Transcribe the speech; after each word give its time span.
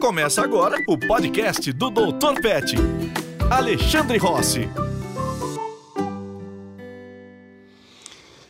Começa 0.00 0.42
agora 0.42 0.82
o 0.88 0.96
podcast 0.96 1.70
do 1.74 1.90
Dr. 1.90 2.40
Pet. 2.40 2.74
Alexandre 3.50 4.16
Rossi. 4.16 4.66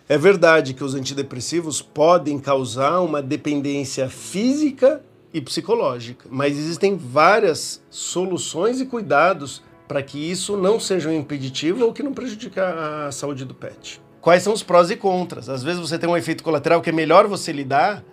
É 0.09 0.17
verdade 0.17 0.75
que 0.75 0.85
os 0.85 0.95
antidepressivos 0.95 1.83
podem 1.83 2.39
causar 2.39 3.01
uma 3.01 3.21
dependência 3.21 4.09
física 4.09 5.03
e 5.35 5.41
psicológica, 5.41 6.29
mas 6.31 6.57
existem 6.57 6.97
várias 6.97 7.83
soluções 7.91 8.81
e 8.81 8.87
cuidados 8.87 9.61
para 9.89 10.05
que 10.05 10.19
isso 10.31 10.57
não 10.57 10.79
seja 10.79 11.09
um 11.09 11.13
impeditivo 11.13 11.85
ou 11.85 11.93
que 11.93 12.03
não 12.03 12.15
prejudique 12.15 12.61
a 12.61 13.11
saúde 13.11 13.45
do 13.45 13.55
pet. 13.55 14.01
Quais 14.21 14.45
são 14.45 14.53
os 14.53 14.63
prós 14.63 14.89
e 14.89 14.95
contras? 14.95 15.49
Às 15.49 15.65
vezes 15.65 15.81
você 15.81 15.99
tem 15.99 16.09
um 16.09 16.17
efeito 16.17 16.45
colateral 16.45 16.81
que 16.81 16.91
é 16.91 16.93
melhor 16.93 17.27
você 17.27 17.51
lidar 17.51 18.05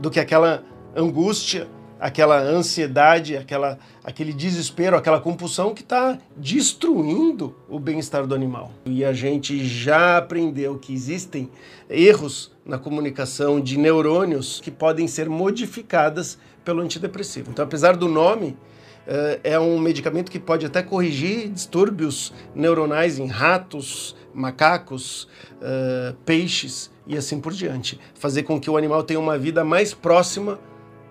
do 0.00 0.10
que 0.10 0.18
aquela 0.18 0.64
angústia, 0.96 1.68
aquela 2.00 2.40
ansiedade, 2.40 3.36
aquela, 3.36 3.78
aquele 4.04 4.32
desespero, 4.32 4.96
aquela 4.96 5.20
compulsão 5.20 5.74
que 5.74 5.82
está 5.82 6.18
destruindo 6.36 7.56
o 7.68 7.78
bem-estar 7.78 8.26
do 8.26 8.34
animal. 8.34 8.72
E 8.86 9.04
a 9.04 9.12
gente 9.12 9.66
já 9.66 10.18
aprendeu 10.18 10.78
que 10.78 10.92
existem 10.92 11.50
erros 11.88 12.52
na 12.64 12.78
comunicação 12.78 13.60
de 13.60 13.78
neurônios 13.78 14.60
que 14.60 14.70
podem 14.70 15.08
ser 15.08 15.28
modificadas 15.28 16.38
pelo 16.64 16.80
antidepressivo. 16.82 17.50
Então, 17.50 17.64
apesar 17.64 17.96
do 17.96 18.08
nome, 18.08 18.48
uh, 18.48 19.40
é 19.42 19.58
um 19.58 19.78
medicamento 19.78 20.30
que 20.30 20.38
pode 20.38 20.66
até 20.66 20.82
corrigir 20.82 21.48
distúrbios 21.48 22.32
neuronais 22.54 23.18
em 23.18 23.26
ratos, 23.26 24.14
macacos, 24.34 25.24
uh, 25.54 26.14
peixes 26.24 26.90
e 27.06 27.16
assim 27.16 27.40
por 27.40 27.52
diante. 27.52 27.98
Fazer 28.14 28.42
com 28.42 28.60
que 28.60 28.70
o 28.70 28.76
animal 28.76 29.02
tenha 29.02 29.18
uma 29.18 29.38
vida 29.38 29.64
mais 29.64 29.94
próxima 29.94 30.58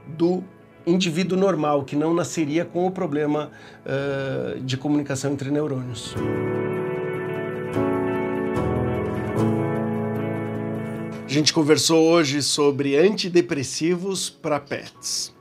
do 0.08 0.44
indivíduo 0.88 1.38
normal, 1.38 1.84
que 1.84 1.96
não 1.96 2.14
nasceria 2.14 2.64
com 2.64 2.88
o 2.88 2.91
problema 2.91 3.52
uh, 3.86 4.59
de 4.62 4.78
comunicação 4.78 5.34
entre 5.34 5.52
neurônios. 5.52 6.16
A 11.26 11.30
gente 11.30 11.52
conversou 11.52 12.08
hoje 12.08 12.42
sobre 12.42 12.95
antidepressivos 12.95 14.30
para 14.30 14.61
pets. 14.61 15.36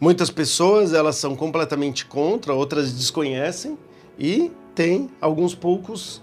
Muitas 0.00 0.30
pessoas 0.30 0.94
elas 0.94 1.16
são 1.16 1.34
completamente 1.34 2.06
contra, 2.06 2.54
outras 2.54 2.92
desconhecem 2.92 3.76
e 4.16 4.52
tem 4.76 5.10
alguns 5.20 5.56
poucos 5.56 6.22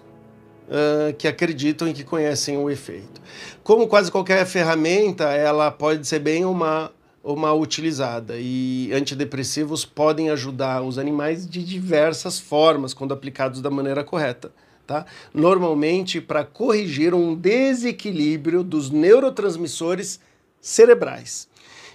uh, 0.69 1.13
que 1.17 1.27
acreditam 1.27 1.89
e 1.89 1.93
que 1.93 2.05
conhecem 2.05 2.57
o 2.57 2.69
efeito. 2.69 3.21
Como 3.65 3.85
quase 3.85 4.09
qualquer 4.09 4.45
ferramenta, 4.45 5.25
ela 5.25 5.69
pode 5.69 6.07
ser 6.07 6.19
bem 6.19 6.45
uma 6.45 6.89
ou 7.25 7.35
mal 7.35 7.59
utilizada 7.59 8.35
e 8.37 8.91
antidepressivos 8.93 9.83
podem 9.83 10.29
ajudar 10.29 10.83
os 10.83 10.99
animais 10.99 11.49
de 11.49 11.65
diversas 11.65 12.39
formas 12.39 12.93
quando 12.93 13.15
aplicados 13.15 13.61
da 13.61 13.71
maneira 13.71 14.03
correta. 14.03 14.51
Tá? 14.85 15.07
Normalmente 15.33 16.21
para 16.21 16.45
corrigir 16.45 17.15
um 17.15 17.33
desequilíbrio 17.33 18.63
dos 18.63 18.91
neurotransmissores 18.91 20.19
cerebrais 20.61 21.49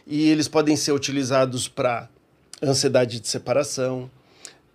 e 0.04 0.28
eles 0.28 0.48
podem 0.48 0.74
ser 0.74 0.90
utilizados 0.90 1.68
para 1.68 2.08
ansiedade 2.60 3.20
de 3.20 3.28
separação, 3.28 4.10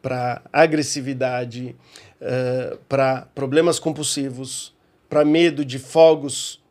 para 0.01 0.41
agressividade, 0.53 1.75
uh, 2.21 2.77
para 2.87 3.27
problemas 3.35 3.77
compulsivos, 3.77 4.73
para 5.09 5.25
medo 5.25 5.65
de 5.65 5.79
fogos 5.79 6.63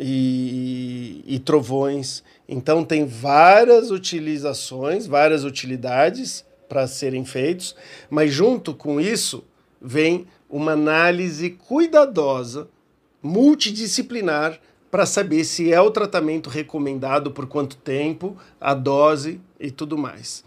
e, 0.00 1.22
e, 1.26 1.38
trovões. 1.38 2.22
Então 2.48 2.82
tem 2.82 3.04
várias 3.04 3.90
utilizações, 3.90 5.06
várias 5.06 5.44
utilidades 5.44 6.44
para 6.68 6.86
serem 6.86 7.24
feitos, 7.24 7.76
mas 8.08 8.32
junto 8.32 8.72
com 8.72 9.00
isso 9.00 9.44
vem 9.80 10.26
uma 10.48 10.72
análise 10.72 11.50
cuidadosa, 11.50 12.68
multidisciplinar 13.22 14.58
para 14.90 15.06
saber 15.06 15.44
se 15.44 15.72
é 15.72 15.80
o 15.80 15.90
tratamento 15.90 16.50
recomendado, 16.50 17.30
por 17.30 17.46
quanto 17.46 17.76
tempo, 17.76 18.36
a 18.60 18.74
dose 18.74 19.40
e 19.58 19.70
tudo 19.70 19.96
mais. 19.96 20.42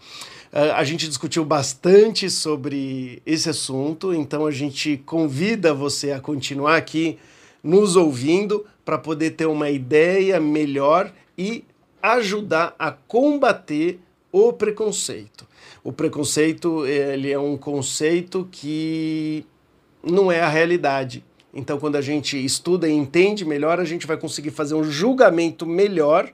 Uh, 0.52 0.72
a 0.74 0.84
gente 0.84 1.08
discutiu 1.08 1.44
bastante 1.44 2.28
sobre 2.28 3.22
esse 3.24 3.48
assunto, 3.48 4.12
então 4.12 4.46
a 4.46 4.50
gente 4.50 4.98
convida 5.06 5.72
você 5.72 6.12
a 6.12 6.20
continuar 6.20 6.76
aqui 6.76 7.18
nos 7.62 7.96
ouvindo 7.96 8.66
para 8.84 8.98
poder 8.98 9.30
ter 9.32 9.46
uma 9.46 9.70
ideia 9.70 10.38
melhor 10.40 11.12
e 11.36 11.64
ajudar 12.02 12.74
a 12.78 12.92
combater 12.92 13.98
o 14.30 14.52
preconceito. 14.52 15.46
O 15.82 15.92
preconceito 15.92 16.86
ele 16.86 17.30
é 17.30 17.38
um 17.38 17.56
conceito 17.56 18.48
que 18.50 19.46
não 20.02 20.30
é 20.30 20.40
a 20.40 20.48
realidade 20.48 21.24
então, 21.54 21.78
quando 21.78 21.94
a 21.94 22.00
gente 22.00 22.42
estuda 22.44 22.88
e 22.88 22.92
entende 22.92 23.44
melhor, 23.44 23.78
a 23.78 23.84
gente 23.84 24.06
vai 24.08 24.16
conseguir 24.16 24.50
fazer 24.50 24.74
um 24.74 24.82
julgamento 24.82 25.64
melhor 25.64 26.28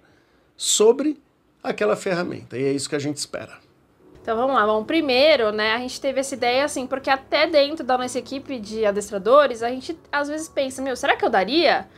sobre 0.56 1.21
aquela 1.62 1.94
ferramenta. 1.94 2.56
E 2.56 2.65
é 2.65 2.72
isso 2.72 2.88
que 2.88 2.97
a 2.97 3.00
gente 3.00 3.19
espera. 3.19 3.59
Então 4.22 4.37
vamos 4.37 4.55
lá, 4.55 4.67
bom, 4.67 4.84
primeiro, 4.84 5.50
né, 5.50 5.72
a 5.72 5.78
gente 5.78 6.00
teve 6.00 6.21
essa 6.21 6.34
ideia 6.34 6.65
assim, 6.65 6.87
porque 6.87 7.09
até 7.09 7.47
dentro 7.47 7.84
da 7.84 7.97
nossa 7.97 8.19
equipe 8.19 8.59
de 8.59 8.84
adestradores, 8.84 9.62
a 9.62 9.71
gente 9.71 9.99
às 10.12 10.28
vezes 10.28 10.49
pensa, 10.49 10.82
meu, 10.82 10.94
será 10.94 11.17
que 11.17 11.25
eu 11.25 11.31
daria? 11.31 11.88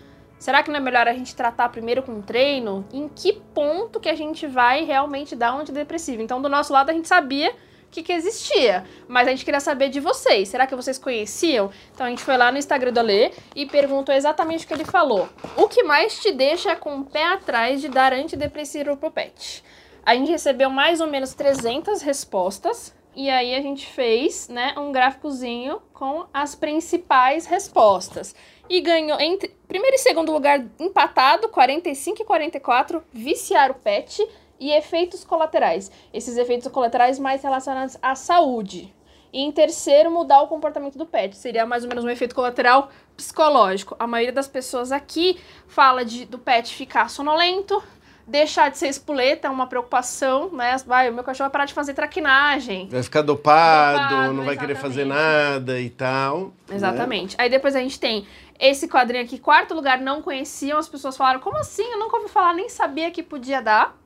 Será 0.43 0.61
que 0.61 0.73
não 0.73 0.79
é 0.79 0.81
melhor 0.81 1.07
a 1.07 1.13
gente 1.13 1.37
tratar 1.37 1.69
primeiro 1.69 2.03
com 2.03 2.21
treino? 2.21 2.85
Em 2.93 3.09
que 3.09 3.33
ponto 3.55 4.01
que 4.01 4.09
a 4.09 4.15
gente 4.17 4.45
vai 4.45 4.83
realmente 4.83 5.37
dar 5.37 5.55
um 5.55 5.61
antidepressivo? 5.61 6.21
Então, 6.21 6.43
do 6.43 6.49
nosso 6.49 6.73
lado, 6.73 6.91
a 6.91 6.93
gente 6.93 7.07
sabia 7.07 7.55
que, 7.93 8.03
que 8.03 8.13
existia. 8.13 8.85
Mas 9.07 9.29
a 9.29 9.31
gente 9.31 9.45
queria 9.45 9.61
saber 9.61 9.89
de 9.89 10.01
vocês. 10.01 10.49
Será 10.49 10.67
que 10.67 10.75
vocês 10.75 10.99
conheciam? 10.99 11.71
Então 11.95 12.09
a 12.09 12.11
gente 12.11 12.25
foi 12.25 12.37
lá 12.37 12.51
no 12.51 12.59
Instagram 12.59 12.93
do 12.93 12.99
Alê 12.99 13.31
e 13.55 13.67
perguntou 13.67 14.13
exatamente 14.13 14.65
o 14.65 14.67
que 14.67 14.75
ele 14.75 14.85
falou. 14.85 15.29
O 15.57 15.69
que 15.69 15.85
mais 15.85 16.19
te 16.19 16.33
deixa 16.33 16.75
com 16.75 16.99
o 16.99 17.05
pé 17.05 17.25
atrás 17.25 17.81
de 17.81 17.87
dar 17.87 18.13
antidepressivo 18.13 18.97
pro 18.97 19.13
pet? 19.13 19.63
A 20.05 20.17
gente 20.17 20.33
recebeu 20.33 20.69
mais 20.69 21.01
ou 21.01 21.07
menos 21.07 21.35
300 21.35 22.03
respostas. 22.03 22.93
E 23.15 23.31
aí 23.31 23.55
a 23.55 23.61
gente 23.61 23.87
fez, 23.87 24.49
né, 24.49 24.75
um 24.77 24.91
gráficozinho 24.91 25.81
com 25.93 26.25
as 26.33 26.55
principais 26.55 27.47
respostas. 27.47 28.35
E 28.73 28.81
ganhou 28.81 29.21
entre 29.21 29.55
primeiro 29.69 29.97
e 29.97 29.99
segundo 29.99 30.33
lugar 30.33 30.65
empatado, 30.81 31.47
45 31.51 32.23
e 32.23 32.25
44, 32.25 33.05
viciar 33.13 33.71
o 33.71 33.75
pet 33.75 34.27
e 34.59 34.71
efeitos 34.71 35.25
colaterais. 35.25 35.93
Esses 36.11 36.39
efeitos 36.39 36.73
colaterais 36.73 37.19
mais 37.19 37.43
relacionados 37.43 37.99
à 38.01 38.15
saúde. 38.15 38.91
E 39.31 39.43
em 39.43 39.53
terceiro, 39.53 40.11
mudar 40.11 40.41
o 40.41 40.47
comportamento 40.47 40.97
do 40.97 41.05
pet. 41.05 41.37
Seria 41.37 41.67
mais 41.67 41.83
ou 41.83 41.89
menos 41.91 42.03
um 42.03 42.09
efeito 42.09 42.35
colateral 42.35 42.89
psicológico. 43.15 43.95
A 43.99 44.07
maioria 44.07 44.33
das 44.33 44.49
pessoas 44.49 44.91
aqui 44.91 45.39
fala 45.67 46.03
de, 46.03 46.25
do 46.25 46.39
pet 46.39 46.75
ficar 46.75 47.11
sonolento, 47.11 47.83
deixar 48.27 48.71
de 48.71 48.79
ser 48.79 48.89
espoleta, 48.89 49.49
é 49.49 49.51
uma 49.51 49.67
preocupação, 49.67 50.51
né? 50.51 50.77
Vai, 50.87 51.11
o 51.11 51.13
meu 51.13 51.25
cachorro 51.25 51.49
vai 51.49 51.53
parar 51.53 51.65
de 51.67 51.75
fazer 51.75 51.93
traquinagem. 51.93 52.89
Vai 52.89 53.03
ficar 53.03 53.21
dopado, 53.21 53.99
dopado 53.99 54.33
não 54.33 54.45
vai 54.45 54.55
exatamente. 54.55 54.59
querer 54.61 54.75
fazer 54.77 55.05
nada 55.05 55.79
e 55.79 55.91
tal. 55.91 56.53
Né? 56.69 56.77
Exatamente. 56.77 57.37
Né? 57.37 57.45
Aí 57.45 57.51
depois 57.51 57.77
a 57.77 57.81
gente 57.81 58.01
tem 58.01 58.27
esse 58.59 58.89
quadrinho 58.89 59.25
aqui, 59.25 59.39
quarto 59.39 59.75
lugar, 59.75 60.01
não 60.01 60.23
conheciam, 60.23 60.79
as 60.79 60.89
pessoas 60.89 61.17
falaram, 61.17 61.41
como 61.41 61.59
assim? 61.59 61.85
Eu 61.85 61.99
nunca 61.99 62.17
ouvi 62.17 62.29
falar, 62.29 62.55
nem 62.55 62.69
sabia 62.69 63.11
que 63.11 63.23
podia 63.23 63.61
dar. 63.61 63.97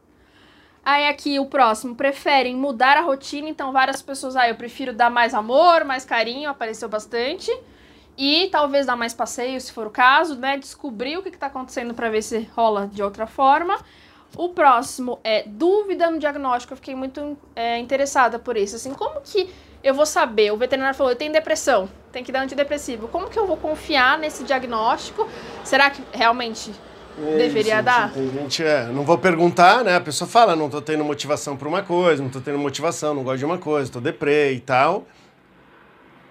Aí 0.85 1.09
aqui 1.09 1.39
o 1.41 1.47
próximo, 1.47 1.97
preferem 1.97 2.55
mudar 2.55 2.97
a 2.97 3.01
rotina, 3.01 3.49
então 3.49 3.73
várias 3.73 4.01
pessoas, 4.01 4.37
ah, 4.37 4.49
eu 4.49 4.55
prefiro 4.55 4.93
dar 4.93 5.11
mais 5.11 5.35
amor, 5.35 5.85
mais 5.85 6.05
carinho, 6.05 6.49
apareceu 6.49 6.89
bastante. 6.89 7.51
E 8.17 8.49
talvez 8.51 8.87
dar 8.87 8.97
mais 8.97 9.13
passeio, 9.13 9.61
se 9.61 9.73
for 9.73 9.89
o 9.89 9.91
caso, 9.91 10.37
né? 10.37 10.57
Descobrir 10.57 11.19
o 11.19 11.23
que 11.23 11.29
está 11.29 11.49
acontecendo 11.49 11.93
para 11.93 12.09
ver 12.09 12.23
se 12.23 12.49
rola 12.55 12.87
de 12.87 13.03
outra 13.03 13.27
forma. 13.27 13.77
O 14.37 14.51
próximo 14.51 15.19
é 15.23 15.43
dúvida 15.43 16.11
no 16.11 16.19
diagnóstico. 16.19 16.73
Eu 16.73 16.77
fiquei 16.77 16.95
muito 16.95 17.37
é, 17.55 17.79
interessada 17.79 18.39
por 18.39 18.57
isso. 18.57 18.77
Assim, 18.77 18.95
como 18.95 19.21
que 19.21 19.51
eu 19.87 19.95
vou 19.95 20.05
saber? 20.05 20.53
O 20.53 20.57
veterinário 20.57 20.97
falou, 20.97 21.13
eu 21.13 21.17
tenho 21.17 21.33
depressão, 21.33 21.89
tem 22.11 22.25
que 22.25 22.33
dar 22.33 22.41
antidepressivo. 22.41 23.09
Como 23.09 23.31
que 23.31 23.39
eu 23.39 23.47
vou 23.47 23.57
confiar 23.57 24.19
nesse 24.19 24.43
diagnóstico? 24.43 25.29
Será 25.63 25.91
que 25.91 26.03
realmente 26.13 26.73
é, 27.19 27.37
Deveria 27.39 27.83
dar? 27.83 28.13
Tem 28.13 28.31
gente, 28.31 28.63
é, 28.63 28.85
não 28.87 29.05
vou 29.05 29.17
perguntar, 29.17 29.83
né? 29.83 29.97
A 29.97 30.01
pessoa 30.01 30.29
fala, 30.29 30.55
não 30.55 30.69
tô 30.69 30.83
tendo 30.83 31.05
motivação 31.05 31.57
para 31.57 31.69
uma 31.69 31.83
coisa, 31.83 32.23
não 32.23 32.29
tô 32.29 32.41
tendo 32.41 32.59
motivação, 32.59 33.15
não 33.15 33.23
gosto 33.23 33.39
de 33.39 33.45
uma 33.45 33.59
coisa, 33.59 33.91
tô 33.91 34.01
deprê 34.01 34.53
e 34.53 34.61
tal. 34.61 35.07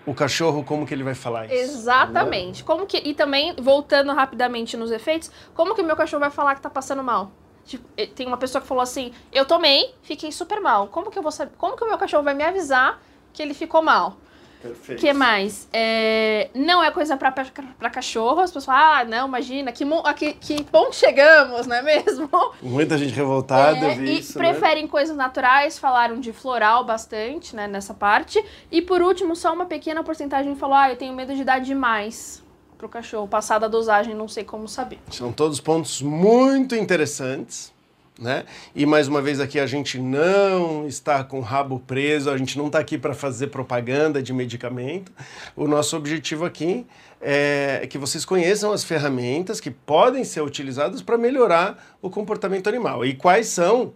O 0.06 0.14
cachorro, 0.14 0.64
como 0.64 0.86
que 0.86 0.94
ele 0.94 1.04
vai 1.04 1.16
falar 1.16 1.46
isso? 1.46 1.56
Exatamente. 1.56 2.64
Como 2.64 2.86
que, 2.86 2.98
e 2.98 3.16
também, 3.16 3.56
voltando 3.58 4.14
rapidamente 4.14 4.78
nos 4.78 4.92
efeitos, 4.92 5.32
como 5.56 5.74
que 5.74 5.82
o 5.82 5.86
meu 5.86 5.96
cachorro 5.96 6.20
vai 6.20 6.30
falar 6.30 6.54
que 6.54 6.62
tá 6.62 6.70
passando 6.70 7.04
mal? 7.04 7.32
Tipo, 7.66 7.88
tem 8.14 8.28
uma 8.28 8.38
pessoa 8.38 8.62
que 8.62 8.68
falou 8.68 8.84
assim, 8.84 9.12
eu 9.34 9.46
tomei, 9.46 9.96
fiquei 10.04 10.32
super 10.32 10.62
mal. 10.62 10.88
Como 10.90 11.10
que 11.10 11.18
eu 11.18 11.24
vou 11.24 11.32
saber? 11.32 11.54
Como 11.58 11.76
que 11.76 11.84
o 11.84 11.88
meu 11.88 11.98
cachorro 11.98 12.22
vai 12.22 12.36
me 12.36 12.44
avisar 12.44 13.02
que 13.36 13.42
ele 13.42 13.54
ficou 13.54 13.82
mal? 13.82 14.18
Perfeito. 14.62 14.98
O 14.98 15.02
que 15.02 15.14
mais? 15.14 15.68
É, 15.72 16.50
não 16.56 16.84
é 16.84 16.90
coisa 16.90 17.16
pra 17.16 17.90
cachorro. 17.92 18.40
As 18.40 18.50
pessoas 18.50 18.66
falam, 18.66 18.82
ah, 18.82 19.04
não, 19.04 19.28
imagina, 19.28 19.72
que, 19.72 19.86
que, 20.16 20.34
que 20.34 20.64
ponto 20.64 20.96
chegamos, 20.96 21.68
não 21.68 21.76
é 21.76 21.82
mesmo? 21.84 22.28
Muita 22.64 22.98
gente 22.98 23.14
revoltada, 23.14 23.78
É, 23.78 23.96
e 23.98 24.20
isso, 24.20 24.40
né? 24.40 24.50
preferem 24.50 24.88
coisas 24.88 25.16
naturais, 25.16 25.78
falaram 25.78 26.20
de 26.20 26.34
floral 26.34 26.84
bastante, 26.84 27.56
né, 27.56 27.68
nessa 27.68 27.94
parte. 27.94 28.44
E 28.72 28.82
por 28.82 29.04
último, 29.04 29.36
só 29.36 29.54
uma 29.54 29.66
pequena 29.66 30.04
porcentagem 30.04 30.56
falou, 30.56 30.76
ah, 30.76 30.90
eu 30.90 30.96
tenho 30.96 31.14
medo 31.14 31.36
de 31.36 31.44
dar 31.44 31.60
demais 31.60 32.44
pro 32.76 32.90
cachorro. 32.90 33.28
Passada 33.28 33.68
a 33.68 33.70
dosagem, 33.70 34.16
não 34.16 34.28
sei 34.28 34.44
como 34.44 34.68
saber. 34.68 35.00
São 35.12 35.32
todos 35.32 35.60
pontos 35.60 36.02
muito 36.02 36.76
interessantes, 36.76 37.72
né? 38.20 38.46
E 38.74 38.86
mais 38.86 39.08
uma 39.08 39.22
vez 39.22 39.40
aqui 39.40 39.60
a 39.60 39.66
gente 39.66 40.00
não 40.00 40.88
está 40.88 41.24
com 41.24 41.40
o 41.40 41.42
rabo 41.42 41.80
preso, 41.80 42.30
a 42.30 42.38
gente 42.38 42.58
não 42.58 42.68
está 42.68 42.80
aqui 42.80 42.98
para 42.98 43.14
fazer 43.14 43.48
propaganda 43.48 44.22
de 44.24 44.32
medicamento. 44.32 45.12
O 45.56 45.68
nosso 45.68 45.98
objetivo 45.98 46.46
aqui 46.46 46.86
é 47.22 47.86
que 47.90 47.98
vocês 47.98 48.24
conheçam 48.24 48.72
as 48.72 48.84
ferramentas 48.84 49.60
que 49.60 49.72
podem 49.72 50.24
ser 50.24 50.42
utilizadas 50.42 51.02
para 51.02 51.18
melhorar 51.18 51.98
o 52.02 52.10
comportamento 52.10 52.68
animal. 52.68 53.06
E 53.06 53.14
quais 53.14 53.48
são 53.48 53.94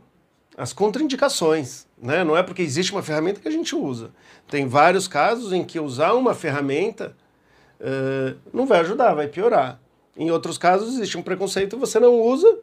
as 0.58 0.74
contraindicações, 0.74 1.88
né? 1.98 2.24
Não 2.24 2.36
é 2.36 2.44
porque 2.44 2.62
existe 2.62 2.92
uma 2.92 3.02
ferramenta 3.02 3.40
que 3.40 3.48
a 3.48 3.52
gente 3.52 3.74
usa. 3.74 4.12
Tem 4.50 4.68
vários 4.68 5.08
casos 5.08 5.54
em 5.54 5.64
que 5.64 5.80
usar 5.80 6.14
uma 6.14 6.34
ferramenta 6.34 7.16
eh, 7.80 8.36
não 8.54 8.66
vai 8.66 8.82
ajudar, 8.82 9.14
vai 9.14 9.28
piorar. 9.28 9.80
Em 10.18 10.30
outros 10.32 10.58
casos 10.58 10.96
existe 10.96 11.18
um 11.18 11.22
preconceito, 11.22 11.78
você 11.78 11.98
não 11.98 12.20
usa, 12.20 12.60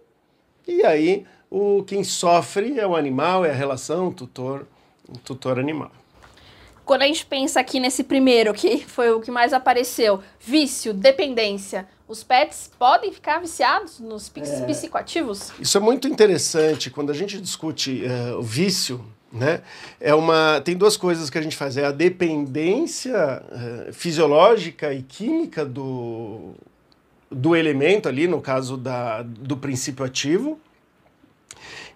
e 0.67 0.85
aí 0.85 1.25
o 1.51 1.83
quem 1.85 2.03
sofre 2.05 2.79
é 2.79 2.87
o 2.87 2.97
animal, 2.97 3.45
é 3.45 3.51
a 3.51 3.55
relação 3.55 4.11
tutor 4.13 4.67
tutor 5.25 5.59
animal. 5.59 5.91
Quando 6.85 7.03
a 7.03 7.07
gente 7.07 7.27
pensa 7.27 7.59
aqui 7.59 7.81
nesse 7.81 8.05
primeiro, 8.05 8.55
que 8.55 8.79
foi 8.87 9.11
o 9.11 9.21
que 9.21 9.31
mais 9.31 9.53
apareceu, 9.53 10.21
vício, 10.41 10.95
dependência, 10.95 11.87
os 12.07 12.23
pets 12.23 12.71
podem 12.79 13.13
ficar 13.13 13.41
viciados 13.41 13.99
nos 13.99 14.31
É. 14.37 14.65
psicoativos? 14.67 15.53
Isso 15.59 15.77
é 15.77 15.81
muito 15.81 16.07
interessante 16.07 16.89
quando 16.91 17.11
a 17.11 17.15
gente 17.15 17.41
discute 17.41 18.05
eh, 18.05 18.35
o 18.37 18.43
vício, 18.43 19.05
né? 19.33 19.63
É 20.01 20.15
uma 20.15 20.61
tem 20.65 20.77
duas 20.77 20.97
coisas 20.97 21.29
que 21.29 21.37
a 21.39 21.43
gente 21.43 21.57
faz, 21.57 21.77
é 21.77 21.85
a 21.85 21.91
dependência 21.91 23.17
eh, 23.51 23.91
fisiológica 23.93 24.93
e 24.95 25.03
química 25.03 25.65
do 25.65 26.55
do 27.29 27.57
elemento 27.57 28.09
ali, 28.09 28.29
no 28.29 28.41
caso 28.41 28.77
da, 28.77 29.23
do 29.23 29.57
princípio 29.57 30.05
ativo. 30.05 30.61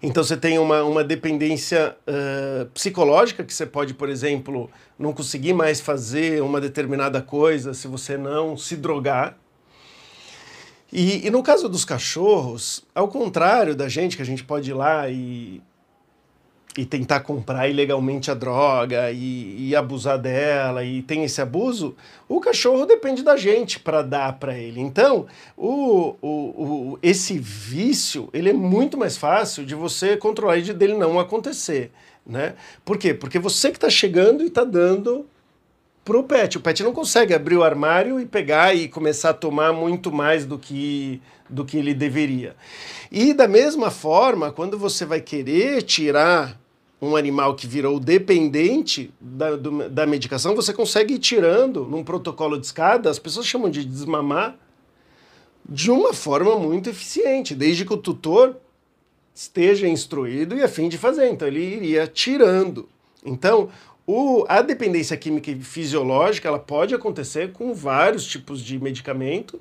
Então 0.03 0.23
você 0.23 0.35
tem 0.35 0.57
uma, 0.57 0.83
uma 0.83 1.03
dependência 1.03 1.95
eh, 2.07 2.65
psicológica, 2.73 3.43
que 3.43 3.53
você 3.53 3.67
pode, 3.67 3.93
por 3.93 4.09
exemplo, 4.09 4.69
não 4.97 5.13
conseguir 5.13 5.53
mais 5.53 5.79
fazer 5.79 6.41
uma 6.41 6.59
determinada 6.59 7.21
coisa 7.21 7.73
se 7.73 7.87
você 7.87 8.17
não 8.17 8.57
se 8.57 8.75
drogar. 8.75 9.37
E, 10.91 11.25
e 11.25 11.29
no 11.29 11.43
caso 11.43 11.69
dos 11.69 11.85
cachorros, 11.85 12.83
ao 12.95 13.07
contrário 13.07 13.75
da 13.75 13.87
gente, 13.87 14.15
que 14.15 14.23
a 14.23 14.25
gente 14.25 14.43
pode 14.43 14.71
ir 14.71 14.73
lá 14.73 15.07
e, 15.07 15.61
e 16.77 16.85
tentar 16.85 17.19
comprar 17.21 17.67
ilegalmente 17.67 18.31
a 18.31 18.33
droga 18.33 19.11
e, 19.11 19.69
e 19.69 19.75
abusar 19.75 20.17
dela 20.17 20.83
e 20.85 21.01
tem 21.01 21.23
esse 21.23 21.41
abuso, 21.41 21.95
o 22.29 22.39
cachorro 22.39 22.85
depende 22.85 23.23
da 23.23 23.35
gente 23.35 23.79
para 23.79 24.01
dar 24.01 24.33
para 24.39 24.57
ele. 24.57 24.79
Então, 24.79 25.25
o, 25.57 26.15
o, 26.21 26.27
o, 26.27 26.99
esse 27.03 27.37
vício 27.37 28.29
ele 28.33 28.49
é 28.49 28.53
muito 28.53 28.97
mais 28.97 29.17
fácil 29.17 29.65
de 29.65 29.75
você 29.75 30.15
controlar 30.15 30.57
e 30.57 30.61
de 30.61 30.73
dele 30.73 30.93
não 30.93 31.19
acontecer. 31.19 31.91
Né? 32.25 32.53
Por 32.85 32.97
quê? 32.97 33.13
Porque 33.13 33.39
você 33.39 33.69
que 33.69 33.77
está 33.77 33.89
chegando 33.89 34.43
e 34.43 34.47
está 34.47 34.63
dando 34.63 35.25
pro 36.03 36.23
pet. 36.23 36.57
O 36.57 36.61
pet 36.61 36.83
não 36.83 36.93
consegue 36.93 37.33
abrir 37.33 37.57
o 37.57 37.63
armário 37.63 38.19
e 38.19 38.25
pegar 38.25 38.75
e 38.75 38.87
começar 38.87 39.31
a 39.31 39.33
tomar 39.33 39.71
muito 39.73 40.11
mais 40.11 40.45
do 40.45 40.57
que, 40.57 41.21
do 41.49 41.63
que 41.65 41.77
ele 41.77 41.93
deveria. 41.93 42.55
E 43.11 43.33
da 43.33 43.47
mesma 43.47 43.91
forma, 43.91 44.51
quando 44.51 44.77
você 44.77 45.05
vai 45.05 45.21
querer 45.21 45.81
tirar 45.83 46.59
um 47.01 47.15
animal 47.15 47.55
que 47.55 47.65
virou 47.65 47.99
dependente 47.99 49.11
da, 49.19 49.55
do- 49.55 49.89
da 49.89 50.05
medicação, 50.05 50.55
você 50.55 50.71
consegue 50.71 51.15
ir 51.15 51.19
tirando 51.19 51.83
num 51.85 52.03
protocolo 52.03 52.59
de 52.59 52.65
escada, 52.67 53.09
as 53.09 53.17
pessoas 53.17 53.47
chamam 53.47 53.69
de 53.71 53.83
desmamar, 53.83 54.55
de 55.67 55.89
uma 55.89 56.13
forma 56.13 56.57
muito 56.57 56.89
eficiente, 56.89 57.55
desde 57.55 57.85
que 57.85 57.93
o 57.93 57.97
tutor 57.97 58.55
esteja 59.33 59.87
instruído 59.87 60.55
e 60.55 60.61
a 60.61 60.67
fim 60.67 60.89
de 60.89 60.97
fazer. 60.97 61.29
Então 61.29 61.47
ele 61.47 61.59
iria 61.63 62.05
tirando. 62.05 62.87
Então, 63.25 63.69
o, 64.11 64.45
a 64.49 64.61
dependência 64.61 65.15
química 65.15 65.51
e 65.51 65.61
fisiológica 65.61 66.47
ela 66.47 66.59
pode 66.59 66.93
acontecer 66.93 67.53
com 67.53 67.73
vários 67.73 68.25
tipos 68.25 68.61
de 68.61 68.77
medicamento. 68.77 69.59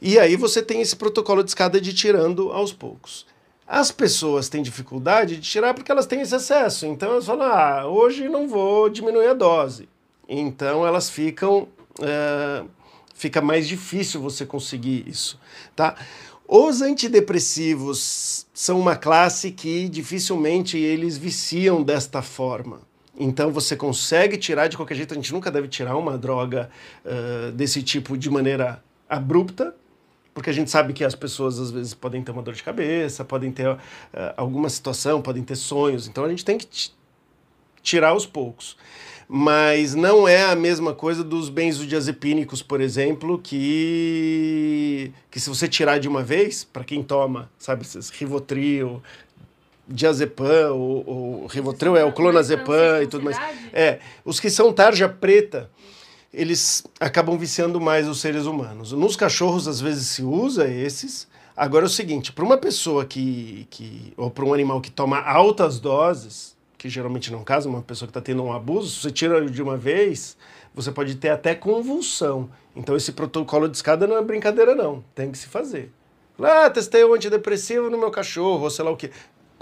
E 0.00 0.18
aí 0.18 0.34
você 0.34 0.60
tem 0.60 0.80
esse 0.80 0.96
protocolo 0.96 1.44
de 1.44 1.50
escada 1.50 1.80
de 1.80 1.90
ir 1.90 1.94
tirando 1.94 2.50
aos 2.50 2.72
poucos. 2.72 3.24
As 3.66 3.92
pessoas 3.92 4.48
têm 4.48 4.62
dificuldade 4.62 5.36
de 5.36 5.42
tirar 5.48 5.74
porque 5.74 5.92
elas 5.92 6.06
têm 6.06 6.20
esse 6.20 6.34
excesso. 6.34 6.86
Então 6.86 7.12
elas 7.12 7.26
falam: 7.26 7.46
ah, 7.46 7.86
hoje 7.86 8.28
não 8.28 8.48
vou 8.48 8.88
diminuir 8.88 9.28
a 9.28 9.34
dose. 9.34 9.88
Então 10.28 10.84
elas 10.86 11.08
ficam. 11.08 11.68
eh, 12.00 12.64
fica 13.14 13.40
mais 13.40 13.68
difícil 13.68 14.20
você 14.20 14.44
conseguir 14.44 15.08
isso. 15.08 15.38
Tá? 15.76 15.94
Os 16.48 16.82
antidepressivos 16.82 18.46
são 18.52 18.80
uma 18.80 18.96
classe 18.96 19.52
que 19.52 19.88
dificilmente 19.88 20.76
eles 20.76 21.16
viciam 21.16 21.82
desta 21.82 22.20
forma. 22.20 22.80
Então 23.18 23.50
você 23.52 23.76
consegue 23.76 24.36
tirar 24.38 24.68
de 24.68 24.76
qualquer 24.76 24.94
jeito. 24.94 25.12
A 25.12 25.16
gente 25.16 25.32
nunca 25.32 25.50
deve 25.50 25.68
tirar 25.68 25.96
uma 25.96 26.16
droga 26.16 26.70
eh, 27.04 27.50
desse 27.54 27.82
tipo 27.82 28.16
de 28.16 28.30
maneira 28.30 28.82
abrupta, 29.08 29.74
porque 30.34 30.48
a 30.48 30.52
gente 30.52 30.70
sabe 30.70 30.92
que 30.94 31.04
as 31.04 31.14
pessoas 31.14 31.58
às 31.58 31.70
vezes 31.70 31.92
podem 31.94 32.22
ter 32.22 32.30
uma 32.32 32.42
dor 32.42 32.54
de 32.54 32.62
cabeça, 32.62 33.24
podem 33.24 33.52
ter 33.52 33.76
eh, 34.12 34.34
alguma 34.36 34.68
situação, 34.70 35.20
podem 35.20 35.42
ter 35.44 35.56
sonhos. 35.56 36.08
Então 36.08 36.24
a 36.24 36.28
gente 36.28 36.44
tem 36.44 36.56
que 36.56 36.66
ti- 36.66 36.94
tirar 37.82 38.10
aos 38.10 38.26
poucos. 38.26 38.76
Mas 39.28 39.94
não 39.94 40.28
é 40.28 40.42
a 40.44 40.54
mesma 40.54 40.94
coisa 40.94 41.24
dos 41.24 41.48
benzodiazepínicos, 41.48 42.62
por 42.62 42.80
exemplo, 42.82 43.38
que, 43.38 45.10
que 45.30 45.40
se 45.40 45.48
você 45.48 45.66
tirar 45.68 45.98
de 45.98 46.06
uma 46.08 46.22
vez, 46.22 46.64
para 46.64 46.84
quem 46.84 47.02
toma, 47.02 47.50
sabe, 47.58 47.82
esses 47.82 48.10
Rivotril, 48.10 49.02
diazepam, 49.88 50.72
o, 50.72 51.42
o 51.44 51.46
Rivotril 51.46 51.96
é 51.96 52.04
o 52.04 52.12
clonazepam 52.12 53.02
e 53.02 53.06
tudo 53.06 53.24
mais. 53.24 53.36
É, 53.72 53.98
os 54.24 54.38
que 54.40 54.50
são 54.50 54.72
tarja 54.72 55.08
preta, 55.08 55.70
eles 56.32 56.84
acabam 56.98 57.36
viciando 57.36 57.80
mais 57.80 58.08
os 58.08 58.20
seres 58.20 58.46
humanos. 58.46 58.92
Nos 58.92 59.16
cachorros, 59.16 59.68
às 59.68 59.80
vezes, 59.80 60.08
se 60.08 60.22
usa 60.22 60.68
esses. 60.68 61.28
Agora 61.54 61.84
é 61.84 61.86
o 61.86 61.90
seguinte, 61.90 62.32
para 62.32 62.44
uma 62.44 62.56
pessoa 62.56 63.04
que, 63.04 63.66
que 63.70 64.12
ou 64.16 64.30
para 64.30 64.44
um 64.44 64.54
animal 64.54 64.80
que 64.80 64.90
toma 64.90 65.20
altas 65.20 65.78
doses, 65.78 66.56
que 66.78 66.88
geralmente 66.88 67.30
não 67.30 67.44
casa, 67.44 67.68
uma 67.68 67.82
pessoa 67.82 68.06
que 68.06 68.10
está 68.10 68.20
tendo 68.20 68.42
um 68.42 68.52
abuso, 68.52 68.88
se 68.90 69.02
você 69.02 69.10
tira 69.10 69.44
de 69.44 69.62
uma 69.62 69.76
vez, 69.76 70.36
você 70.74 70.90
pode 70.90 71.14
ter 71.16 71.28
até 71.28 71.54
convulsão. 71.54 72.48
Então 72.74 72.96
esse 72.96 73.12
protocolo 73.12 73.68
de 73.68 73.76
escada 73.76 74.06
não 74.06 74.16
é 74.16 74.22
brincadeira 74.22 74.74
não, 74.74 75.04
tem 75.14 75.30
que 75.30 75.36
se 75.36 75.46
fazer. 75.46 75.92
Ah, 76.40 76.70
testei 76.70 77.04
um 77.04 77.12
antidepressivo 77.12 77.90
no 77.90 77.98
meu 77.98 78.10
cachorro, 78.10 78.64
ou 78.64 78.70
sei 78.70 78.84
lá 78.84 78.90
o 78.90 78.96
quê, 78.96 79.10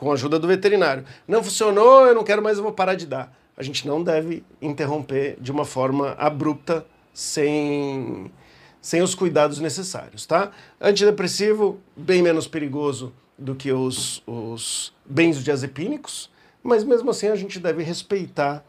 com 0.01 0.11
a 0.11 0.15
ajuda 0.15 0.39
do 0.39 0.49
veterinário. 0.49 1.05
Não 1.29 1.45
funcionou, 1.45 2.07
eu 2.07 2.15
não 2.15 2.25
quero 2.25 2.43
mais, 2.43 2.57
eu 2.57 2.63
vou 2.63 2.73
parar 2.73 2.95
de 2.95 3.05
dar. 3.05 3.37
A 3.55 3.63
gente 3.63 3.87
não 3.87 4.03
deve 4.03 4.43
interromper 4.63 5.37
de 5.39 5.53
uma 5.53 5.67
forma 5.67 6.13
abrupta, 6.13 6.87
sem, 7.13 8.33
sem 8.81 9.03
os 9.03 9.15
cuidados 9.15 9.61
necessários, 9.61 10.25
tá? 10.25 10.53
Antidepressivo, 10.81 11.79
bem 11.95 12.23
menos 12.23 12.49
perigoso 12.49 13.13
do 13.37 13.55
que 13.55 13.71
os, 13.71 14.23
os 14.27 14.95
benzodiazepínicos, 15.05 16.31
mas 16.63 16.83
mesmo 16.83 17.11
assim 17.11 17.29
a 17.29 17.37
gente 17.37 17.61
deve 17.61 17.83
respeitar 17.83 18.65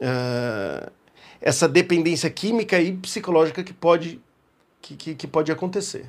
ah, 0.00 0.92
essa 1.40 1.68
dependência 1.68 2.30
química 2.30 2.80
e 2.80 2.96
psicológica 2.98 3.64
que 3.64 3.72
pode, 3.72 4.20
que, 4.80 4.94
que, 4.94 5.14
que 5.16 5.26
pode 5.26 5.50
acontecer. 5.50 6.08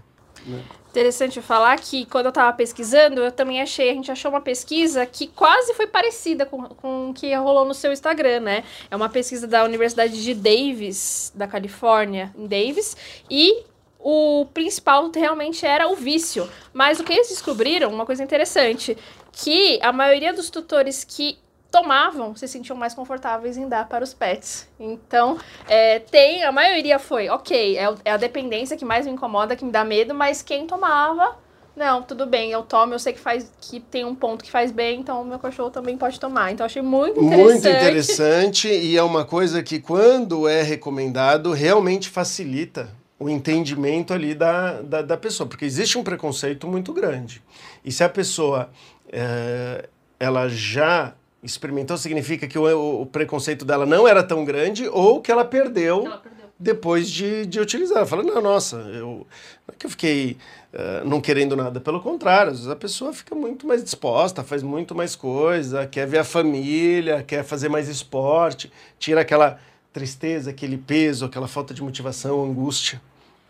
Interessante 0.89 1.41
falar 1.41 1.79
que 1.79 2.05
quando 2.05 2.27
eu 2.27 2.31
tava 2.31 2.55
pesquisando, 2.55 3.21
eu 3.21 3.31
também 3.31 3.61
achei, 3.61 3.89
a 3.89 3.93
gente 3.93 4.11
achou 4.11 4.29
uma 4.29 4.41
pesquisa 4.41 5.05
que 5.05 5.27
quase 5.27 5.73
foi 5.73 5.87
parecida 5.87 6.45
com, 6.45 6.63
com 6.69 7.09
o 7.09 7.13
que 7.13 7.33
rolou 7.33 7.65
no 7.65 7.73
seu 7.73 7.91
Instagram, 7.91 8.41
né? 8.41 8.63
É 8.91 8.95
uma 8.95 9.09
pesquisa 9.09 9.47
da 9.47 9.63
Universidade 9.63 10.23
de 10.23 10.33
Davis, 10.35 11.31
da 11.33 11.47
Califórnia, 11.47 12.31
em 12.37 12.45
Davis, 12.45 12.95
e 13.27 13.63
o 13.99 14.45
principal 14.53 15.09
realmente 15.15 15.65
era 15.65 15.87
o 15.87 15.95
vício. 15.95 16.47
Mas 16.71 16.99
o 16.99 17.03
que 17.03 17.13
eles 17.13 17.29
descobriram, 17.29 17.91
uma 17.91 18.05
coisa 18.05 18.23
interessante, 18.23 18.95
que 19.31 19.79
a 19.81 19.91
maioria 19.91 20.31
dos 20.31 20.49
tutores 20.49 21.03
que 21.03 21.39
tomavam 21.73 22.35
se 22.35 22.47
sentiam 22.47 22.77
mais 22.77 22.93
confortáveis 22.93 23.57
em 23.57 23.67
dar 23.67 23.89
para 23.89 24.03
os 24.03 24.13
pets. 24.13 24.69
Então, 24.79 25.39
é, 25.67 25.97
tem, 25.97 26.43
a 26.43 26.51
maioria 26.51 26.99
foi, 26.99 27.29
ok, 27.29 27.75
é, 27.75 27.95
é 28.05 28.11
a 28.11 28.17
dependência 28.17 28.77
que 28.77 28.85
mais 28.85 29.07
me 29.07 29.11
incomoda, 29.11 29.55
que 29.55 29.65
me 29.65 29.71
dá 29.71 29.83
medo, 29.83 30.13
mas 30.13 30.43
quem 30.43 30.67
tomava 30.67 31.35
não, 31.75 32.03
tudo 32.03 32.27
bem, 32.27 32.51
eu 32.51 32.61
tomo, 32.61 32.93
eu 32.93 32.99
sei 32.99 33.13
que 33.13 33.19
faz 33.19 33.51
que 33.59 33.79
tem 33.79 34.05
um 34.05 34.13
ponto 34.13 34.43
que 34.43 34.51
faz 34.51 34.71
bem, 34.71 34.99
então 34.99 35.23
o 35.23 35.25
meu 35.25 35.39
cachorro 35.39 35.71
também 35.71 35.97
pode 35.97 36.19
tomar. 36.19 36.51
Então 36.51 36.63
achei 36.63 36.83
muito 36.83 37.19
interessante. 37.19 37.43
Muito 37.43 37.67
interessante 37.67 38.67
e 38.67 38.95
é 38.95 39.01
uma 39.01 39.25
coisa 39.25 39.63
que 39.63 39.79
quando 39.79 40.47
é 40.47 40.61
recomendado 40.61 41.51
realmente 41.51 42.07
facilita 42.07 42.89
o 43.17 43.27
entendimento 43.27 44.13
ali 44.13 44.35
da, 44.35 44.83
da, 44.83 45.01
da 45.01 45.17
pessoa, 45.17 45.49
porque 45.49 45.65
existe 45.65 45.97
um 45.97 46.03
preconceito 46.03 46.67
muito 46.67 46.93
grande. 46.93 47.41
E 47.83 47.91
se 47.91 48.03
a 48.03 48.09
pessoa 48.09 48.69
é, 49.11 49.89
ela 50.19 50.47
já 50.47 51.15
experimentou, 51.43 51.97
significa 51.97 52.47
que 52.47 52.57
o, 52.57 53.01
o, 53.01 53.05
preconceito 53.05 53.65
dela 53.65 53.85
não 53.85 54.07
era 54.07 54.23
tão 54.23 54.45
grande 54.45 54.87
ou 54.87 55.21
que 55.21 55.31
ela 55.31 55.43
perdeu, 55.43 56.05
ela 56.05 56.17
perdeu. 56.17 56.45
depois 56.57 57.09
de, 57.09 57.45
de 57.45 57.59
utilizar. 57.59 57.97
Ela 57.97 58.05
fala, 58.05 58.23
não, 58.23 58.41
nossa, 58.41 58.77
eu, 58.77 59.27
não 59.67 59.73
é 59.73 59.77
que 59.77 59.85
eu 59.85 59.89
fiquei 59.89 60.37
uh, 60.73 61.07
não 61.07 61.19
querendo 61.19 61.55
nada, 61.55 61.81
pelo 61.81 61.99
contrário, 61.99 62.51
às 62.51 62.59
vezes 62.59 62.71
a 62.71 62.75
pessoa 62.75 63.13
fica 63.13 63.35
muito 63.35 63.67
mais 63.67 63.83
disposta, 63.83 64.43
faz 64.43 64.63
muito 64.63 64.95
mais 64.95 65.15
coisa, 65.15 65.85
quer 65.85 66.07
ver 66.07 66.19
a 66.19 66.23
família, 66.23 67.21
quer 67.23 67.43
fazer 67.43 67.67
mais 67.69 67.89
esporte, 67.89 68.71
tira 68.97 69.21
aquela 69.21 69.59
tristeza, 69.91 70.49
aquele 70.49 70.77
peso, 70.77 71.25
aquela 71.25 71.47
falta 71.47 71.73
de 71.73 71.83
motivação, 71.83 72.43
angústia. 72.43 73.01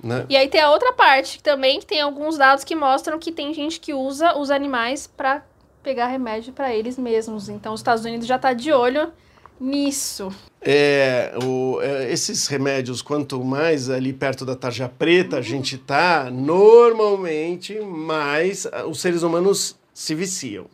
Né? 0.04 0.26
E 0.28 0.36
aí 0.36 0.50
tem 0.50 0.60
a 0.60 0.70
outra 0.70 0.92
parte 0.92 1.42
também, 1.42 1.80
que 1.80 1.86
tem 1.86 2.02
alguns 2.02 2.38
dados 2.38 2.66
que 2.66 2.76
mostram 2.76 3.18
que 3.18 3.32
tem 3.32 3.54
gente 3.54 3.80
que 3.80 3.94
usa 3.94 4.38
os 4.38 4.52
animais 4.52 5.08
para 5.08 5.42
pegar 5.84 6.08
remédio 6.08 6.54
para 6.54 6.74
eles 6.74 6.98
mesmos. 6.98 7.50
Então, 7.50 7.74
os 7.74 7.82
Estados 7.82 8.06
Unidos 8.06 8.26
já 8.26 8.38
está 8.38 8.54
de 8.54 8.72
olho 8.72 9.12
nisso. 9.60 10.34
É, 10.62 11.34
o, 11.44 11.80
é, 11.82 12.12
esses 12.12 12.48
remédios, 12.48 13.02
quanto 13.02 13.44
mais 13.44 13.90
ali 13.90 14.14
perto 14.14 14.46
da 14.46 14.56
tarja 14.56 14.90
preta 14.90 15.36
a 15.36 15.40
uhum. 15.40 15.44
gente 15.44 15.78
tá, 15.78 16.30
normalmente 16.32 17.80
mais 17.80 18.66
os 18.88 19.02
seres 19.02 19.24
humanos 19.24 19.76
se 19.94 20.16
viciam. 20.16 20.66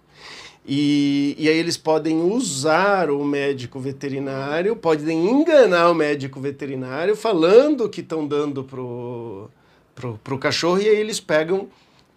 E, 0.72 1.36
e 1.40 1.50
aí 1.50 1.58
eles 1.58 1.78
podem 1.78 2.22
usar 2.22 3.10
o 3.10 3.24
médico 3.26 3.80
veterinário, 3.80 4.76
podem 4.76 5.28
enganar 5.28 5.90
o 5.90 5.96
médico 5.96 6.40
veterinário 6.40 7.16
falando 7.16 7.90
que 7.90 8.02
estão 8.02 8.28
dando 8.28 8.64
pro, 8.64 9.50
pro, 9.96 10.20
pro 10.24 10.38
cachorro 10.38 10.80
e 10.80 10.88
aí 10.88 10.98
eles 10.98 11.20
pegam 11.20 11.68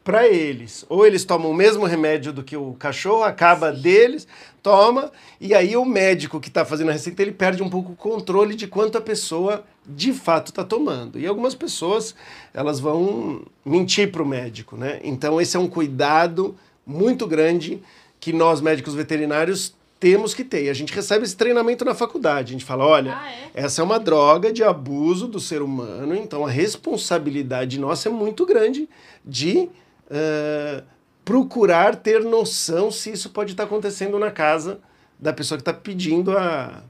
para 0.05 0.27
eles. 0.29 0.85
Ou 0.89 1.07
eles 1.07 1.25
tomam 1.25 1.51
o 1.51 1.55
mesmo 1.55 1.85
remédio 1.85 2.33
do 2.33 2.43
que 2.43 2.57
o 2.57 2.75
cachorro, 2.75 3.23
acaba 3.23 3.73
deles, 3.73 4.27
toma, 4.63 5.11
e 5.41 5.55
aí 5.55 5.77
o 5.77 5.85
médico 5.85 6.41
que 6.41 6.49
está 6.49 6.65
fazendo 6.65 6.91
a 6.91 6.93
receita, 6.93 7.23
ele 7.23 7.33
perde 7.33 7.63
um 7.63 7.71
pouco 7.71 7.93
o 7.93 7.97
controle 7.97 8.55
de 8.55 8.67
quanto 8.67 8.99
a 8.99 9.01
pessoa 9.01 9.65
de 9.87 10.13
fato 10.13 10.49
está 10.49 10.65
tomando. 10.65 11.19
E 11.19 11.27
algumas 11.27 11.55
pessoas, 11.55 12.15
elas 12.55 12.79
vão 12.79 13.43
mentir 13.65 14.11
para 14.11 14.23
o 14.23 14.27
médico, 14.27 14.77
né? 14.77 15.01
Então 15.03 15.41
esse 15.41 15.57
é 15.57 15.61
um 15.61 15.69
cuidado 15.69 16.55
muito 16.87 17.27
grande 17.27 17.83
que 18.21 18.33
nós 18.33 18.61
médicos 18.61 18.95
veterinários 18.95 19.75
temos 19.99 20.35
que 20.35 20.43
ter. 20.43 20.65
E 20.65 20.69
a 20.69 20.75
gente 20.75 20.93
recebe 20.93 21.25
esse 21.25 21.37
treinamento 21.37 21.85
na 21.85 21.95
faculdade. 21.95 22.51
A 22.51 22.53
gente 22.53 22.65
fala: 22.65 22.85
olha, 22.85 23.17
ah, 23.17 23.33
é? 23.33 23.51
essa 23.55 23.81
é 23.81 23.85
uma 23.85 24.01
droga 24.01 24.53
de 24.53 24.65
abuso 24.65 25.29
do 25.29 25.39
ser 25.39 25.63
humano, 25.63 26.15
então 26.15 26.45
a 26.45 26.51
responsabilidade 26.51 27.79
nossa 27.79 28.09
é 28.09 28.13
muito 28.13 28.45
grande 28.45 28.89
de 29.25 29.71
uh, 30.13 30.85
procurar 31.25 31.97
ter 31.97 32.23
noção 32.23 32.91
se 32.91 33.11
isso 33.13 33.31
pode 33.31 33.53
estar 33.53 33.65
acontecendo 33.65 34.19
na 34.19 34.31
casa 34.31 34.81
da 35.19 35.33
pessoa 35.33 35.57
que 35.57 35.63
está 35.63 35.73
pedindo 35.73 36.37
a, 36.37 36.83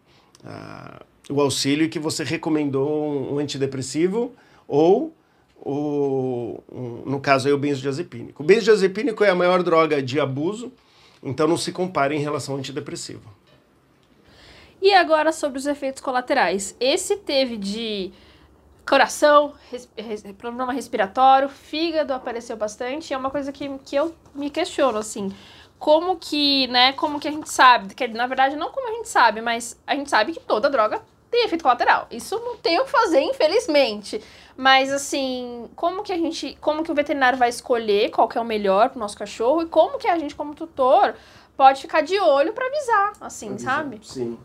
a, 0.45 1.03
o 1.31 1.41
auxílio 1.41 1.89
que 1.89 1.99
você 1.99 2.25
recomendou 2.25 3.35
um, 3.35 3.39
antidepressivo 3.39 4.33
ou 4.67 5.15
um, 5.65 7.03
no 7.07 7.21
caso 7.21 7.47
aí 7.47 7.55
o 7.55 7.59
benzodiazepínico. 7.59 8.43
O 8.43 8.47
benzodiazepínico 8.47 9.23
é 9.23 9.31
a 9.31 9.35
maior 9.35 9.63
droga 9.63 10.03
de 10.03 10.19
abuso, 10.19 10.73
então 11.23 11.47
não 11.47 11.57
se 11.57 11.71
compara 11.71 12.15
em 12.15 12.19
relação 12.19 12.55
ao 12.55 12.59
antidepressivo. 12.59 13.31
E 14.81 14.93
agora 14.93 15.31
sobre 15.31 15.59
os 15.59 15.67
efeitos 15.67 16.03
colaterais. 16.03 16.75
Esse 16.81 17.17
teve 17.17 17.57
de 17.57 18.11
coração, 18.89 19.55
res, 19.71 19.89
res, 19.97 20.23
problema 20.37 20.73
respiratório, 20.73 21.49
fígado 21.49 22.13
apareceu 22.13 22.57
bastante. 22.57 23.13
É 23.13 23.17
uma 23.17 23.31
coisa 23.31 23.53
que, 23.53 23.69
que 23.79 23.97
eu 23.97 24.15
me 24.35 24.51
questiono, 24.51 24.99
assim. 24.99 25.35
Como 25.79 26.17
que, 26.17 26.67
né, 26.69 26.93
como 26.93 27.19
que 27.19 27.27
a 27.27 27.31
gente 27.31 27.51
sabe, 27.51 27.95
que 27.95 28.07
na 28.07 28.27
verdade 28.27 28.55
não 28.55 28.71
como 28.71 28.89
a 28.89 28.93
gente 28.93 29.09
sabe, 29.09 29.41
mas 29.41 29.81
a 29.85 29.97
gente 29.97 30.09
sabe 30.09 30.33
que 30.33 30.39
toda 30.39 30.71
droga 30.71 31.03
tem 31.29 31.45
efeito 31.45 31.63
colateral. 31.63 32.07
Isso 32.11 32.39
não 32.39 32.57
tem 32.57 32.79
o 32.79 32.85
que 32.85 32.91
fazer, 32.91 33.21
infelizmente. 33.21 34.23
Mas 34.57 34.93
assim, 34.93 35.69
como 35.75 36.03
que 36.03 36.13
a 36.13 36.17
gente, 36.17 36.57
como 36.61 36.85
que 36.85 36.93
o 36.93 36.95
veterinário 36.95 37.39
vai 37.39 37.49
escolher 37.49 38.11
qual 38.11 38.29
que 38.29 38.37
é 38.37 38.41
o 38.41 38.45
melhor 38.45 38.91
pro 38.91 39.01
nosso 39.01 39.17
cachorro 39.17 39.63
e 39.63 39.67
como 39.67 39.99
que 39.99 40.07
a 40.07 40.19
gente 40.19 40.35
como 40.35 40.55
tutor 40.55 41.15
pode 41.57 41.81
ficar 41.81 42.03
de 42.03 42.19
olho 42.21 42.53
para 42.53 42.67
avisar, 42.67 43.13
assim, 43.21 43.51
avisar, 43.51 43.77
sabe? 43.77 44.01
Sim. 44.03 44.39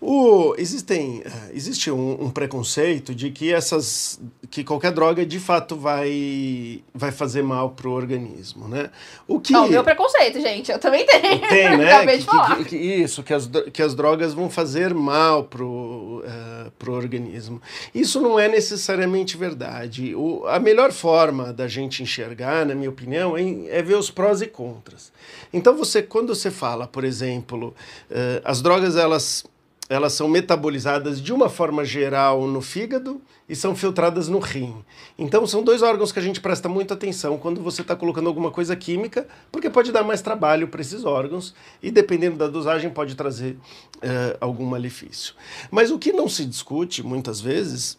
O, 0.00 0.54
existem, 0.56 1.22
eh, 1.22 1.50
existe 1.52 1.90
um, 1.90 2.24
um, 2.24 2.30
preconceito 2.30 3.14
de 3.14 3.30
que 3.30 3.52
essas 3.52 4.18
que 4.50 4.64
qualquer 4.64 4.92
droga 4.92 5.26
de 5.26 5.38
fato 5.38 5.76
vai, 5.76 6.82
vai 6.94 7.12
fazer 7.12 7.42
mal 7.42 7.70
pro 7.70 7.92
organismo, 7.92 8.66
né? 8.66 8.90
O 9.28 9.38
que 9.38 9.52
Não, 9.52 9.68
meu 9.68 9.84
preconceito, 9.84 10.40
gente, 10.40 10.72
eu 10.72 10.78
também 10.78 11.04
tenho. 11.04 11.40
Tem, 11.48 11.76
né? 11.76 11.92
Acabei 11.92 12.14
que, 12.14 12.20
de 12.20 12.26
falar. 12.26 12.56
Que, 12.56 12.64
que, 12.64 12.76
isso, 12.76 13.22
que 13.22 13.34
as, 13.34 13.46
que 13.72 13.82
as 13.82 13.94
drogas 13.94 14.32
vão 14.32 14.48
fazer 14.48 14.94
mal 14.94 15.44
pro, 15.44 16.24
uh, 16.24 16.70
pro 16.78 16.94
organismo. 16.94 17.60
Isso 17.94 18.22
não 18.22 18.40
é 18.40 18.48
necessariamente 18.48 19.36
verdade. 19.36 20.14
O, 20.14 20.46
a 20.46 20.58
melhor 20.58 20.92
forma 20.92 21.52
da 21.52 21.68
gente 21.68 22.02
enxergar, 22.02 22.64
na 22.64 22.74
minha 22.74 22.90
opinião, 22.90 23.36
é, 23.36 23.42
é 23.68 23.82
ver 23.82 23.96
os 23.96 24.10
prós 24.10 24.40
e 24.40 24.46
contras. 24.46 25.12
Então 25.52 25.76
você, 25.76 26.02
quando 26.02 26.34
você 26.34 26.50
fala, 26.50 26.86
por 26.86 27.04
exemplo, 27.04 27.74
uh, 28.10 28.40
as 28.44 28.62
drogas 28.62 28.96
elas 28.96 29.44
elas 29.90 30.12
são 30.12 30.28
metabolizadas 30.28 31.20
de 31.20 31.32
uma 31.32 31.48
forma 31.48 31.84
geral 31.84 32.46
no 32.46 32.60
fígado 32.60 33.20
e 33.48 33.56
são 33.56 33.74
filtradas 33.74 34.28
no 34.28 34.38
rim. 34.38 34.84
Então 35.18 35.44
são 35.48 35.64
dois 35.64 35.82
órgãos 35.82 36.12
que 36.12 36.20
a 36.20 36.22
gente 36.22 36.40
presta 36.40 36.68
muita 36.68 36.94
atenção 36.94 37.36
quando 37.36 37.60
você 37.60 37.82
está 37.82 37.96
colocando 37.96 38.28
alguma 38.28 38.52
coisa 38.52 38.76
química, 38.76 39.26
porque 39.50 39.68
pode 39.68 39.90
dar 39.90 40.04
mais 40.04 40.22
trabalho 40.22 40.68
para 40.68 40.80
esses 40.80 41.04
órgãos 41.04 41.52
e 41.82 41.90
dependendo 41.90 42.36
da 42.36 42.46
dosagem 42.46 42.88
pode 42.88 43.16
trazer 43.16 43.54
uh, 43.96 44.38
algum 44.40 44.64
malefício. 44.64 45.34
Mas 45.72 45.90
o 45.90 45.98
que 45.98 46.12
não 46.12 46.28
se 46.28 46.46
discute 46.46 47.02
muitas 47.02 47.40
vezes 47.40 47.98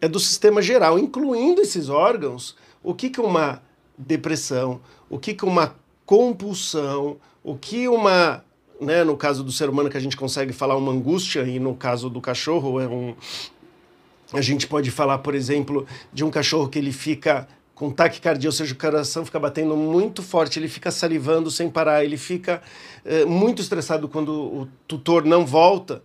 é 0.00 0.08
do 0.08 0.18
sistema 0.18 0.60
geral, 0.60 0.98
incluindo 0.98 1.60
esses 1.60 1.88
órgãos, 1.88 2.56
o 2.82 2.92
que, 2.92 3.08
que 3.08 3.20
uma 3.20 3.62
depressão, 3.96 4.80
o 5.08 5.16
que, 5.16 5.32
que 5.32 5.44
uma 5.44 5.76
compulsão, 6.04 7.18
o 7.44 7.56
que 7.56 7.86
uma 7.86 8.42
né, 8.80 9.04
no 9.04 9.16
caso 9.16 9.42
do 9.42 9.52
ser 9.52 9.68
humano 9.68 9.90
que 9.90 9.96
a 9.96 10.00
gente 10.00 10.16
consegue 10.16 10.52
falar 10.52 10.76
uma 10.76 10.92
angústia 10.92 11.42
e 11.42 11.58
no 11.58 11.74
caso 11.74 12.08
do 12.08 12.20
cachorro 12.20 12.80
é 12.80 12.86
um 12.86 13.14
a 14.32 14.42
gente 14.42 14.66
pode 14.66 14.90
falar, 14.90 15.18
por 15.18 15.34
exemplo, 15.34 15.86
de 16.12 16.22
um 16.22 16.30
cachorro 16.30 16.68
que 16.68 16.78
ele 16.78 16.92
fica 16.92 17.48
com 17.74 17.90
taquicardia, 17.90 18.48
ou 18.48 18.52
seja, 18.52 18.74
o 18.74 18.76
coração 18.76 19.24
fica 19.24 19.38
batendo 19.38 19.76
muito 19.76 20.22
forte, 20.22 20.58
ele 20.58 20.68
fica 20.68 20.90
salivando 20.90 21.50
sem 21.50 21.70
parar, 21.70 22.04
ele 22.04 22.16
fica 22.16 22.60
é, 23.04 23.24
muito 23.24 23.62
estressado 23.62 24.08
quando 24.08 24.32
o 24.32 24.68
tutor 24.86 25.24
não 25.24 25.46
volta. 25.46 26.02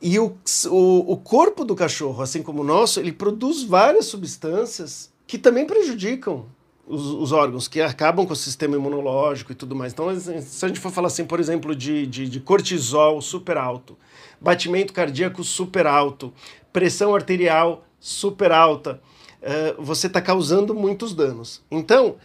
E 0.00 0.18
o, 0.18 0.36
o, 0.70 1.12
o 1.12 1.16
corpo 1.16 1.64
do 1.64 1.74
cachorro, 1.74 2.22
assim 2.22 2.42
como 2.42 2.62
o 2.62 2.64
nosso, 2.64 3.00
ele 3.00 3.12
produz 3.12 3.62
várias 3.62 4.06
substâncias 4.06 5.12
que 5.26 5.36
também 5.36 5.66
prejudicam 5.66 6.46
os, 6.86 7.06
os, 7.06 7.32
órgãos 7.32 7.66
que 7.66 7.80
acabam 7.80 8.24
com 8.26 8.32
o 8.32 8.36
sistema 8.36 8.76
imunológico 8.76 9.52
e 9.52 9.54
tudo 9.54 9.74
mais. 9.74 9.92
Então, 9.92 10.08
se 10.18 10.64
a 10.64 10.68
gente 10.68 10.80
for 10.80 10.92
falar 10.92 11.08
assim, 11.08 11.24
por 11.24 11.40
exemplo, 11.40 11.74
de, 11.74 12.06
de, 12.06 12.28
de 12.28 12.40
cortisol 12.40 13.20
super 13.20 13.56
alto, 13.56 13.96
batimento 14.40 14.92
cardíaco 14.92 15.42
super 15.42 15.86
alto, 15.86 16.32
pressão 16.72 17.14
arterial 17.14 17.84
super 17.98 18.52
alta, 18.52 19.00
uh, 19.42 19.82
você 19.82 20.06
está 20.06 20.20
causando 20.20 20.74
muitos 20.74 21.12
danos. 21.12 21.62
Então, 21.70 22.16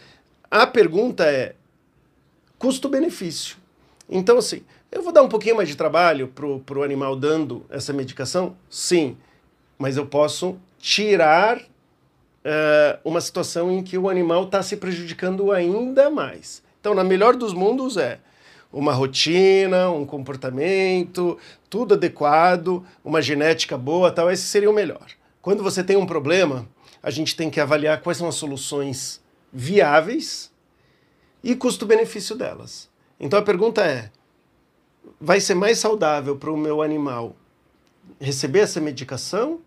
a 0.50 0.68
pergunta 0.68 1.26
é 1.26 1.56
custo-benefício. 2.60 3.58
Então, 4.08 4.38
assim, 4.38 4.62
eu 4.92 5.02
vou 5.02 5.12
dar 5.12 5.24
um 5.24 5.30
pouquinho 5.30 5.56
mais 5.56 5.70
de 5.70 5.76
trabalho 5.76 6.28
para 6.28 6.78
o 6.78 6.84
animal 6.84 7.16
dando 7.16 7.66
essa 7.70 7.94
medicação? 7.94 8.56
Sim, 8.70 9.18
mas 9.80 9.98
eu 9.98 10.06
posso 10.06 10.58
tirar 10.78 11.62
uh, 12.46 13.00
uma 13.04 13.22
situação 13.22 13.72
em 13.72 13.84
que 13.84 13.98
o 13.98 14.10
animal 14.10 14.44
está 14.44 14.62
se 14.62 14.78
prejudicando 14.78 15.52
ainda 15.52 16.10
mais. 16.10 16.64
Então, 16.80 16.94
na 16.94 17.04
melhor 17.04 17.36
dos 17.36 17.54
mundos 17.54 17.98
é 17.98 18.20
uma 18.72 18.94
rotina, 18.94 19.90
um 19.90 20.06
comportamento, 20.06 21.38
tudo 21.70 21.94
adequado, 21.94 22.84
uma 23.04 23.22
genética 23.22 23.78
boa, 23.78 24.12
tal, 24.12 24.32
esse 24.32 24.44
seria 24.44 24.70
o 24.70 24.74
melhor. 24.74 25.06
Quando 25.42 25.64
você 25.64 25.84
tem 25.84 25.98
um 25.98 26.06
problema, 26.06 26.68
a 27.04 27.10
gente 27.10 27.36
tem 27.36 27.50
que 27.50 27.60
avaliar 27.60 28.02
quais 28.02 28.18
são 28.18 28.28
as 28.28 28.36
soluções 28.36 29.22
viáveis 29.52 30.52
e 31.44 31.56
custo-benefício 31.56 32.36
delas. 32.36 32.90
Então 33.20 33.40
a 33.40 33.44
pergunta 33.44 33.84
é: 33.84 34.10
vai 35.20 35.40
ser 35.42 35.56
mais 35.56 35.80
saudável 35.80 36.38
para 36.38 36.52
o 36.52 36.58
meu 36.58 36.82
animal 36.82 37.36
receber 38.20 38.60
essa 38.60 38.80
medicação? 38.80 39.60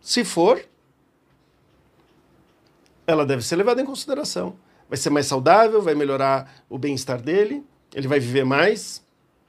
Se 0.00 0.24
for, 0.24 0.64
ela 3.08 3.24
deve 3.24 3.42
ser 3.42 3.56
levada 3.56 3.80
em 3.80 3.86
consideração. 3.86 4.54
Vai 4.86 4.98
ser 4.98 5.08
mais 5.08 5.26
saudável, 5.26 5.80
vai 5.80 5.94
melhorar 5.94 6.62
o 6.68 6.78
bem-estar 6.78 7.20
dele, 7.20 7.64
ele 7.94 8.06
vai 8.06 8.20
viver 8.20 8.44
mais. 8.44 9.02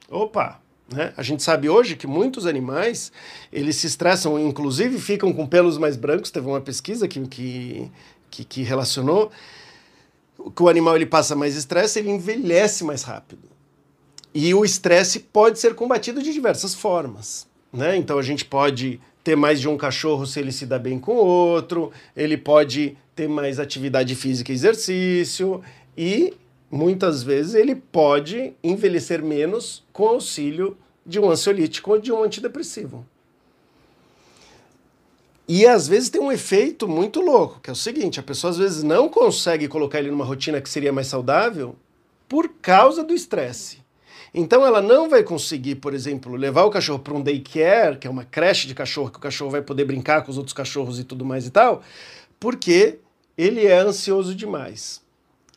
Opa, 0.08 0.60
né? 0.90 1.12
A 1.14 1.22
gente 1.22 1.42
sabe 1.42 1.68
hoje 1.68 1.94
que 1.94 2.06
muitos 2.06 2.46
animais 2.46 3.12
eles 3.52 3.76
se 3.76 3.86
estressam, 3.86 4.38
inclusive 4.38 4.98
ficam 4.98 5.30
com 5.30 5.46
pelos 5.46 5.76
mais 5.76 5.94
brancos. 5.94 6.30
Teve 6.30 6.46
uma 6.46 6.60
pesquisa 6.60 7.06
que, 7.06 7.20
que, 7.28 7.92
que, 8.30 8.44
que 8.44 8.62
relacionou 8.62 9.30
que 10.56 10.62
o 10.62 10.68
animal 10.68 10.96
ele 10.96 11.04
passa 11.04 11.36
mais 11.36 11.54
estresse, 11.54 11.98
ele 11.98 12.10
envelhece 12.10 12.82
mais 12.82 13.02
rápido. 13.02 13.46
E 14.32 14.54
o 14.54 14.64
estresse 14.64 15.20
pode 15.20 15.58
ser 15.58 15.74
combatido 15.74 16.22
de 16.22 16.32
diversas 16.32 16.74
formas. 16.74 17.46
Né? 17.70 17.96
Então 17.98 18.18
a 18.18 18.22
gente 18.22 18.46
pode 18.46 18.98
ter 19.22 19.36
mais 19.36 19.60
de 19.60 19.68
um 19.68 19.76
cachorro 19.76 20.26
se 20.26 20.40
ele 20.40 20.52
se 20.52 20.66
dá 20.66 20.78
bem 20.78 20.98
com 20.98 21.12
o 21.12 21.26
outro, 21.26 21.92
ele 22.16 22.36
pode 22.36 22.96
ter 23.14 23.28
mais 23.28 23.60
atividade 23.60 24.14
física 24.14 24.50
e 24.50 24.54
exercício, 24.54 25.62
e 25.96 26.34
muitas 26.70 27.22
vezes 27.22 27.54
ele 27.54 27.74
pode 27.74 28.54
envelhecer 28.62 29.22
menos 29.22 29.84
com 29.92 30.08
auxílio 30.08 30.76
de 31.04 31.18
um 31.18 31.30
ansiolítico 31.30 31.90
ou 31.90 31.98
de 31.98 32.12
um 32.12 32.22
antidepressivo. 32.22 33.04
E 35.52 35.66
às 35.66 35.88
vezes 35.88 36.08
tem 36.08 36.20
um 36.20 36.30
efeito 36.30 36.86
muito 36.86 37.20
louco, 37.20 37.58
que 37.60 37.68
é 37.68 37.72
o 37.72 37.76
seguinte: 37.76 38.20
a 38.20 38.22
pessoa 38.22 38.52
às 38.52 38.56
vezes 38.56 38.84
não 38.84 39.08
consegue 39.08 39.66
colocar 39.66 39.98
ele 39.98 40.10
numa 40.10 40.24
rotina 40.24 40.60
que 40.60 40.70
seria 40.70 40.92
mais 40.92 41.08
saudável 41.08 41.74
por 42.28 42.48
causa 42.62 43.02
do 43.02 43.12
estresse. 43.12 43.79
Então 44.32 44.64
ela 44.64 44.80
não 44.80 45.08
vai 45.08 45.22
conseguir, 45.22 45.76
por 45.76 45.92
exemplo, 45.92 46.36
levar 46.36 46.64
o 46.64 46.70
cachorro 46.70 47.00
para 47.00 47.14
um 47.14 47.22
daycare, 47.22 47.98
que 47.98 48.06
é 48.06 48.10
uma 48.10 48.24
creche 48.24 48.66
de 48.66 48.74
cachorro, 48.74 49.10
que 49.10 49.18
o 49.18 49.20
cachorro 49.20 49.50
vai 49.50 49.62
poder 49.62 49.84
brincar 49.84 50.22
com 50.22 50.30
os 50.30 50.38
outros 50.38 50.52
cachorros 50.52 50.98
e 51.00 51.04
tudo 51.04 51.24
mais 51.24 51.46
e 51.46 51.50
tal, 51.50 51.82
porque 52.38 52.98
ele 53.36 53.66
é 53.66 53.78
ansioso 53.78 54.34
demais. 54.34 55.02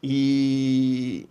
E, 0.02 1.28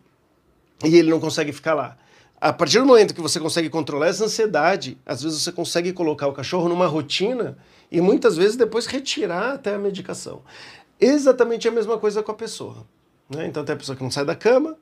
e 0.84 0.96
ele 0.96 1.10
não 1.10 1.20
consegue 1.20 1.52
ficar 1.52 1.74
lá. 1.74 1.96
A 2.40 2.52
partir 2.52 2.78
do 2.78 2.86
momento 2.86 3.14
que 3.14 3.20
você 3.20 3.38
consegue 3.38 3.70
controlar 3.70 4.08
essa 4.08 4.24
ansiedade, 4.24 4.98
às 5.06 5.22
vezes 5.22 5.42
você 5.42 5.52
consegue 5.52 5.92
colocar 5.92 6.26
o 6.26 6.32
cachorro 6.32 6.68
numa 6.68 6.86
rotina 6.86 7.56
e 7.90 8.00
muitas 8.00 8.36
vezes 8.36 8.56
depois 8.56 8.86
retirar 8.86 9.52
até 9.52 9.74
a 9.74 9.78
medicação. 9.78 10.42
Exatamente 11.00 11.68
a 11.68 11.70
mesma 11.70 11.98
coisa 11.98 12.22
com 12.22 12.32
a 12.32 12.34
pessoa. 12.34 12.86
Né? 13.28 13.46
Então 13.46 13.64
tem 13.64 13.74
a 13.74 13.78
pessoa 13.78 13.94
que 13.94 14.02
não 14.02 14.10
sai 14.10 14.24
da 14.24 14.34
cama, 14.34 14.76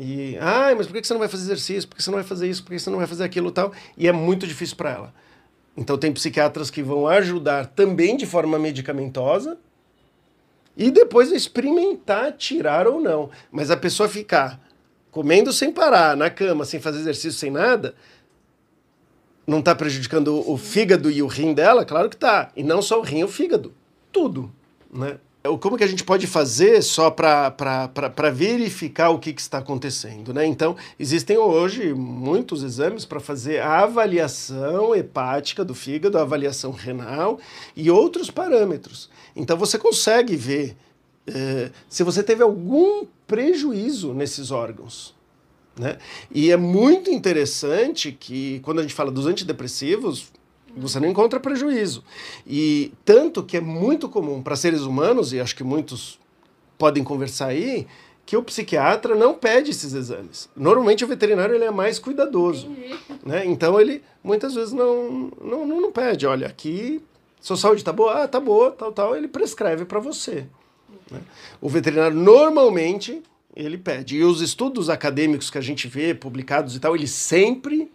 e, 0.00 0.38
ah, 0.40 0.74
mas 0.74 0.86
por 0.86 0.94
que 0.98 1.06
você 1.06 1.12
não 1.12 1.20
vai 1.20 1.28
fazer 1.28 1.44
exercício? 1.44 1.86
Por 1.86 1.94
que 1.94 2.02
você 2.02 2.10
não 2.10 2.16
vai 2.16 2.26
fazer 2.26 2.48
isso? 2.48 2.64
Por 2.64 2.70
que 2.70 2.78
você 2.78 2.88
não 2.88 2.96
vai 2.96 3.06
fazer 3.06 3.22
aquilo 3.22 3.50
tal? 3.50 3.70
E 3.98 4.08
é 4.08 4.12
muito 4.12 4.46
difícil 4.46 4.74
para 4.74 4.90
ela. 4.90 5.14
Então 5.76 5.98
tem 5.98 6.10
psiquiatras 6.10 6.70
que 6.70 6.82
vão 6.82 7.06
ajudar 7.06 7.66
também 7.66 8.16
de 8.16 8.24
forma 8.24 8.58
medicamentosa 8.58 9.58
e 10.74 10.90
depois 10.90 11.30
experimentar 11.30 12.32
tirar 12.32 12.86
ou 12.86 12.98
não. 12.98 13.30
Mas 13.52 13.70
a 13.70 13.76
pessoa 13.76 14.08
ficar 14.08 14.58
comendo 15.10 15.52
sem 15.52 15.70
parar, 15.70 16.16
na 16.16 16.30
cama, 16.30 16.64
sem 16.64 16.80
fazer 16.80 17.00
exercício, 17.00 17.38
sem 17.38 17.50
nada, 17.50 17.94
não 19.46 19.58
está 19.58 19.74
prejudicando 19.74 20.48
o 20.50 20.56
fígado 20.56 21.10
e 21.10 21.22
o 21.22 21.26
rim 21.26 21.52
dela? 21.52 21.84
Claro 21.84 22.08
que 22.08 22.16
está. 22.16 22.50
E 22.56 22.62
não 22.62 22.80
só 22.80 23.00
o 23.00 23.02
rim, 23.02 23.22
o 23.22 23.28
fígado. 23.28 23.74
Tudo, 24.10 24.50
né? 24.90 25.18
Como 25.60 25.78
que 25.78 25.84
a 25.84 25.86
gente 25.86 26.04
pode 26.04 26.26
fazer 26.26 26.82
só 26.82 27.10
para 27.10 28.30
verificar 28.30 29.08
o 29.08 29.18
que, 29.18 29.32
que, 29.32 29.40
está 29.40 29.58
acontecendo? 29.58 30.34
Né? 30.34 30.44
Então, 30.44 30.76
existem 30.98 31.38
hoje 31.38 31.94
muitos 31.94 32.62
exames 32.62 33.06
para 33.06 33.20
fazer 33.20 33.60
a 33.60 33.84
avaliação 33.84 34.94
hepática 34.94 35.64
do 35.64 35.74
fígado, 35.74 36.18
a 36.18 36.22
avaliação 36.22 36.72
renal 36.72 37.38
e 37.74 37.90
outros 37.90 38.30
parâmetros. 38.30 39.08
Então, 39.34 39.56
você 39.56 39.78
consegue 39.78 40.36
ver 40.36 40.76
eh, 41.26 41.70
se 41.88 42.02
você 42.02 42.22
teve 42.22 42.42
algum 42.42 43.06
prejuízo 43.26 44.12
nesses 44.12 44.50
órgãos. 44.50 45.14
Né? 45.74 45.96
E 46.30 46.50
é 46.50 46.56
muito 46.58 47.10
interessante 47.10 48.12
que, 48.12 48.60
quando 48.60 48.80
a 48.80 48.82
gente 48.82 48.94
fala 48.94 49.10
dos 49.10 49.26
antidepressivos, 49.26 50.30
você 50.76 51.00
não 51.00 51.08
encontra 51.08 51.40
prejuízo. 51.40 52.04
E 52.46 52.92
tanto 53.04 53.42
que 53.42 53.56
é 53.56 53.60
muito 53.60 54.08
comum 54.08 54.42
para 54.42 54.56
seres 54.56 54.82
humanos, 54.82 55.32
e 55.32 55.40
acho 55.40 55.56
que 55.56 55.64
muitos 55.64 56.18
podem 56.78 57.04
conversar 57.04 57.48
aí, 57.48 57.86
que 58.24 58.36
o 58.36 58.42
psiquiatra 58.42 59.14
não 59.14 59.34
pede 59.34 59.70
esses 59.70 59.92
exames. 59.92 60.48
Normalmente 60.56 61.04
o 61.04 61.08
veterinário 61.08 61.54
ele 61.54 61.64
é 61.64 61.70
mais 61.70 61.98
cuidadoso. 61.98 62.70
Né? 63.24 63.44
Então 63.44 63.80
ele 63.80 64.02
muitas 64.22 64.54
vezes 64.54 64.72
não, 64.72 65.30
não, 65.42 65.66
não 65.66 65.92
pede, 65.92 66.26
olha, 66.26 66.46
aqui 66.46 67.02
sua 67.40 67.56
saúde 67.56 67.80
está 67.80 67.92
boa, 67.92 68.22
ah, 68.22 68.28
tá 68.28 68.38
boa, 68.38 68.70
tal, 68.70 68.92
tal, 68.92 69.16
ele 69.16 69.26
prescreve 69.26 69.84
para 69.84 69.98
você. 69.98 70.46
Né? 71.10 71.20
O 71.60 71.68
veterinário 71.68 72.16
normalmente 72.16 73.22
ele 73.56 73.76
pede. 73.78 74.16
E 74.16 74.24
os 74.24 74.40
estudos 74.40 74.88
acadêmicos 74.88 75.50
que 75.50 75.58
a 75.58 75.62
gente 75.62 75.88
vê 75.88 76.14
publicados 76.14 76.76
e 76.76 76.80
tal, 76.80 76.94
eles 76.94 77.10
sempre, 77.10 77.90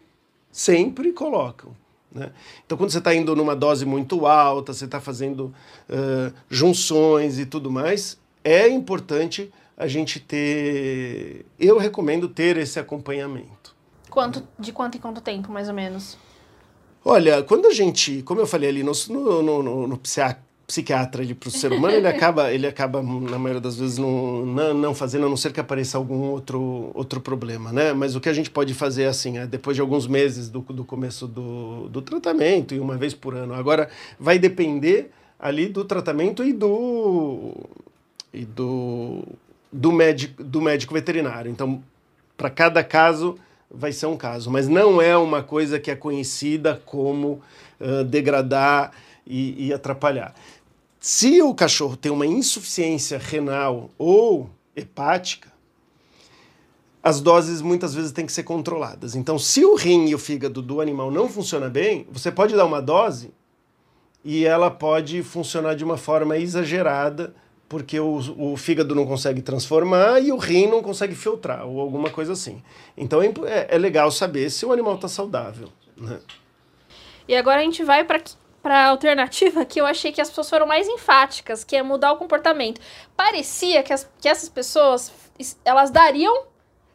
sempre 0.52 1.14
colocam 1.14 1.76
né? 2.16 2.32
Então, 2.66 2.78
quando 2.78 2.90
você 2.90 3.00
está 3.00 3.14
indo 3.14 3.36
numa 3.36 3.56
dose 3.56 3.86
muito 3.86 4.26
alta, 4.26 4.74
você 4.74 4.86
está 4.86 5.02
fazendo 5.02 5.54
uh, 5.90 6.34
junções 6.50 7.38
e 7.38 7.46
tudo 7.46 7.70
mais, 7.70 8.18
é 8.42 8.68
importante 8.70 9.52
a 9.78 9.86
gente 9.86 10.20
ter. 10.20 11.46
Eu 11.60 11.78
recomendo 11.78 12.30
ter 12.30 12.56
esse 12.56 12.80
acompanhamento. 12.80 13.76
Quanto, 14.10 14.48
de 14.58 14.72
quanto 14.72 14.98
em 14.98 15.02
quanto 15.02 15.20
tempo, 15.20 15.52
mais 15.52 15.68
ou 15.68 15.74
menos? 15.74 16.18
Olha, 17.04 17.44
quando 17.44 17.68
a 17.68 17.74
gente, 17.74 18.24
como 18.24 18.40
eu 18.40 18.48
falei 18.48 18.70
ali, 18.70 18.82
no, 18.82 18.94
no, 19.10 19.44
no, 19.44 19.64
no, 19.64 19.88
no 19.88 19.98
psiquiatra 20.68 21.24
para 21.36 21.48
o 21.48 21.52
ser 21.52 21.72
humano, 21.72 21.96
ele 21.96 22.08
acaba, 22.08 22.52
ele 22.52 22.66
acaba, 22.66 23.02
na 23.02 23.38
maioria 23.38 23.62
das 23.62 23.78
vezes, 23.78 23.98
não, 23.98 24.46
não, 24.46 24.74
não, 24.74 24.96
fazendo, 24.96 25.28
a 25.28 25.30
não 25.30 25.38
ser 25.38 25.54
que 25.54 25.60
apareça 25.60 25.98
algum 25.98 26.30
outro, 26.30 26.92
outro 26.94 27.22
problema, 27.22 27.72
né? 27.72 27.94
Mas 27.94 28.16
o 28.16 28.20
que 28.20 28.30
a 28.30 28.34
gente 28.34 28.50
pode 28.50 28.74
fazer, 28.74 29.04
é 29.04 29.08
assim, 29.08 29.38
é 29.38 29.46
depois 29.46 29.76
de 29.76 29.82
alguns 29.82 30.08
meses 30.08 30.50
do, 30.50 30.62
do 30.62 30.84
começo 30.84 31.28
do, 31.28 31.88
do 31.90 32.02
tratamento 32.02 32.74
e 32.74 32.80
uma 32.80 32.98
vez 32.98 33.14
por 33.14 33.36
ano. 33.36 33.54
Agora, 33.54 33.90
vai 34.20 34.40
depender 34.40 35.12
ali 35.40 35.68
do 35.68 35.86
tratamento 35.86 36.44
e 36.44 36.52
do, 36.52 37.54
e 38.34 38.44
do, 38.44 39.24
do, 39.72 39.92
médico, 39.92 40.44
do 40.44 40.62
médico 40.62 40.94
veterinário. 40.94 41.52
Então, 41.52 41.84
para 42.36 42.50
cada 42.50 42.84
caso, 42.84 43.38
vai 43.70 43.92
ser 43.92 44.08
um 44.08 44.18
caso. 44.18 44.50
Mas 44.50 44.68
não 44.68 45.00
é 45.00 45.16
uma 45.16 45.44
coisa 45.44 45.80
que 45.80 45.92
é 45.92 45.96
conhecida 45.96 46.82
como 46.86 47.42
uh, 47.80 48.04
degradar 48.04 48.92
e, 49.26 49.68
e 49.68 49.74
atrapalhar. 49.74 50.34
Se 51.08 51.40
o 51.40 51.54
cachorro 51.54 51.96
tem 51.96 52.12
uma 52.12 52.26
insuficiência 52.26 53.20
renal 53.20 53.92
ou 53.96 54.50
hepática, 54.76 55.54
as 57.04 57.22
doses 57.22 57.62
muitas 57.62 57.94
vezes 57.94 58.12
têm 58.12 58.26
que 58.26 58.32
ser 58.32 58.42
controladas. 58.42 59.14
Então, 59.16 59.38
se 59.38 59.64
o 59.64 59.76
rim 59.76 60.08
e 60.08 60.16
o 60.16 60.18
fígado 60.18 60.64
do 60.64 60.82
animal 60.82 61.12
não 61.12 61.30
funcionam 61.30 61.70
bem, 61.70 62.08
você 62.10 62.32
pode 62.32 62.56
dar 62.56 62.66
uma 62.66 62.82
dose 62.82 63.32
e 64.24 64.46
ela 64.46 64.72
pode 64.72 65.22
funcionar 65.22 65.76
de 65.76 65.84
uma 65.84 65.96
forma 65.96 66.40
exagerada, 66.40 67.36
porque 67.70 68.00
o, 68.00 68.18
o 68.36 68.58
fígado 68.58 68.96
não 68.96 69.06
consegue 69.06 69.44
transformar 69.44 70.20
e 70.24 70.32
o 70.32 70.38
rim 70.38 70.66
não 70.66 70.82
consegue 70.82 71.14
filtrar, 71.14 71.68
ou 71.68 71.80
alguma 71.80 72.10
coisa 72.10 72.34
assim. 72.34 72.64
Então 72.98 73.22
é, 73.22 73.68
é 73.70 73.78
legal 73.78 74.10
saber 74.10 74.50
se 74.50 74.66
o 74.66 74.72
animal 74.72 74.96
está 74.96 75.08
saudável. 75.08 75.70
Né? 75.96 76.20
E 77.28 77.36
agora 77.36 77.62
a 77.62 77.64
gente 77.64 77.84
vai 77.84 78.04
para 78.04 78.20
para 78.66 78.88
alternativa 78.88 79.64
que 79.64 79.80
eu 79.80 79.86
achei 79.86 80.12
que 80.12 80.20
as 80.20 80.28
pessoas 80.28 80.50
foram 80.50 80.66
mais 80.66 80.88
enfáticas, 80.88 81.64
que 81.64 81.76
é 81.76 81.84
mudar 81.84 82.14
o 82.14 82.18
comportamento. 82.18 82.82
Parecia 83.16 83.84
que, 83.84 83.94
as, 83.94 84.10
que 84.20 84.28
essas 84.28 84.50
pessoas, 84.50 85.12
elas 85.64 85.92
dariam 85.92 86.46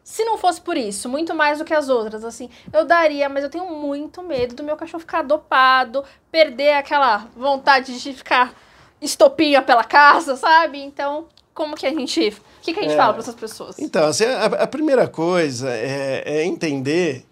se 0.03 0.25
não 0.25 0.37
fosse 0.37 0.59
por 0.59 0.75
isso, 0.75 1.07
muito 1.07 1.33
mais 1.33 1.59
do 1.59 1.63
que 1.63 1.73
as 1.73 1.87
outras, 1.87 2.25
assim, 2.25 2.49
eu 2.73 2.83
daria, 2.83 3.29
mas 3.29 3.45
eu 3.45 3.49
tenho 3.49 3.65
muito 3.69 4.21
medo 4.21 4.53
do 4.53 4.63
meu 4.63 4.75
cachorro 4.75 4.99
ficar 4.99 5.21
dopado, 5.21 6.03
perder 6.29 6.73
aquela 6.73 7.29
vontade 7.37 7.97
de 7.97 8.13
ficar 8.13 8.53
estopinha 9.01 9.61
pela 9.61 9.85
casa, 9.85 10.35
sabe? 10.35 10.81
Então, 10.81 11.27
como 11.53 11.77
que 11.77 11.87
a 11.87 11.91
gente, 11.91 12.19
o 12.29 12.61
que, 12.61 12.73
que 12.73 12.79
a 12.79 12.83
gente 12.83 12.95
é, 12.95 12.97
fala 12.97 13.13
para 13.13 13.21
essas 13.21 13.35
pessoas? 13.35 13.79
Então, 13.79 14.07
assim, 14.07 14.25
a, 14.25 14.45
a 14.45 14.67
primeira 14.67 15.07
coisa 15.07 15.69
é, 15.69 16.23
é 16.25 16.43
entender 16.43 17.25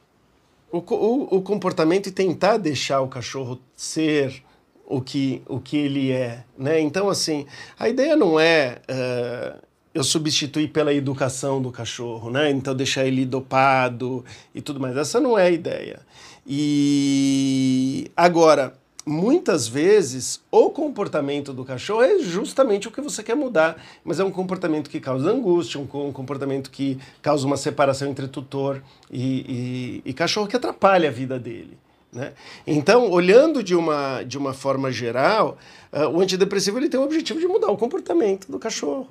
o, 0.72 0.78
o, 0.78 1.38
o 1.38 1.42
comportamento 1.42 2.08
e 2.08 2.12
tentar 2.12 2.58
deixar 2.58 3.02
o 3.02 3.08
cachorro 3.08 3.60
ser 3.76 4.44
o 4.86 5.02
que, 5.02 5.42
o 5.48 5.60
que 5.60 5.78
ele 5.78 6.12
é, 6.12 6.44
né? 6.58 6.80
Então, 6.80 7.10
assim, 7.10 7.46
a 7.78 7.88
ideia 7.88 8.16
não 8.16 8.40
é 8.40 8.82
uh, 8.90 9.60
eu 9.94 10.04
substituir 10.04 10.70
pela 10.70 10.94
educação 10.94 11.62
do 11.62 11.72
cachorro, 11.72 12.32
né? 12.32 12.50
Então, 12.50 12.76
deixar 12.76 13.06
ele 13.06 13.24
dopado 13.26 14.26
e 14.54 14.62
tudo 14.62 14.80
mais. 14.80 14.98
Essa 14.98 15.20
não 15.20 15.38
é 15.38 15.44
a 15.44 15.52
ideia. 15.52 16.00
E 16.46 18.10
agora, 18.18 18.74
muitas 19.10 19.68
vezes 19.68 20.40
o 20.52 20.70
comportamento 20.70 21.52
do 21.52 21.66
cachorro 21.66 22.04
é 22.04 22.20
justamente 22.20 22.88
o 22.88 22.92
que 22.92 23.02
você 23.02 23.24
quer 23.24 23.36
mudar, 23.36 23.84
mas 24.04 24.20
é 24.20 24.24
um 24.24 24.30
comportamento 24.30 24.88
que 24.88 25.00
causa 25.00 25.32
angústia, 25.32 25.80
um, 25.80 26.12
comportamento 26.12 26.70
que 26.70 27.00
causa 27.22 27.46
uma 27.48 27.58
separação 27.58 28.08
entre 28.08 28.28
tutor 28.28 28.84
e, 29.12 30.02
e, 30.06 30.10
e 30.12 30.14
cachorro 30.14 30.48
que 30.48 30.56
atrapalha 30.56 31.10
a 31.10 31.12
vida 31.12 31.40
dele. 31.40 31.76
Né? 32.14 32.34
Então, 32.68 33.10
olhando 33.10 33.64
de 33.64 33.76
uma, 33.76 34.22
de 34.22 34.38
uma 34.38 34.54
forma 34.54 34.92
geral, 34.92 35.58
uh, 35.92 36.08
o 36.08 36.22
antidepressivo 36.22 36.78
ele 36.78 36.88
tem 36.90 37.00
o 37.00 37.04
objetivo 37.04 37.40
de 37.40 37.48
mudar 37.48 37.72
o 37.72 37.78
comportamento 37.78 38.52
do 38.52 38.60
cachorro. 38.60 39.10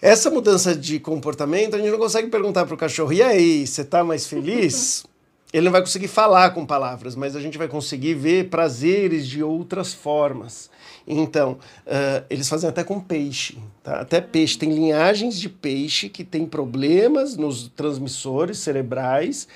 Essa 0.00 0.30
mudança 0.30 0.76
de 0.76 1.00
comportamento, 1.00 1.74
a 1.74 1.78
gente 1.78 1.90
não 1.90 1.98
consegue 1.98 2.28
perguntar 2.28 2.66
para 2.66 2.74
o 2.74 2.78
cachorro, 2.78 3.12
e 3.12 3.22
aí, 3.22 3.66
você 3.66 3.80
está 3.80 4.04
mais 4.04 4.26
feliz? 4.26 5.04
Ele 5.52 5.64
não 5.64 5.72
vai 5.72 5.80
conseguir 5.80 6.08
falar 6.08 6.50
com 6.50 6.66
palavras, 6.66 7.16
mas 7.16 7.34
a 7.34 7.40
gente 7.40 7.56
vai 7.56 7.68
conseguir 7.68 8.14
ver 8.14 8.50
prazeres 8.50 9.26
de 9.26 9.42
outras 9.42 9.94
formas. 9.94 10.70
Então, 11.06 11.52
uh, 11.86 12.24
eles 12.28 12.48
fazem 12.48 12.68
até 12.68 12.84
com 12.84 13.00
peixe. 13.00 13.58
Tá? 13.82 14.00
Até 14.00 14.20
peixe. 14.20 14.58
Tem 14.58 14.70
linhagens 14.70 15.40
de 15.40 15.48
peixe 15.48 16.10
que 16.10 16.22
tem 16.22 16.44
problemas 16.44 17.34
nos 17.34 17.68
transmissores 17.68 18.58
cerebrais 18.58 19.48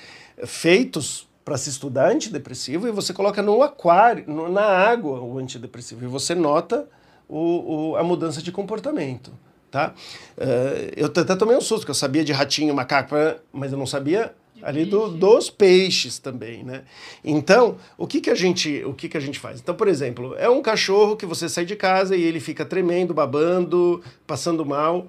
feitos 0.45 1.27
para 1.45 1.57
se 1.57 1.69
estudar 1.69 2.09
antidepressivo 2.09 2.87
e 2.87 2.91
você 2.91 3.13
coloca 3.13 3.41
no 3.41 3.61
aquário, 3.61 4.23
no, 4.27 4.49
na 4.49 4.63
água 4.63 5.19
o 5.19 5.37
antidepressivo 5.37 6.05
e 6.05 6.07
você 6.07 6.33
nota 6.33 6.87
o, 7.27 7.91
o, 7.91 7.95
a 7.97 8.03
mudança 8.03 8.41
de 8.41 8.51
comportamento. 8.51 9.31
Tá? 9.69 9.93
Uh, 10.37 10.91
eu 10.95 11.07
até 11.07 11.35
tomei 11.35 11.57
um 11.57 11.61
susto, 11.61 11.79
porque 11.79 11.91
eu 11.91 11.95
sabia 11.95 12.23
de 12.23 12.31
ratinho, 12.31 12.73
macaco, 12.73 13.15
mas 13.51 13.71
eu 13.71 13.77
não 13.77 13.87
sabia 13.87 14.33
ali 14.63 14.85
do, 14.85 15.09
dos 15.09 15.49
peixes 15.49 16.17
também, 16.17 16.63
né? 16.63 16.83
Então, 17.23 17.77
o 17.97 18.07
que 18.07 18.21
que 18.21 18.29
a 18.29 18.35
gente, 18.35 18.83
o 18.85 18.93
que 18.93 19.09
que 19.09 19.17
a 19.17 19.19
gente 19.19 19.37
faz? 19.37 19.59
Então, 19.59 19.75
por 19.75 19.87
exemplo, 19.87 20.35
é 20.37 20.49
um 20.49 20.61
cachorro 20.61 21.15
que 21.15 21.25
você 21.25 21.49
sai 21.49 21.65
de 21.65 21.75
casa 21.75 22.15
e 22.15 22.23
ele 22.23 22.39
fica 22.39 22.65
tremendo, 22.65 23.13
babando, 23.13 24.01
passando 24.25 24.65
mal, 24.65 25.07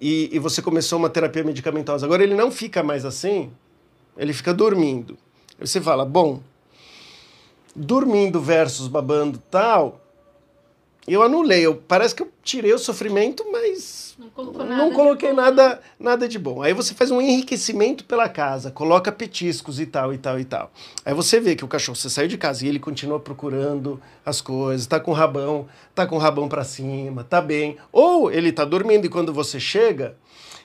e, 0.00 0.28
e 0.32 0.38
você 0.38 0.60
começou 0.60 0.98
uma 0.98 1.08
terapia 1.08 1.42
medicamentosa. 1.42 2.04
Agora 2.04 2.22
ele 2.22 2.34
não 2.34 2.50
fica 2.50 2.82
mais 2.82 3.04
assim, 3.04 3.50
ele 4.16 4.32
fica 4.32 4.52
dormindo. 4.52 5.16
Aí 5.58 5.66
você 5.66 5.80
fala, 5.80 6.04
bom, 6.04 6.42
dormindo 7.74 8.40
versus 8.40 8.86
babando 8.86 9.42
tal, 9.50 10.00
eu 11.08 11.22
anulei. 11.22 11.66
Eu, 11.66 11.74
parece 11.74 12.14
que 12.14 12.22
eu 12.22 12.30
tirei 12.42 12.72
o 12.72 12.78
sofrimento, 12.78 13.49
não, 14.20 14.76
não 14.76 14.92
coloquei 14.92 15.32
nada, 15.32 15.80
nada 15.98 16.28
de 16.28 16.38
bom. 16.38 16.62
Aí 16.62 16.74
você 16.74 16.92
faz 16.92 17.10
um 17.10 17.22
enriquecimento 17.22 18.04
pela 18.04 18.28
casa, 18.28 18.70
coloca 18.70 19.10
petiscos 19.10 19.80
e 19.80 19.86
tal, 19.86 20.12
e 20.12 20.18
tal, 20.18 20.38
e 20.38 20.44
tal. 20.44 20.70
Aí 21.04 21.14
você 21.14 21.40
vê 21.40 21.56
que 21.56 21.64
o 21.64 21.68
cachorro, 21.68 21.96
você 21.96 22.10
saiu 22.10 22.28
de 22.28 22.36
casa 22.36 22.64
e 22.64 22.68
ele 22.68 22.78
continua 22.78 23.18
procurando 23.18 24.00
as 24.24 24.42
coisas, 24.42 24.86
tá 24.86 25.00
com 25.00 25.12
o 25.12 25.14
rabão, 25.14 25.66
tá 25.94 26.06
com 26.06 26.16
o 26.16 26.18
rabão 26.18 26.48
para 26.48 26.64
cima, 26.64 27.24
tá 27.24 27.40
bem. 27.40 27.78
Ou 27.90 28.30
ele 28.30 28.52
tá 28.52 28.64
dormindo 28.64 29.06
e 29.06 29.08
quando 29.08 29.32
você 29.32 29.58
chega, 29.58 30.14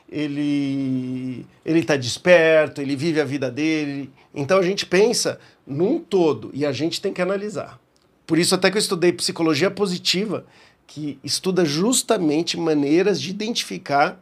ele 0.09 1.45
ele 1.63 1.83
tá 1.83 1.95
desperto, 1.95 2.81
ele 2.81 2.95
vive 2.95 3.21
a 3.21 3.25
vida 3.25 3.49
dele. 3.49 4.11
Então 4.33 4.57
a 4.57 4.63
gente 4.63 4.85
pensa 4.85 5.39
num 5.65 5.97
todo 5.97 6.51
e 6.53 6.65
a 6.65 6.73
gente 6.73 6.99
tem 6.99 7.13
que 7.13 7.21
analisar. 7.21 7.79
Por 8.27 8.39
isso 8.39 8.55
até 8.55 8.71
que 8.71 8.77
eu 8.77 8.81
estudei 8.81 9.13
psicologia 9.13 9.69
positiva, 9.69 10.45
que 10.87 11.19
estuda 11.23 11.65
justamente 11.65 12.57
maneiras 12.57 13.21
de 13.21 13.29
identificar 13.29 14.19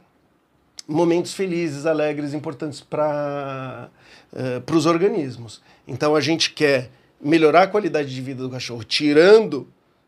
momentos 0.88 1.34
felizes, 1.34 1.86
alegres, 1.86 2.34
importantes 2.34 2.82
para 2.82 3.89
uh, 4.34 4.76
os 4.76 4.86
organismos. 4.86 5.62
Então 5.88 6.15
a 6.15 6.21
gente 6.21 6.52
quer 6.52 6.89
melhorar 7.21 7.63
a 7.63 7.67
qualidade 7.67 8.13
de 8.13 8.21
vida 8.21 8.43
do 8.43 8.49
cachorro, 8.49 8.84
tirando 8.84 9.67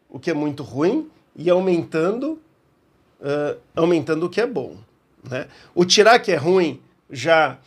o 0.10 0.20
que 0.20 0.30
é 0.30 0.34
muito 0.34 0.64
ruim 0.64 1.10
e 1.36 1.50
aumentando, 1.50 2.40
uh, 3.22 3.58
aumentando 3.76 4.26
o 4.26 4.30
que 4.30 4.42
é 4.42 4.48
bom. 4.48 4.78
Né? 5.24 5.48
O 5.74 5.86
tirar 5.86 6.20
que 6.20 6.32
é 6.32 6.36
ruim 6.36 6.80
já 7.10 7.58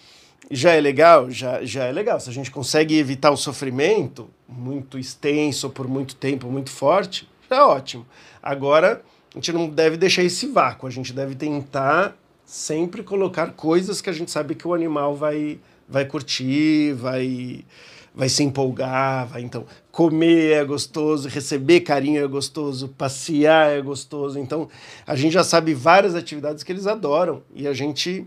já 0.51 0.73
é 0.73 0.81
legal, 0.81 1.31
já, 1.31 1.63
já 1.63 1.85
é 1.85 1.93
legal. 1.93 2.19
Se 2.19 2.31
a 2.31 2.33
gente 2.33 2.51
consegue 2.51 2.97
evitar 2.99 3.31
o 3.31 3.37
sofrimento 3.37 4.31
muito 4.49 4.99
extenso 4.99 5.69
por 5.69 5.87
muito 5.87 6.15
tempo, 6.17 6.51
muito 6.51 6.71
forte, 6.71 7.29
já 7.51 7.57
é 7.57 7.63
ótimo. 7.63 8.07
Agora, 8.43 9.03
a 9.33 9.39
gente 9.39 9.53
não 9.53 9.69
deve 9.69 9.97
deixar 9.97 10.23
esse 10.23 10.47
vácuo, 10.47 10.87
a 10.87 10.91
gente 10.91 11.13
deve 11.13 11.35
tentar 11.35 12.17
sempre 12.45 13.03
colocar 13.03 13.53
coisas 13.53 14.01
que 14.01 14.09
a 14.09 14.13
gente 14.13 14.31
sabe 14.31 14.55
que 14.55 14.67
o 14.67 14.73
animal 14.73 15.15
vai, 15.15 15.61
vai 15.87 16.07
curtir, 16.07 16.95
vai, 16.95 17.65
vai 18.15 18.29
se 18.29 18.43
empolgar, 18.43 19.27
vai 19.27 19.43
então 19.43 19.67
comer 19.93 20.53
é 20.53 20.65
gostoso, 20.65 21.29
receber 21.29 21.81
carinho 21.81 22.25
é 22.25 22.27
gostoso, 22.27 22.89
passear 22.89 23.71
é 23.71 23.83
gostoso. 23.83 24.39
Então, 24.39 24.69
a 25.07 25.15
gente 25.15 25.33
já 25.33 25.45
sabe 25.45 25.75
várias 25.75 26.15
atividades 26.15 26.63
que 26.63 26.73
eles 26.73 26.87
adoram 26.87 27.43
e 27.55 27.69
a 27.69 27.73
gente 27.73 28.27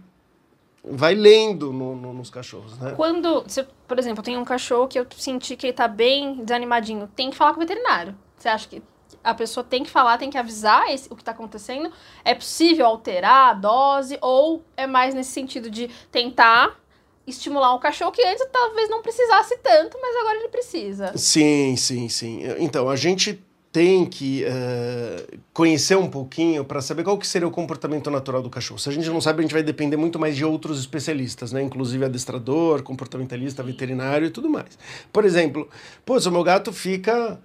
vai 0.84 1.16
lendo 1.16 1.72
no, 1.72 1.96
no, 1.96 2.14
nos 2.14 2.30
cachorros, 2.30 2.78
né? 2.78 2.94
Quando, 2.96 3.44
se, 3.48 3.64
por 3.88 3.98
exemplo, 3.98 4.24
tenho 4.24 4.40
um 4.40 4.46
cachorro 4.46 4.88
que 4.88 5.00
eu 5.00 5.08
senti 5.18 5.56
que 5.56 5.68
ele 5.68 5.74
tá 5.74 5.88
bem 5.88 6.44
desanimadinho, 6.44 7.08
tem 7.16 7.30
que 7.30 7.38
falar 7.38 7.54
com 7.54 7.58
o 7.58 7.62
veterinário. 7.62 8.16
Você 8.38 8.50
acha 8.50 8.68
que 8.68 8.82
a 9.24 9.34
pessoa 9.34 9.64
tem 9.64 9.84
que 9.84 9.90
falar, 9.90 10.18
tem 10.18 10.30
que 10.30 10.38
avisar 10.38 10.90
esse, 10.90 11.08
o 11.12 11.16
que 11.16 11.22
está 11.22 11.32
acontecendo? 11.32 11.92
É 12.24 12.34
possível 12.34 12.86
alterar 12.86 13.52
a 13.52 13.54
dose 13.54 14.18
ou 14.22 14.64
é 14.76 14.88
mais 14.88 15.14
nesse 15.14 15.32
sentido 15.32 15.70
de 15.70 15.90
tentar 16.12 16.80
estimular 17.26 17.74
um 17.74 17.80
cachorro 17.80 18.12
que 18.12 18.24
antes 18.24 18.46
talvez 18.52 18.90
não 18.90 19.02
precisasse 19.02 19.58
tanto, 19.58 19.98
mas 20.02 20.16
agora 20.18 20.38
ele 20.40 20.50
precisa? 20.50 21.16
Sim, 21.16 21.76
sim, 21.76 22.10
sim. 22.10 22.42
Então, 22.60 22.90
a 22.90 22.96
gente 22.96 23.44
tem 23.72 24.06
que 24.06 24.44
uh, 24.44 25.40
conhecer 25.54 25.98
um 25.98 26.10
pouquinho 26.10 26.66
para 26.66 26.82
saber 26.82 27.04
qual 27.04 27.18
que 27.18 27.26
seria 27.26 27.48
o 27.48 27.52
comportamento 27.52 28.12
natural 28.12 28.42
do 28.42 28.50
cachorro. 28.50 28.78
Se 28.78 28.90
a 28.90 28.92
gente 28.92 29.10
não 29.10 29.22
sabe, 29.22 29.40
a 29.40 29.42
gente 29.44 29.54
vai 29.54 29.64
depender 29.64 29.96
muito 29.96 30.20
mais 30.20 30.36
de 30.36 30.44
outros 30.44 30.80
especialistas, 30.80 31.54
né? 31.54 31.62
Inclusive 31.62 32.04
adestrador, 32.04 32.84
comportamentalista, 32.84 33.64
veterinário 33.64 34.28
e 34.28 34.30
tudo 34.30 34.50
mais. 34.50 34.78
Por 35.14 35.24
exemplo, 35.24 35.70
pô, 36.04 36.18
o 36.18 36.32
meu 36.32 36.44
gato 36.44 36.74
fica 36.74 37.40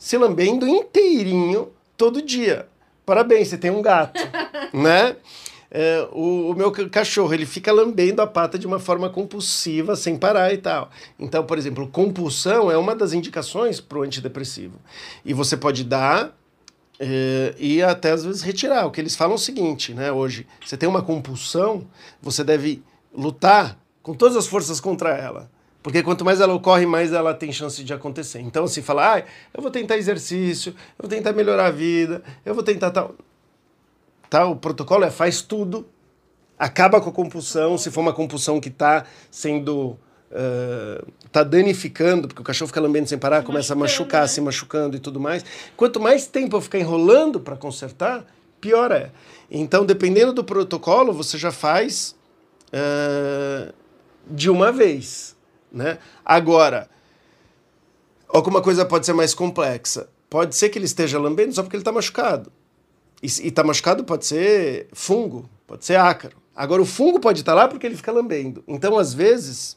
se 0.00 0.16
lambendo 0.16 0.66
inteirinho 0.66 1.68
todo 1.96 2.20
dia. 2.22 2.66
Parabéns, 3.06 3.48
você 3.48 3.58
tem 3.58 3.70
um 3.70 3.82
gato, 3.82 4.18
né? 4.74 5.14
é, 5.70 6.08
o, 6.12 6.50
o, 6.50 6.54
meu 6.54 6.72
cachorro 6.90 7.32
ele 7.32 7.46
fica 7.46 7.72
lambendo 7.72 8.20
a 8.20 8.26
pata 8.26 8.58
de 8.58 8.66
uma 8.66 8.80
forma 8.80 9.08
compulsiva, 9.08 9.94
sem 9.94 10.16
parar 10.16 10.52
e 10.52 10.58
tal. 10.58 10.90
Então, 11.18 11.44
por 11.44 11.56
exemplo, 11.56 11.86
compulsão 11.86 12.70
é 12.70 12.76
uma 12.76 12.94
das 12.94 13.12
indicações 13.12 13.80
para 13.80 13.98
o 13.98 14.02
antidepressivo. 14.02 14.80
E 15.24 15.32
você 15.32 15.56
pode 15.56 15.84
dar 15.84 16.36
é, 16.98 17.54
e 17.56 17.82
até 17.82 18.10
às 18.10 18.24
vezes 18.24 18.42
retirar. 18.42 18.86
O 18.86 18.90
que 18.90 19.00
eles 19.00 19.14
falam 19.14 19.34
é 19.34 19.36
o 19.36 19.38
seguinte, 19.38 19.94
né? 19.94 20.10
Hoje, 20.10 20.46
você 20.64 20.76
tem 20.76 20.88
uma 20.88 21.02
compulsão, 21.02 21.86
você 22.20 22.42
deve 22.42 22.82
lutar 23.14 23.78
com 24.02 24.12
todas 24.12 24.36
as 24.36 24.46
forças 24.46 24.80
contra 24.80 25.10
ela. 25.10 25.48
Porque 25.82 26.02
quanto 26.02 26.24
mais 26.24 26.40
ela 26.40 26.52
ocorre, 26.52 26.84
mais 26.84 27.12
ela 27.12 27.32
tem 27.32 27.50
chance 27.52 27.82
de 27.82 27.92
acontecer. 27.92 28.40
Então, 28.40 28.66
se 28.66 28.82
falar, 28.82 29.18
ah, 29.18 29.24
eu 29.54 29.62
vou 29.62 29.70
tentar 29.70 29.96
exercício, 29.96 30.74
eu 30.98 31.02
vou 31.02 31.08
tentar 31.08 31.32
melhorar 31.32 31.66
a 31.66 31.70
vida, 31.70 32.22
eu 32.44 32.54
vou 32.54 32.62
tentar 32.62 32.90
tal. 32.90 33.14
Tá? 34.28 34.46
O 34.46 34.56
protocolo 34.56 35.04
é 35.04 35.10
faz 35.10 35.40
tudo, 35.40 35.86
acaba 36.58 37.00
com 37.00 37.08
a 37.08 37.12
compulsão, 37.12 37.78
se 37.78 37.90
for 37.90 38.00
uma 38.00 38.12
compulsão 38.12 38.60
que 38.60 38.68
está 38.68 39.06
sendo. 39.30 39.98
está 41.24 41.42
uh, 41.42 41.44
danificando, 41.46 42.28
porque 42.28 42.42
o 42.42 42.44
cachorro 42.44 42.68
fica 42.68 42.80
lambendo 42.80 43.08
sem 43.08 43.18
parar, 43.18 43.42
começa 43.42 43.72
a 43.72 43.76
machucar, 43.76 44.22
né? 44.22 44.28
se 44.28 44.40
machucando 44.42 44.96
e 44.96 45.00
tudo 45.00 45.18
mais. 45.18 45.44
Quanto 45.78 45.98
mais 45.98 46.26
tempo 46.26 46.56
eu 46.56 46.60
ficar 46.60 46.78
enrolando 46.78 47.40
para 47.40 47.56
consertar, 47.56 48.26
pior 48.60 48.92
é. 48.92 49.10
Então, 49.50 49.86
dependendo 49.86 50.34
do 50.34 50.44
protocolo, 50.44 51.14
você 51.14 51.38
já 51.38 51.50
faz 51.50 52.14
uh, 52.68 53.72
de 54.30 54.50
uma 54.50 54.70
vez. 54.70 55.39
Né? 55.72 55.98
Agora, 56.24 56.88
alguma 58.28 58.60
coisa 58.60 58.84
pode 58.84 59.06
ser 59.06 59.12
mais 59.12 59.34
complexa. 59.34 60.08
Pode 60.28 60.54
ser 60.54 60.68
que 60.68 60.78
ele 60.78 60.86
esteja 60.86 61.18
lambendo 61.18 61.52
só 61.54 61.62
porque 61.62 61.76
ele 61.76 61.82
está 61.82 61.92
machucado. 61.92 62.52
E 63.22 63.26
está 63.26 63.62
machucado 63.62 64.04
pode 64.04 64.24
ser 64.24 64.88
fungo, 64.92 65.48
pode 65.66 65.84
ser 65.84 65.96
ácaro. 65.96 66.36
Agora, 66.54 66.82
o 66.82 66.86
fungo 66.86 67.20
pode 67.20 67.40
estar 67.40 67.52
tá 67.52 67.62
lá 67.62 67.68
porque 67.68 67.86
ele 67.86 67.96
fica 67.96 68.12
lambendo. 68.12 68.62
Então, 68.66 68.98
às 68.98 69.12
vezes, 69.12 69.76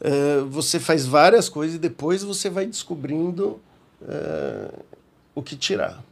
uh, 0.00 0.46
você 0.46 0.78
faz 0.80 1.06
várias 1.06 1.48
coisas 1.48 1.76
e 1.76 1.78
depois 1.78 2.22
você 2.22 2.48
vai 2.48 2.66
descobrindo 2.66 3.60
uh, 4.02 4.84
o 5.34 5.42
que 5.42 5.56
tirar. 5.56 6.02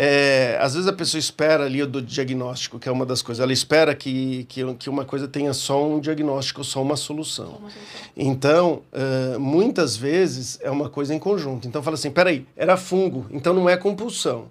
É, 0.00 0.56
às 0.60 0.74
vezes 0.74 0.86
a 0.86 0.92
pessoa 0.92 1.18
espera 1.18 1.64
ali 1.64 1.84
do 1.84 2.00
diagnóstico, 2.00 2.78
que 2.78 2.88
é 2.88 2.92
uma 2.92 3.04
das 3.04 3.20
coisas, 3.20 3.42
ela 3.42 3.52
espera 3.52 3.94
que, 3.96 4.44
que, 4.44 4.74
que 4.74 4.88
uma 4.88 5.04
coisa 5.04 5.26
tenha 5.26 5.52
só 5.52 5.84
um 5.84 5.98
diagnóstico, 5.98 6.62
só 6.62 6.80
uma 6.80 6.94
solução. 6.94 7.56
Uma 7.58 7.70
solução. 7.70 7.82
Então, 8.16 8.82
uh, 8.92 9.40
muitas 9.40 9.96
vezes 9.96 10.56
é 10.62 10.70
uma 10.70 10.88
coisa 10.88 11.12
em 11.12 11.18
conjunto. 11.18 11.66
Então 11.66 11.82
fala 11.82 11.94
assim, 11.94 12.12
peraí, 12.12 12.46
era 12.56 12.76
fungo, 12.76 13.26
então 13.30 13.52
não 13.52 13.68
é 13.68 13.76
compulsão 13.76 14.48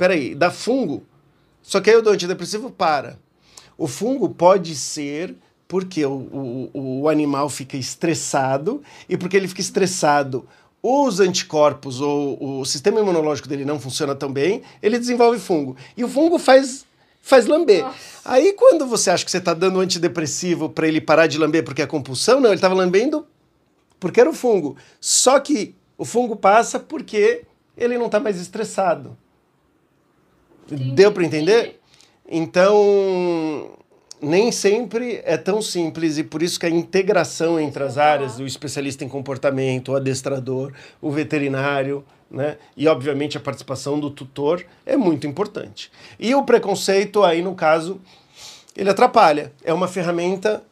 peraí, 0.00 0.34
dá 0.34 0.50
fungo. 0.50 1.04
Só 1.60 1.78
que 1.78 1.90
aí 1.90 1.96
o 1.96 2.00
do 2.00 2.08
antidepressivo 2.08 2.70
para. 2.70 3.18
O 3.76 3.86
fungo 3.86 4.30
pode 4.30 4.74
ser 4.74 5.36
porque 5.68 6.04
o, 6.06 6.70
o, 6.72 7.00
o 7.02 7.08
animal 7.08 7.50
fica 7.50 7.76
estressado 7.76 8.82
e 9.06 9.16
porque 9.18 9.36
ele 9.36 9.46
fica 9.46 9.60
estressado, 9.60 10.48
os 10.82 11.20
anticorpos 11.20 12.00
ou 12.00 12.60
o 12.60 12.64
sistema 12.64 13.00
imunológico 13.00 13.48
dele 13.48 13.64
não 13.64 13.78
funciona 13.78 14.14
tão 14.14 14.32
bem, 14.32 14.62
ele 14.82 14.98
desenvolve 14.98 15.38
fungo. 15.38 15.76
E 15.96 16.04
o 16.04 16.08
fungo 16.08 16.38
faz 16.38 16.86
faz 17.22 17.46
lamber. 17.46 17.84
Nossa. 17.84 17.98
Aí 18.24 18.54
quando 18.54 18.86
você 18.86 19.10
acha 19.10 19.24
que 19.24 19.30
você 19.30 19.38
está 19.38 19.52
dando 19.52 19.78
antidepressivo 19.78 20.70
para 20.70 20.88
ele 20.88 21.00
parar 21.00 21.26
de 21.26 21.38
lamber 21.38 21.62
porque 21.64 21.82
é 21.82 21.86
compulsão, 21.86 22.40
não, 22.40 22.48
ele 22.48 22.56
estava 22.56 22.74
lambendo 22.74 23.26
porque 23.98 24.20
era 24.20 24.30
o 24.30 24.34
fungo. 24.34 24.76
Só 25.00 25.38
que 25.38 25.74
o 25.98 26.04
fungo 26.04 26.34
passa 26.34 26.80
porque 26.80 27.44
ele 27.76 27.98
não 27.98 28.06
está 28.06 28.18
mais 28.18 28.40
estressado. 28.40 29.16
Deu 30.66 31.12
para 31.12 31.24
entender? 31.24 31.80
Então, 32.28 33.76
nem 34.20 34.52
sempre 34.52 35.20
é 35.24 35.36
tão 35.36 35.62
simples 35.62 36.18
e 36.18 36.24
por 36.24 36.42
isso 36.42 36.60
que 36.60 36.66
a 36.66 36.70
integração 36.70 37.58
entre 37.58 37.82
as 37.82 37.96
áreas, 37.96 38.38
o 38.38 38.46
especialista 38.46 39.04
em 39.04 39.08
comportamento, 39.08 39.92
o 39.92 39.96
adestrador, 39.96 40.72
o 41.00 41.10
veterinário, 41.10 42.04
né? 42.30 42.58
E 42.76 42.86
obviamente 42.86 43.36
a 43.36 43.40
participação 43.40 43.98
do 43.98 44.10
tutor 44.10 44.64
é 44.86 44.96
muito 44.96 45.26
importante. 45.26 45.90
E 46.18 46.34
o 46.34 46.44
preconceito 46.44 47.24
aí 47.24 47.42
no 47.42 47.54
caso, 47.54 48.00
ele 48.76 48.90
atrapalha. 48.90 49.52
É 49.64 49.72
uma 49.72 49.88
ferramenta 49.88 50.62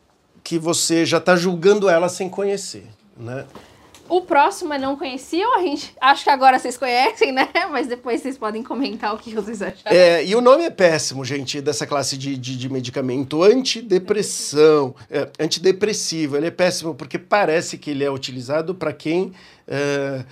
que 0.44 0.58
você 0.58 1.04
já 1.04 1.18
está 1.18 1.34
julgando 1.34 1.88
ela 1.88 2.08
sem 2.08 2.28
conhecer, 2.28 2.86
né? 3.16 3.44
O 4.08 4.22
próximo 4.22 4.72
é 4.72 4.78
não 4.78 4.96
conheciam, 4.96 5.58
a 5.58 5.62
gente. 5.62 5.94
Acho 6.00 6.24
que 6.24 6.30
agora 6.30 6.58
vocês 6.58 6.76
conhecem, 6.78 7.30
né? 7.30 7.48
Mas 7.70 7.86
depois 7.86 8.22
vocês 8.22 8.38
podem 8.38 8.62
comentar 8.62 9.14
o 9.14 9.18
que 9.18 9.34
vocês 9.34 9.60
acharam. 9.60 9.96
É, 9.96 10.24
e 10.24 10.34
o 10.34 10.40
nome 10.40 10.64
é 10.64 10.70
péssimo, 10.70 11.24
gente, 11.24 11.60
dessa 11.60 11.86
classe 11.86 12.16
de, 12.16 12.36
de, 12.36 12.56
de 12.56 12.68
medicamento. 12.68 13.42
Antidepressão. 13.42 14.94
É, 15.10 15.28
antidepressivo. 15.38 16.36
Ele 16.36 16.46
é 16.46 16.50
péssimo 16.50 16.94
porque 16.94 17.18
parece 17.18 17.76
que 17.76 17.90
ele 17.90 18.02
é 18.02 18.10
utilizado 18.10 18.74
para 18.74 18.92
quem 18.92 19.32
é, 19.66 20.24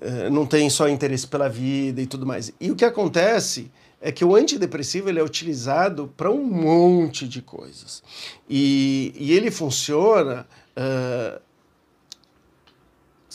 é, 0.00 0.30
não 0.30 0.46
tem 0.46 0.70
só 0.70 0.88
interesse 0.88 1.26
pela 1.26 1.48
vida 1.48 2.00
e 2.00 2.06
tudo 2.06 2.24
mais. 2.24 2.52
E 2.60 2.70
o 2.70 2.76
que 2.76 2.84
acontece 2.84 3.70
é 4.00 4.12
que 4.12 4.24
o 4.24 4.36
antidepressivo 4.36 5.08
ele 5.08 5.18
é 5.18 5.24
utilizado 5.24 6.12
para 6.16 6.30
um 6.30 6.44
monte 6.44 7.26
de 7.26 7.42
coisas. 7.42 8.02
E, 8.48 9.12
e 9.16 9.32
ele 9.32 9.50
funciona. 9.50 10.46
é, 10.76 11.40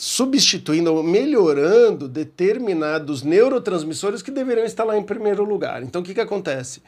substituindo 0.00 0.94
ou 0.94 1.02
melhorando 1.02 2.08
determinados 2.08 3.22
neurotransmissores 3.22 4.22
que 4.22 4.30
deveriam 4.30 4.64
estar 4.64 4.82
lá 4.82 4.96
em 4.96 5.02
primeiro 5.02 5.44
lugar. 5.44 5.82
Então, 5.82 6.00
o 6.00 6.04
que, 6.04 6.14
que 6.14 6.20
acontece? 6.22 6.82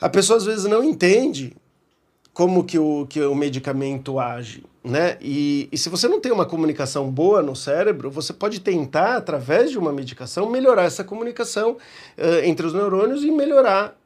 A 0.00 0.08
pessoa 0.08 0.36
às 0.36 0.44
vezes 0.44 0.64
não 0.64 0.84
entende 0.84 1.56
como 2.32 2.62
que 2.62 2.78
o, 2.78 3.04
que 3.08 3.20
o 3.20 3.34
medicamento 3.34 4.20
age, 4.20 4.62
né? 4.84 5.18
E, 5.20 5.68
e 5.72 5.76
se 5.76 5.88
você 5.88 6.06
não 6.06 6.20
tem 6.20 6.30
uma 6.30 6.46
comunicação 6.46 7.10
boa 7.10 7.42
no 7.42 7.56
cérebro, 7.56 8.12
você 8.12 8.32
pode 8.32 8.60
tentar, 8.60 9.16
através 9.16 9.72
de 9.72 9.78
uma 9.78 9.92
medicação, 9.92 10.48
melhorar 10.48 10.84
essa 10.84 11.02
comunicação 11.02 11.78
eh, 12.16 12.46
entre 12.46 12.64
os 12.64 12.72
neurônios 12.72 13.24
e 13.24 13.30
melhorar 13.32 13.98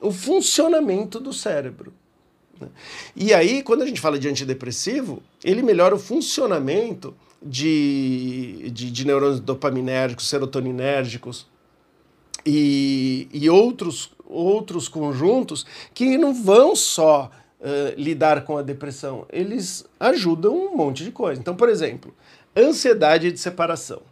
o 0.00 0.10
funcionamento 0.10 1.20
do 1.20 1.30
cérebro. 1.30 1.92
né? 2.58 2.68
E 3.14 3.34
aí, 3.34 3.62
quando 3.62 3.82
a 3.82 3.86
gente 3.86 4.00
fala 4.00 4.18
de 4.18 4.30
antidepressivo, 4.30 5.22
ele 5.44 5.60
melhora 5.60 5.94
o 5.94 5.98
funcionamento 5.98 7.14
de, 7.44 8.70
de, 8.70 8.90
de 8.90 9.06
neurônios 9.06 9.40
dopaminérgicos, 9.40 10.28
serotoninérgicos 10.28 11.46
e, 12.46 13.28
e 13.32 13.48
outros, 13.50 14.12
outros 14.26 14.88
conjuntos 14.88 15.66
que 15.92 16.16
não 16.16 16.32
vão 16.32 16.74
só 16.76 17.30
eh, 17.60 17.94
lidar 17.96 18.44
com 18.44 18.58
a 18.58 18.62
depressão, 18.62 19.24
eles 19.30 19.84
ajudam 20.00 20.52
um 20.52 20.76
monte 20.76 21.04
de 21.04 21.12
coisa. 21.12 21.40
Então, 21.40 21.54
por 21.54 21.68
exemplo, 21.68 22.14
ansiedade 22.56 23.30
de 23.30 23.38
separação. 23.38 24.02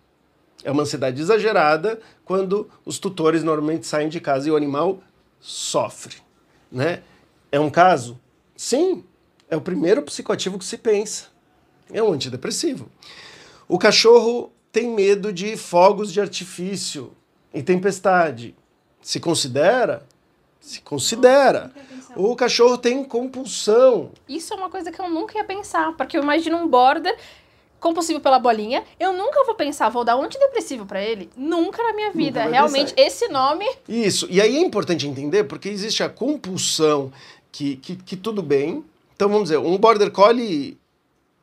É 0.63 0.71
uma 0.71 0.83
ansiedade 0.83 1.21
exagerada 1.21 1.99
quando 2.25 2.71
os 2.85 2.99
tutores 2.99 3.43
normalmente 3.43 3.87
saem 3.87 4.09
de 4.09 4.21
casa 4.21 4.49
e 4.49 4.53
o 4.53 4.57
animal 4.57 5.01
sofre. 5.41 6.17
Né? 6.71 7.03
É 7.51 7.59
um 7.59 7.71
caso? 7.71 8.21
Sim, 8.57 9.03
é 9.49 9.57
o 9.57 9.61
primeiro 9.61 10.03
psicoativo 10.03 10.59
que 10.59 10.65
se 10.65 10.79
pensa. 10.79 11.27
É 11.93 12.03
um 12.03 12.13
antidepressivo. 12.13 12.89
O 13.69 13.79
cachorro 13.79 14.53
tem 14.73 14.89
medo 14.89 15.33
de 15.33 15.57
fogos 15.57 16.13
de 16.13 16.21
artifício 16.21 17.13
e 17.53 17.63
tempestade. 17.63 18.55
Se 19.01 19.19
considera? 19.19 20.07
Se 20.61 20.81
considera. 20.83 21.73
O 22.17 22.35
cachorro 22.37 22.77
tem 22.77 23.03
compulsão. 23.05 24.11
Isso 24.29 24.53
é 24.53 24.57
uma 24.57 24.69
coisa 24.69 24.91
que 24.91 25.01
eu 25.01 25.09
nunca 25.09 25.39
ia 25.39 25.45
pensar, 25.45 25.93
porque 25.97 26.17
eu 26.17 26.23
imagino 26.23 26.57
um 26.57 26.69
border 26.69 27.17
compulsivo 27.79 28.21
pela 28.21 28.39
bolinha. 28.39 28.85
Eu 28.99 29.13
nunca 29.13 29.45
vou 29.45 29.55
pensar, 29.55 29.89
vou 29.89 30.05
dar 30.05 30.17
um 30.17 30.23
antidepressivo 30.23 30.85
pra 30.85 31.03
ele. 31.03 31.31
Nunca 31.37 31.83
na 31.83 31.93
minha 31.93 32.13
vida. 32.13 32.45
Realmente, 32.45 32.93
pensar. 32.95 33.07
esse 33.07 33.29
nome. 33.29 33.67
Isso. 33.89 34.27
E 34.31 34.41
aí 34.41 34.57
é 34.57 34.61
importante 34.61 35.07
entender 35.07 35.45
porque 35.45 35.69
existe 35.69 36.03
a 36.03 36.09
compulsão 36.09 37.13
que, 37.51 37.77
que, 37.77 37.97
que 37.97 38.17
tudo 38.17 38.43
bem. 38.43 38.85
Então 39.17 39.29
vamos 39.29 39.45
dizer, 39.45 39.59
um 39.59 39.77
border 39.79 40.11
collie 40.11 40.79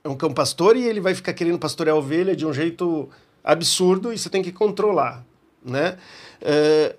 é 0.08 0.10
um 0.10 0.16
cão 0.16 0.34
pastor 0.34 0.76
e 0.78 0.84
ele 0.84 1.00
vai 1.00 1.14
ficar 1.14 1.34
querendo 1.34 1.60
pastorear 1.60 1.96
a 1.96 2.00
ovelha 2.00 2.36
de 2.36 2.46
um 2.46 2.54
jeito 2.54 3.10
absurdo 3.44 4.12
e 4.14 4.18
você 4.18 4.30
tem 4.30 4.42
que 4.42 4.52
controlar, 4.52 5.24
né? 5.64 5.98
É, 6.42 6.96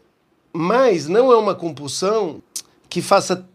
mas 0.53 1.09
não 1.09 1.33
é 1.33 1.37
uma 1.37 1.55
compulsão 1.55 2.43
que 2.89 3.01
faça 3.03 3.47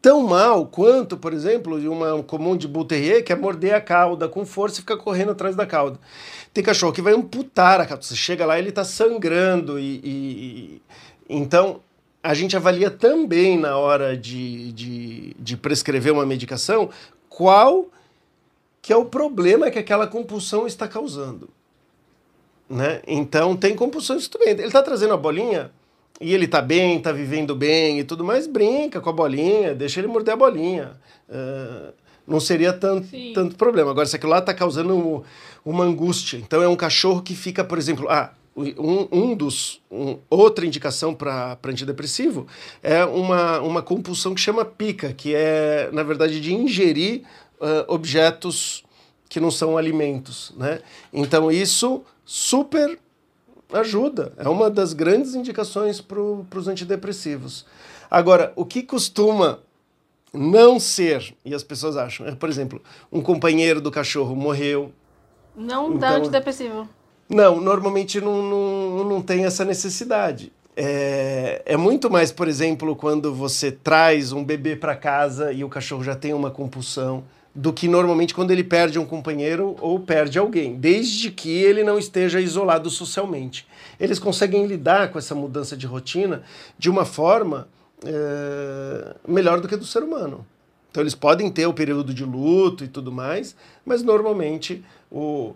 tão 0.00 0.24
mal 0.26 0.66
quanto, 0.66 1.16
por 1.16 1.32
exemplo, 1.32 1.76
uma 1.90 2.22
comum 2.24 2.56
de 2.56 2.66
Bull 2.66 2.84
Terrier, 2.84 3.24
que 3.24 3.32
é 3.32 3.36
morder 3.36 3.74
a 3.74 3.80
cauda 3.80 4.28
com 4.28 4.44
força 4.44 4.78
e 4.78 4.80
ficar 4.80 4.96
correndo 4.96 5.30
atrás 5.30 5.54
da 5.54 5.64
cauda. 5.64 5.98
Tem 6.52 6.62
cachorro 6.62 6.92
que 6.92 7.00
vai 7.00 7.14
amputar 7.14 7.80
a 7.80 7.86
cauda. 7.86 8.02
Você 8.02 8.16
chega 8.16 8.44
lá, 8.44 8.58
ele 8.58 8.70
está 8.70 8.84
sangrando 8.84 9.78
e, 9.78 10.00
e- 10.02 10.08
e- 10.08 10.82
então 11.28 11.80
a 12.22 12.34
gente 12.34 12.56
avalia 12.56 12.90
também 12.90 13.56
na 13.58 13.76
hora 13.76 14.16
de, 14.16 14.72
de, 14.72 15.36
de 15.38 15.56
prescrever 15.56 16.12
uma 16.12 16.26
medicação 16.26 16.90
qual 17.28 17.86
que 18.82 18.92
é 18.92 18.96
o 18.96 19.04
problema 19.04 19.70
que 19.70 19.78
aquela 19.78 20.06
compulsão 20.08 20.66
está 20.66 20.88
causando. 20.88 21.48
Né? 22.68 23.00
Então 23.06 23.56
tem 23.56 23.74
compulsões 23.76 24.26
tudo 24.28 24.44
bem. 24.44 24.54
Ele 24.54 24.62
está 24.64 24.82
trazendo 24.82 25.14
a 25.14 25.16
bolinha 25.16 25.70
e 26.20 26.34
ele 26.34 26.46
está 26.46 26.60
bem, 26.60 26.96
está 26.98 27.12
vivendo 27.12 27.54
bem 27.54 28.00
e 28.00 28.04
tudo 28.04 28.24
mais, 28.24 28.46
brinca 28.46 29.00
com 29.00 29.08
a 29.10 29.12
bolinha, 29.12 29.74
deixa 29.74 30.00
ele 30.00 30.08
morder 30.08 30.34
a 30.34 30.36
bolinha. 30.36 30.92
Ah, 31.30 31.92
não 32.26 32.40
seria 32.40 32.72
tanto, 32.72 33.06
Sim. 33.08 33.32
tanto 33.34 33.56
problema. 33.56 33.90
Agora, 33.90 34.06
se 34.06 34.16
aquilo 34.16 34.30
lá 34.32 34.38
está 34.38 34.54
causando 34.54 34.96
um- 34.96 35.22
uma 35.64 35.84
angústia. 35.84 36.36
Então 36.38 36.62
é 36.62 36.68
um 36.68 36.76
cachorro 36.76 37.20
que 37.22 37.34
fica, 37.34 37.62
por 37.64 37.78
exemplo, 37.78 38.08
ah, 38.08 38.32
um, 38.56 39.08
um 39.10 39.34
dos. 39.34 39.80
um- 39.90 40.18
outra 40.30 40.64
indicação 40.66 41.14
para 41.14 41.58
antidepressivo 41.64 42.46
é 42.82 43.04
uma, 43.04 43.60
uma 43.60 43.82
compulsão 43.82 44.34
que 44.34 44.40
chama 44.40 44.64
pica, 44.64 45.12
que 45.12 45.34
é, 45.34 45.88
na 45.92 46.02
verdade, 46.02 46.40
de 46.40 46.52
ingerir 46.54 47.22
ah, 47.62 47.84
objetos 47.88 48.84
que 49.28 49.40
não 49.40 49.50
são 49.50 49.78
alimentos, 49.78 50.52
né? 50.58 50.80
Então 51.12 51.50
isso 51.50 52.02
super 52.24 52.98
ajuda. 53.72 54.34
É 54.36 54.48
uma 54.48 54.68
das 54.68 54.92
grandes 54.92 55.34
indicações 55.34 56.00
para 56.00 56.20
os 56.20 56.68
antidepressivos. 56.68 57.64
Agora, 58.10 58.52
o 58.56 58.64
que 58.66 58.82
costuma 58.82 59.60
não 60.34 60.78
ser, 60.80 61.34
e 61.44 61.54
as 61.54 61.62
pessoas 61.62 61.96
acham, 61.96 62.26
é, 62.26 62.34
por 62.34 62.48
exemplo, 62.48 62.82
um 63.10 63.22
companheiro 63.22 63.80
do 63.80 63.90
cachorro 63.90 64.34
morreu. 64.36 64.92
Não 65.56 65.96
dá 65.96 66.08
Então- 66.08 66.18
antidepressivo. 66.22 66.88
Não, 67.28 67.60
normalmente 67.60 68.20
não, 68.20 68.42
não, 68.42 69.04
não 69.04 69.22
tem 69.22 69.44
essa 69.44 69.64
necessidade. 69.64 70.52
É, 70.76 71.62
é 71.64 71.76
muito 71.76 72.10
mais, 72.10 72.30
por 72.32 72.48
exemplo, 72.48 72.94
quando 72.96 73.32
você 73.34 73.70
traz 73.72 74.32
um 74.32 74.44
bebê 74.44 74.76
para 74.76 74.94
casa 74.96 75.52
e 75.52 75.64
o 75.64 75.68
cachorro 75.68 76.02
já 76.04 76.14
tem 76.14 76.34
uma 76.34 76.50
compulsão, 76.50 77.24
do 77.54 77.72
que 77.72 77.86
normalmente 77.86 78.34
quando 78.34 78.50
ele 78.50 78.64
perde 78.64 78.98
um 78.98 79.04
companheiro 79.04 79.76
ou 79.80 80.00
perde 80.00 80.38
alguém, 80.38 80.74
desde 80.76 81.30
que 81.30 81.50
ele 81.50 81.84
não 81.84 81.98
esteja 81.98 82.40
isolado 82.40 82.88
socialmente. 82.88 83.66
Eles 84.00 84.18
conseguem 84.18 84.66
lidar 84.66 85.10
com 85.10 85.18
essa 85.18 85.34
mudança 85.34 85.76
de 85.76 85.86
rotina 85.86 86.42
de 86.78 86.88
uma 86.88 87.04
forma 87.04 87.68
é, 88.04 89.14
melhor 89.28 89.60
do 89.60 89.68
que 89.68 89.76
do 89.76 89.84
ser 89.84 90.02
humano. 90.02 90.46
Então 90.90 91.02
eles 91.02 91.14
podem 91.14 91.50
ter 91.50 91.66
o 91.66 91.72
período 91.72 92.12
de 92.12 92.24
luto 92.24 92.84
e 92.84 92.88
tudo 92.88 93.12
mais, 93.12 93.54
mas 93.84 94.02
normalmente 94.02 94.84
o, 95.10 95.54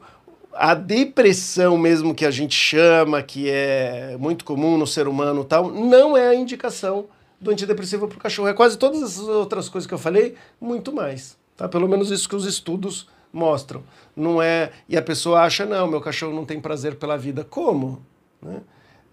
a 0.53 0.75
depressão 0.75 1.77
mesmo 1.77 2.15
que 2.15 2.25
a 2.25 2.31
gente 2.31 2.55
chama, 2.55 3.23
que 3.23 3.51
é 3.51 4.17
muito 4.19 4.45
comum 4.45 4.77
no 4.77 4.87
ser 4.87 5.09
humano 5.09 5.45
tal, 5.45 5.71
não 5.71 6.17
é 6.17 6.29
a 6.29 6.35
indicação 6.35 7.07
do 7.41 7.51
antidepressivo 7.51 8.09
para 8.09 8.17
o 8.17 8.21
cachorro. 8.21 8.49
É 8.49 8.55
quase 8.55 8.79
todas 8.79 9.03
essas 9.03 9.29
outras 9.29 9.69
coisas 9.69 9.87
que 9.87 9.95
eu 9.95 9.99
falei, 9.99 10.35
muito 10.61 10.93
mais. 10.93 11.37
Tá? 11.57 11.69
Pelo 11.69 11.89
menos 11.89 12.11
isso 12.11 12.29
que 12.29 12.37
os 12.37 12.45
estudos 12.47 13.09
mostram. 13.33 13.83
Não 14.15 14.41
é. 14.43 14.73
E 14.89 14.97
a 14.97 15.03
pessoa 15.03 15.43
acha, 15.43 15.65
não, 15.67 15.87
meu 15.87 16.01
cachorro 16.01 16.35
não 16.35 16.45
tem 16.45 16.61
prazer 16.61 16.97
pela 16.97 17.17
vida. 17.17 17.45
Como? 17.45 18.03
Né? 18.43 18.61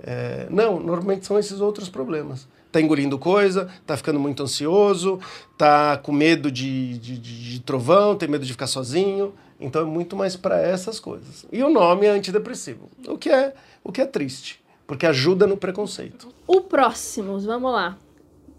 É, 0.01 0.47
não, 0.49 0.79
normalmente 0.79 1.25
são 1.25 1.37
esses 1.39 1.59
outros 1.61 1.87
problemas. 1.89 2.47
Tá 2.71 2.81
engolindo 2.81 3.19
coisa, 3.19 3.69
tá 3.85 3.95
ficando 3.95 4.19
muito 4.19 4.41
ansioso, 4.41 5.19
tá 5.57 5.95
com 5.97 6.11
medo 6.11 6.51
de, 6.51 6.97
de, 6.97 7.17
de- 7.19 7.51
de 7.51 7.59
trovão, 7.61 8.15
tem 8.15 8.27
medo 8.27 8.43
de 8.45 8.51
ficar 8.51 8.65
sozinho. 8.67 9.33
Então 9.59 9.83
é 9.83 9.85
muito 9.85 10.15
mais 10.15 10.35
para 10.35 10.59
essas 10.59 10.99
coisas. 10.99 11.45
E 11.51 11.61
o 11.63 11.69
nome 11.69 12.07
é 12.07 12.09
antidepressivo, 12.09 12.89
o 13.07 13.17
que 13.17 13.29
é, 13.29 13.53
o 13.83 13.91
que 13.91 14.01
é 14.01 14.05
triste, 14.05 14.61
porque 14.87 15.05
ajuda 15.05 15.45
no 15.45 15.55
preconceito. 15.55 16.27
O 16.47 16.61
próximo, 16.61 17.39
vamos 17.39 17.71
lá. 17.71 17.97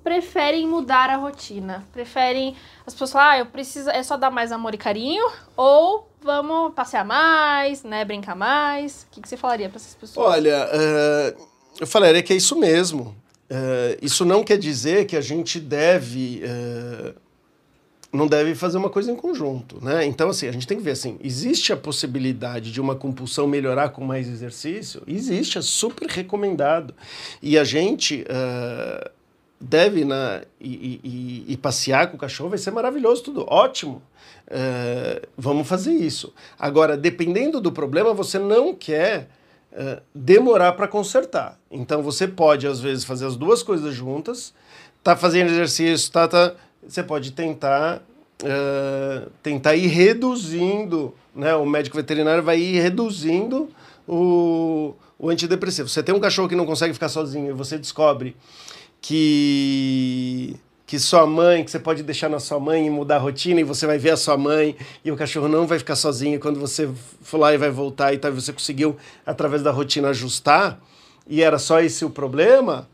Preferem 0.04 0.68
mudar 0.68 1.08
a 1.08 1.16
rotina? 1.16 1.84
Preferem 1.92 2.54
as 2.86 2.92
pessoas 2.92 3.12
falam, 3.12 3.28
ah, 3.28 3.38
eu 3.38 3.46
preciso, 3.46 3.88
é 3.88 4.02
só 4.02 4.18
dar 4.18 4.30
mais 4.30 4.52
amor 4.52 4.74
e 4.74 4.78
carinho 4.78 5.26
ou 5.56 6.06
vamos 6.22 6.74
passear 6.74 7.04
mais, 7.04 7.82
né, 7.82 8.04
brincar 8.04 8.36
mais? 8.36 9.04
O 9.04 9.14
que, 9.14 9.22
que 9.22 9.28
você 9.28 9.36
falaria 9.36 9.68
para 9.68 9.76
essas 9.76 9.94
pessoas? 9.94 10.26
Olha, 10.26 10.68
uh, 10.68 11.46
eu 11.80 11.86
falaria 11.86 12.22
que 12.22 12.32
é 12.32 12.36
isso 12.36 12.54
mesmo. 12.54 13.16
Uh, 13.50 13.96
isso 14.00 14.24
não 14.24 14.44
quer 14.44 14.58
dizer 14.58 15.06
que 15.06 15.16
a 15.16 15.20
gente 15.20 15.58
deve 15.58 16.42
uh, 16.44 17.14
não 18.12 18.26
deve 18.28 18.54
fazer 18.54 18.78
uma 18.78 18.88
coisa 18.88 19.10
em 19.10 19.16
conjunto, 19.16 19.84
né? 19.84 20.06
Então, 20.06 20.30
assim, 20.30 20.46
a 20.46 20.52
gente 20.52 20.66
tem 20.66 20.76
que 20.76 20.82
ver 20.82 20.92
assim, 20.92 21.18
existe 21.22 21.72
a 21.72 21.76
possibilidade 21.76 22.70
de 22.70 22.80
uma 22.80 22.94
compulsão 22.94 23.46
melhorar 23.46 23.88
com 23.88 24.04
mais 24.04 24.28
exercício? 24.28 25.02
Existe, 25.06 25.58
é 25.58 25.62
super 25.62 26.08
recomendado. 26.08 26.94
E 27.42 27.58
a 27.58 27.64
gente 27.64 28.22
uh, 28.22 29.10
deve 29.64 30.04
na, 30.04 30.42
e, 30.60 31.00
e, 31.02 31.44
e, 31.48 31.56
passear 31.56 32.08
com 32.10 32.16
o 32.16 32.20
cachorro 32.20 32.50
vai 32.50 32.58
ser 32.58 32.70
maravilhoso, 32.70 33.22
tudo 33.22 33.46
ótimo. 33.48 34.02
Uh, 34.46 35.26
vamos 35.36 35.66
fazer 35.66 35.92
isso. 35.92 36.32
Agora, 36.58 36.96
dependendo 36.96 37.60
do 37.60 37.72
problema, 37.72 38.12
você 38.12 38.38
não 38.38 38.74
quer 38.74 39.28
uh, 39.72 40.02
demorar 40.14 40.72
para 40.72 40.86
consertar. 40.86 41.58
Então, 41.70 42.02
você 42.02 42.28
pode, 42.28 42.66
às 42.66 42.80
vezes, 42.80 43.04
fazer 43.04 43.26
as 43.26 43.36
duas 43.36 43.62
coisas 43.62 43.94
juntas, 43.94 44.52
tá 45.02 45.16
fazendo 45.16 45.50
exercício, 45.50 46.12
tá, 46.12 46.28
tá 46.28 46.54
você 46.86 47.02
pode 47.02 47.32
tentar 47.32 48.02
uh, 48.42 49.30
tentar 49.42 49.74
ir 49.74 49.86
reduzindo, 49.86 51.14
né? 51.34 51.54
O 51.54 51.64
médico 51.64 51.96
veterinário 51.96 52.42
vai 52.42 52.58
ir 52.58 52.80
reduzindo 52.80 53.70
o, 54.06 54.94
o 55.18 55.30
antidepressivo. 55.30 55.88
Você 55.88 56.02
tem 56.02 56.14
um 56.14 56.20
cachorro 56.20 56.48
que 56.48 56.56
não 56.56 56.66
consegue 56.66 56.92
ficar 56.92 57.08
sozinho 57.08 57.50
e 57.50 57.52
você 57.52 57.78
descobre 57.78 58.36
que 59.06 60.56
que 60.86 60.98
sua 60.98 61.26
mãe, 61.26 61.64
que 61.64 61.70
você 61.70 61.78
pode 61.78 62.02
deixar 62.02 62.28
na 62.28 62.38
sua 62.38 62.58
mãe 62.60 62.86
e 62.86 62.90
mudar 62.90 63.16
a 63.16 63.18
rotina 63.18 63.60
e 63.60 63.64
você 63.64 63.86
vai 63.86 63.98
ver 63.98 64.10
a 64.10 64.16
sua 64.16 64.36
mãe 64.36 64.76
e 65.04 65.10
o 65.10 65.16
cachorro 65.16 65.48
não 65.48 65.66
vai 65.66 65.78
ficar 65.78 65.96
sozinho 65.96 66.38
quando 66.38 66.58
você 66.60 66.88
for 67.22 67.38
lá 67.38 67.52
e 67.52 67.58
vai 67.58 67.70
voltar 67.70 68.14
e 68.14 68.18
tal, 68.18 68.32
você 68.32 68.52
conseguiu 68.52 68.96
através 69.26 69.62
da 69.62 69.70
rotina 69.70 70.08
ajustar 70.08 70.78
e 71.26 71.42
era 71.42 71.58
só 71.58 71.80
esse 71.80 72.04
o 72.04 72.10
problema, 72.10 72.88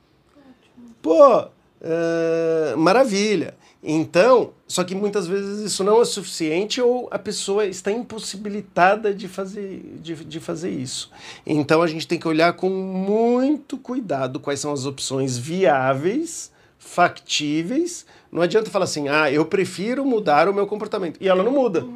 pô, 1.02 1.42
uh, 1.42 2.76
maravilha. 2.76 3.54
Então, 3.82 4.52
só 4.68 4.84
que 4.84 4.94
muitas 4.94 5.26
vezes 5.26 5.60
isso 5.60 5.82
não 5.82 6.02
é 6.02 6.04
suficiente 6.04 6.82
ou 6.82 7.08
a 7.10 7.18
pessoa 7.18 7.64
está 7.64 7.90
impossibilitada 7.90 9.14
de 9.14 9.26
fazer, 9.26 9.96
de, 10.02 10.14
de 10.16 10.38
fazer 10.38 10.70
isso. 10.70 11.10
Então 11.46 11.80
a 11.80 11.86
gente 11.86 12.06
tem 12.06 12.18
que 12.18 12.28
olhar 12.28 12.52
com 12.52 12.68
muito 12.68 13.78
cuidado 13.78 14.38
quais 14.38 14.60
são 14.60 14.70
as 14.70 14.84
opções 14.84 15.38
viáveis, 15.38 16.52
factíveis. 16.78 18.04
Não 18.30 18.42
adianta 18.42 18.70
falar 18.70 18.84
assim, 18.84 19.08
ah, 19.08 19.32
eu 19.32 19.46
prefiro 19.46 20.04
mudar 20.04 20.46
o 20.46 20.54
meu 20.54 20.66
comportamento. 20.66 21.16
E 21.18 21.26
ela 21.26 21.42
não 21.42 21.52
muda. 21.52 21.86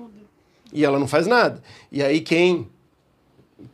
E 0.72 0.84
ela 0.84 0.98
não 0.98 1.06
faz 1.06 1.26
nada. 1.26 1.62
E 1.92 2.02
aí 2.02 2.22
quem 2.22 2.66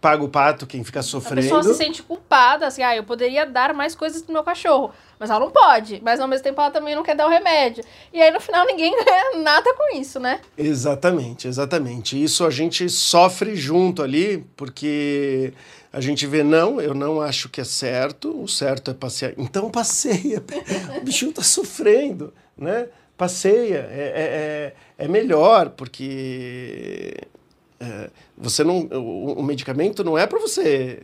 paga 0.01 0.23
o 0.23 0.29
pato, 0.29 0.67
quem 0.67 0.85
fica 0.85 1.03
sofrendo. 1.03 1.41
A 1.41 1.59
pessoa 1.59 1.63
se 1.63 1.75
sente 1.75 2.03
culpada, 2.03 2.67
assim, 2.67 2.83
ah, 2.83 2.95
eu 2.95 3.05
poderia 3.05 3.47
dar 3.47 3.73
mais 3.73 3.95
coisas 3.95 4.23
pro 4.23 4.33
meu 4.33 4.43
cachorro, 4.43 4.93
mas 5.21 5.29
ela 5.29 5.39
não 5.39 5.51
pode. 5.51 6.01
Mas 6.03 6.19
ao 6.19 6.27
mesmo 6.27 6.43
tempo 6.43 6.59
ela 6.59 6.71
também 6.71 6.97
não 6.97 7.03
quer 7.03 7.15
dar 7.15 7.27
o 7.27 7.31
remédio. 7.31 7.85
E 8.11 8.21
aí 8.23 8.31
no 8.31 8.41
final 8.41 8.67
ninguém 8.67 8.91
ganha 9.05 9.43
nada 9.43 9.75
com 9.75 9.95
isso, 9.97 10.19
né? 10.19 10.41
Exatamente, 10.57 11.47
exatamente. 11.47 12.21
Isso 12.21 12.47
a 12.47 12.51
gente 12.51 12.89
sofre 12.89 13.55
junto 13.55 14.03
ali, 14.03 14.45
porque 14.57 15.53
a 15.93 16.01
gente 16.01 16.27
vê, 16.27 16.43
não, 16.43 16.81
eu 16.81 16.95
não 16.95 17.21
acho 17.21 17.51
que 17.51 17.61
é 17.61 17.65
certo, 17.65 18.43
o 18.43 18.49
certo 18.49 18.91
é 18.91 18.95
passear. 18.95 19.35
Então 19.37 19.71
passeia, 19.71 20.43
o 20.97 21.05
bichinho 21.05 21.33
tá 21.33 21.43
sofrendo, 21.43 22.33
né? 22.57 22.89
Passeia, 23.17 23.87
é, 23.91 24.73
é, 24.99 25.05
é 25.05 25.09
melhor, 25.09 25.69
porque 25.71 27.15
é, 27.79 28.09
você 28.37 28.65
não, 28.65 28.81
o, 28.81 29.35
o, 29.39 29.43
medicamento 29.43 30.03
não 30.03 30.17
é 30.17 30.27
para 30.27 30.39
você 30.39 31.03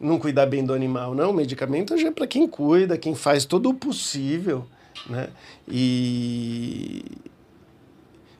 não 0.00 0.18
cuidar 0.18 0.46
bem 0.46 0.64
do 0.64 0.74
animal, 0.74 1.14
não. 1.14 1.30
O 1.30 1.34
medicamento 1.34 1.96
já 1.96 2.08
é 2.08 2.10
para 2.10 2.26
quem 2.26 2.46
cuida, 2.46 2.98
quem 2.98 3.14
faz 3.14 3.44
todo 3.44 3.70
o 3.70 3.74
possível, 3.74 4.66
né? 5.08 5.28
E 5.68 7.02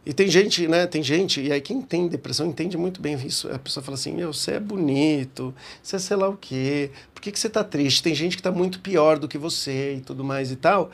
e 0.07 0.12
tem 0.12 0.29
gente, 0.29 0.69
né? 0.69 0.87
Tem 0.87 1.03
gente, 1.03 1.40
e 1.40 1.51
aí 1.51 1.61
quem 1.61 1.83
tem 1.83 2.07
depressão 2.07 2.47
entende 2.47 2.77
muito 2.77 3.01
bem 3.01 3.16
isso. 3.27 3.51
A 3.53 3.59
pessoa 3.59 3.83
fala 3.83 3.97
assim: 3.97 4.12
Meu, 4.12 4.33
você 4.33 4.53
é 4.53 4.61
bonito, 4.61 5.53
você 5.83 5.97
é 5.97 5.99
sei 5.99 6.16
lá 6.16 6.29
o 6.29 6.37
quê, 6.37 6.92
por 7.12 7.21
que, 7.21 7.33
que 7.33 7.40
você 7.40 7.51
tá 7.51 7.64
triste? 7.64 8.05
Tem 8.05 8.14
gente 8.14 8.37
que 8.37 8.42
tá 8.42 8.53
muito 8.53 8.79
pior 8.79 9.19
do 9.19 9.27
que 9.27 9.37
você 9.37 9.97
e 9.97 10.01
tudo 10.01 10.23
mais 10.23 10.53
e 10.53 10.57
tal. 10.57 10.92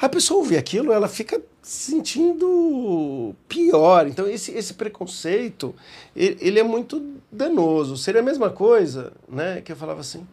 A 0.00 0.08
pessoa 0.08 0.38
ouvir 0.38 0.56
aquilo, 0.56 0.92
ela 0.92 1.08
fica 1.08 1.42
se 1.60 1.90
sentindo 1.90 3.34
pior. 3.46 4.06
Então, 4.06 4.26
esse, 4.26 4.50
esse 4.52 4.72
preconceito, 4.72 5.74
ele, 6.16 6.38
ele, 6.40 6.58
é 6.58 6.62
muito 6.62 7.18
danoso. 7.30 7.98
Seria 7.98 8.22
a 8.22 8.24
mesma 8.24 8.48
coisa, 8.48 9.12
né, 9.28 9.60
que 9.60 9.72
eu 9.72 9.76
falava 9.76 10.00
assim, 10.00 10.26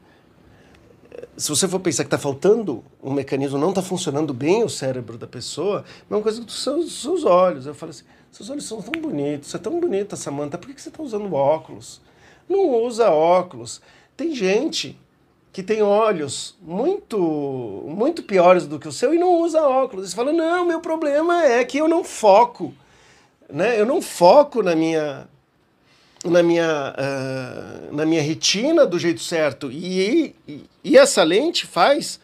se 1.36 1.49
você 1.49 1.67
for 1.67 1.82
pensar 1.82 2.03
que 2.03 2.08
está 2.08 2.17
faltando 2.17 2.82
um 3.03 3.12
mecanismo, 3.12 3.58
não 3.58 3.69
está 3.69 3.82
funcionando 3.82 4.34
bem 4.34 4.63
o 4.63 4.69
cérebro 4.69 5.17
da 5.17 5.27
pessoa, 5.27 5.84
é 6.10 6.13
uma 6.13 6.21
coisa 6.21 6.41
dos 6.41 6.63
seus, 6.63 7.01
seus 7.01 7.25
olhos. 7.25 7.65
Eu 7.65 7.75
falo 7.75 7.89
assim, 7.89 8.06
seus 8.32 8.49
olhos 8.49 8.63
são 8.63 8.82
tão 8.82 9.01
bonitos, 9.01 9.49
você 9.49 9.58
é 9.58 9.60
tão 9.60 9.82
bonita, 9.82 10.15
Samanta, 10.15 10.58
por 10.58 10.67
que, 10.67 10.75
que 10.75 10.82
você 10.82 10.89
está 10.89 11.03
usando 11.03 11.34
óculos? 11.34 11.99
Não 12.47 12.84
usa 12.84 13.10
óculos. 13.10 13.82
Tem 14.15 14.34
gente 14.34 14.97
que 15.58 15.63
tem 15.63 15.82
olhos 15.82 16.56
muito 16.62 17.17
muito 17.88 18.22
piores 18.22 18.67
do 18.67 18.78
que 18.78 18.88
o 18.88 18.91
seu 18.91 19.12
e 19.12 19.17
não 19.17 19.41
usa 19.41 19.60
óculos. 19.63 20.08
Você 20.08 20.15
fala, 20.15 20.32
não, 20.32 20.63
meu 20.63 20.80
problema 20.80 21.46
é 21.46 21.65
que 21.65 21.80
eu 21.80 21.88
não 21.88 22.04
foco, 22.04 22.72
né? 23.52 23.82
Eu 23.82 23.84
não 23.84 24.00
foco 24.00 24.62
na 24.62 24.76
minha 24.76 25.28
na 26.24 26.43
minha 26.43 26.93
uh, 26.93 27.96
na 27.96 28.06
minha 28.06 28.22
retina 28.22 28.86
do 28.86 29.00
jeito 29.00 29.20
certo 29.20 29.72
e, 29.72 30.36
e, 30.48 30.63
e 30.84 30.96
essa 30.96 31.24
lente 31.24 31.65
faz 31.65 32.20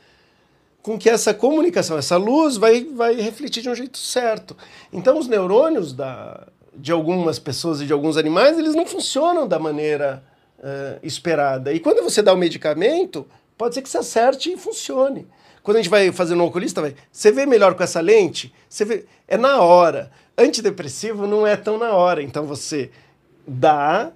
com 0.84 0.96
que 0.96 1.10
essa 1.10 1.34
comunicação, 1.34 1.98
essa 1.98 2.18
luz 2.18 2.56
vai, 2.56 2.84
vai 2.84 3.16
refletir 3.16 3.64
de 3.64 3.70
um 3.72 3.74
jeito 3.74 3.98
certo. 3.98 4.56
Então 4.92 5.18
os 5.18 5.28
neurônios 5.28 5.92
da, 5.92 6.50
de 6.76 6.92
algumas 6.92 7.40
pessoas 7.40 7.82
e 7.82 7.88
de 7.88 7.94
alguns 7.94 8.16
animais, 8.16 8.60
eles 8.60 8.76
não 8.76 8.86
funcionam 8.86 9.48
da 9.48 9.58
maneira 9.58 10.24
uh, 10.64 11.00
esperada. 11.04 11.74
E 11.74 11.80
quando 11.80 12.02
você 12.02 12.22
dá 12.22 12.34
o 12.34 12.38
medicamento, 12.38 13.28
pode 13.58 13.76
ser 13.76 13.82
que 13.82 13.90
você 13.90 13.98
acerte 13.98 14.52
e 14.52 14.58
funcione. 14.58 15.28
Quando 15.62 15.78
a 15.78 15.82
gente 15.82 15.90
vai 15.90 16.12
fazer 16.12 16.36
no 16.36 16.46
oculista, 16.46 16.82
vai, 16.82 16.96
você 17.12 17.32
vê 17.32 17.46
melhor 17.46 17.76
com 17.76 17.84
essa 17.84 18.02
lente? 18.02 18.54
Você 18.68 18.84
vê, 18.84 19.06
é 19.28 19.38
na 19.38 19.62
hora. 19.62 20.12
Antidepressivo 20.38 21.28
não 21.28 21.46
é 21.46 21.56
tão 21.56 21.78
na 21.78 21.94
hora. 21.94 22.22
Então 22.22 22.46
você 22.46 22.90
dá, 23.48 24.12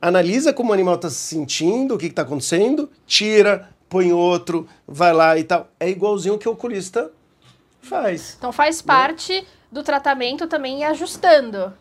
analisa 0.00 0.52
como 0.52 0.70
o 0.70 0.72
animal 0.72 0.94
está 0.94 1.10
se 1.10 1.16
sentindo, 1.16 1.94
o 1.94 1.98
que 1.98 2.06
está 2.06 2.22
acontecendo, 2.22 2.90
tira, 3.06 3.68
põe 3.88 4.12
outro, 4.12 4.66
vai 4.86 5.12
lá 5.12 5.38
e 5.38 5.44
tal. 5.44 5.68
É 5.78 5.88
igualzinho 5.88 6.38
que 6.38 6.48
o 6.48 6.52
oculista 6.52 7.10
faz. 7.82 8.34
Então 8.38 8.52
faz 8.52 8.78
né? 8.78 8.86
parte 8.86 9.32
né? 9.32 9.46
do 9.70 9.82
tratamento 9.82 10.48
também 10.48 10.84
ajustando. 10.84 11.72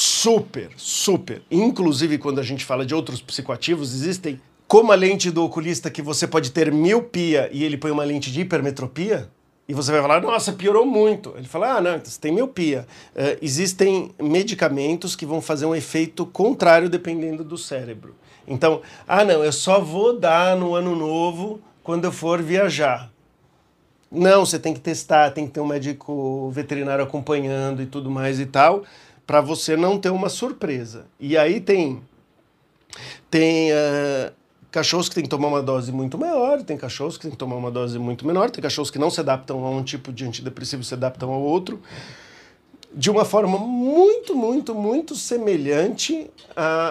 Super, 0.00 0.70
super. 0.76 1.42
Inclusive, 1.50 2.18
quando 2.18 2.38
a 2.38 2.42
gente 2.44 2.64
fala 2.64 2.86
de 2.86 2.94
outros 2.94 3.20
psicoativos, 3.20 3.92
existem, 3.92 4.40
como 4.68 4.92
a 4.92 4.94
lente 4.94 5.28
do 5.28 5.42
oculista, 5.42 5.90
que 5.90 6.00
você 6.00 6.24
pode 6.24 6.52
ter 6.52 6.70
miopia 6.70 7.50
e 7.52 7.64
ele 7.64 7.76
põe 7.76 7.90
uma 7.90 8.04
lente 8.04 8.30
de 8.30 8.42
hipermetropia, 8.42 9.28
e 9.68 9.74
você 9.74 9.90
vai 9.90 10.00
falar, 10.00 10.22
nossa, 10.22 10.52
piorou 10.52 10.86
muito. 10.86 11.34
Ele 11.36 11.48
fala, 11.48 11.76
ah, 11.76 11.80
não, 11.80 11.96
então 11.96 12.06
você 12.06 12.20
tem 12.20 12.32
miopia. 12.32 12.86
Uh, 13.12 13.38
existem 13.42 14.12
medicamentos 14.22 15.16
que 15.16 15.26
vão 15.26 15.42
fazer 15.42 15.66
um 15.66 15.74
efeito 15.74 16.24
contrário 16.24 16.88
dependendo 16.88 17.42
do 17.42 17.58
cérebro. 17.58 18.14
Então, 18.46 18.80
ah, 19.06 19.24
não, 19.24 19.44
eu 19.44 19.52
só 19.52 19.80
vou 19.80 20.16
dar 20.16 20.56
no 20.56 20.76
ano 20.76 20.94
novo 20.94 21.60
quando 21.82 22.04
eu 22.04 22.12
for 22.12 22.40
viajar. 22.40 23.10
Não, 24.10 24.46
você 24.46 24.58
tem 24.58 24.72
que 24.72 24.80
testar, 24.80 25.32
tem 25.32 25.46
que 25.46 25.52
ter 25.52 25.60
um 25.60 25.66
médico 25.66 26.48
veterinário 26.50 27.04
acompanhando 27.04 27.82
e 27.82 27.86
tudo 27.86 28.10
mais 28.10 28.40
e 28.40 28.46
tal 28.46 28.84
para 29.28 29.42
você 29.42 29.76
não 29.76 29.98
ter 29.98 30.08
uma 30.08 30.30
surpresa. 30.30 31.04
E 31.20 31.36
aí 31.36 31.60
tem 31.60 32.00
tem 33.30 33.70
uh, 33.72 34.32
cachorros 34.70 35.06
que 35.10 35.14
tem 35.16 35.24
que 35.24 35.28
tomar 35.28 35.48
uma 35.48 35.62
dose 35.62 35.92
muito 35.92 36.16
maior, 36.16 36.62
tem 36.62 36.78
cachorros 36.78 37.18
que 37.18 37.24
tem 37.24 37.32
que 37.32 37.36
tomar 37.36 37.56
uma 37.56 37.70
dose 37.70 37.98
muito 37.98 38.26
menor, 38.26 38.48
tem 38.48 38.62
cachorros 38.62 38.90
que 38.90 38.98
não 38.98 39.10
se 39.10 39.20
adaptam 39.20 39.66
a 39.66 39.68
um 39.68 39.84
tipo 39.84 40.14
de 40.14 40.24
antidepressivo, 40.24 40.82
se 40.82 40.94
adaptam 40.94 41.30
ao 41.30 41.42
outro, 41.42 41.78
de 42.90 43.10
uma 43.10 43.22
forma 43.22 43.58
muito, 43.58 44.34
muito, 44.34 44.74
muito 44.74 45.14
semelhante 45.14 46.30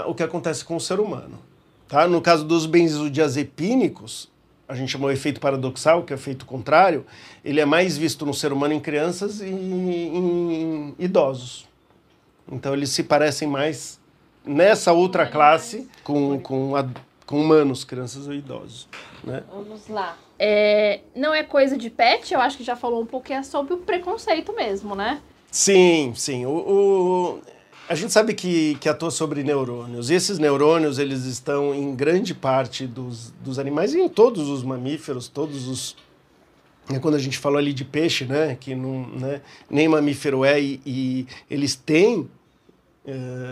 ao 0.06 0.14
que 0.14 0.22
acontece 0.22 0.64
com 0.64 0.76
o 0.76 0.80
ser 0.80 1.00
humano. 1.00 1.40
Tá? 1.88 2.08
No 2.08 2.22
caso 2.22 2.46
dos 2.46 2.68
benzodiazepínicos, 2.68 4.30
a 4.68 4.76
gente 4.76 4.92
chamou 4.92 5.12
efeito 5.12 5.40
paradoxal, 5.40 6.04
que 6.04 6.14
é 6.14 6.16
o 6.16 6.20
efeito 6.20 6.46
contrário, 6.46 7.04
ele 7.44 7.60
é 7.60 7.66
mais 7.66 7.98
visto 7.98 8.28
no 8.28 8.34
ser 8.34 8.54
humano 8.54 8.76
em 8.76 8.80
crianças 8.80 9.42
e 9.42 9.46
em 9.50 10.94
idosos. 11.00 11.67
Então 12.52 12.74
eles 12.74 12.90
se 12.90 13.04
parecem 13.04 13.48
mais 13.48 14.00
nessa 14.46 14.94
outra 14.94 15.28
classe 15.28 15.88
com, 16.04 16.40
com, 16.40 16.74
com 17.26 17.42
humanos, 17.42 17.84
crianças 17.84 18.28
ou 18.28 18.34
idosos. 18.34 18.88
Né? 19.24 19.44
Vamos 19.52 19.88
lá. 19.90 20.18
É, 20.40 21.02
não 21.16 21.34
é 21.34 21.44
coisa 21.44 21.78
de 21.78 21.90
pet, 21.90 22.34
eu 22.34 22.40
acho 22.40 22.58
que 22.58 22.64
já 22.64 22.76
falou 22.76 23.02
um 23.02 23.06
pouquinho 23.06 23.40
é 23.40 23.44
sobre 23.44 23.74
o 23.74 23.78
preconceito 23.78 24.54
mesmo, 24.54 24.96
né? 24.96 25.20
Sim, 25.52 26.14
sim. 26.16 26.46
O, 26.46 26.52
o, 26.52 27.42
a 27.90 27.96
gente 27.96 28.14
sabe 28.14 28.34
que, 28.34 28.76
que 28.76 28.88
atua 28.88 29.10
sobre 29.10 29.44
neurônios. 29.44 30.10
E 30.10 30.14
esses 30.14 30.38
neurônios, 30.38 31.00
eles 31.00 31.24
estão 31.26 31.74
em 31.74 31.96
grande 31.96 32.36
parte 32.36 32.86
dos, 32.86 33.32
dos 33.42 33.58
animais 33.58 33.94
e 33.94 34.00
em 34.00 34.10
todos 34.10 34.48
os 34.48 34.64
mamíferos, 34.64 35.28
todos 35.28 35.68
os... 35.68 35.96
É 36.90 37.00
quando 37.00 37.16
a 37.16 37.20
gente 37.20 37.38
falou 37.38 37.58
ali 37.58 37.74
de 37.74 37.84
peixe, 37.84 38.24
né? 38.24 38.56
Que 38.58 38.74
não, 38.74 39.08
né, 39.10 39.42
nem 39.70 39.90
mamífero 39.90 40.46
é 40.46 40.62
e, 40.62 40.82
e 40.86 41.28
eles 41.50 41.76
têm 41.76 42.30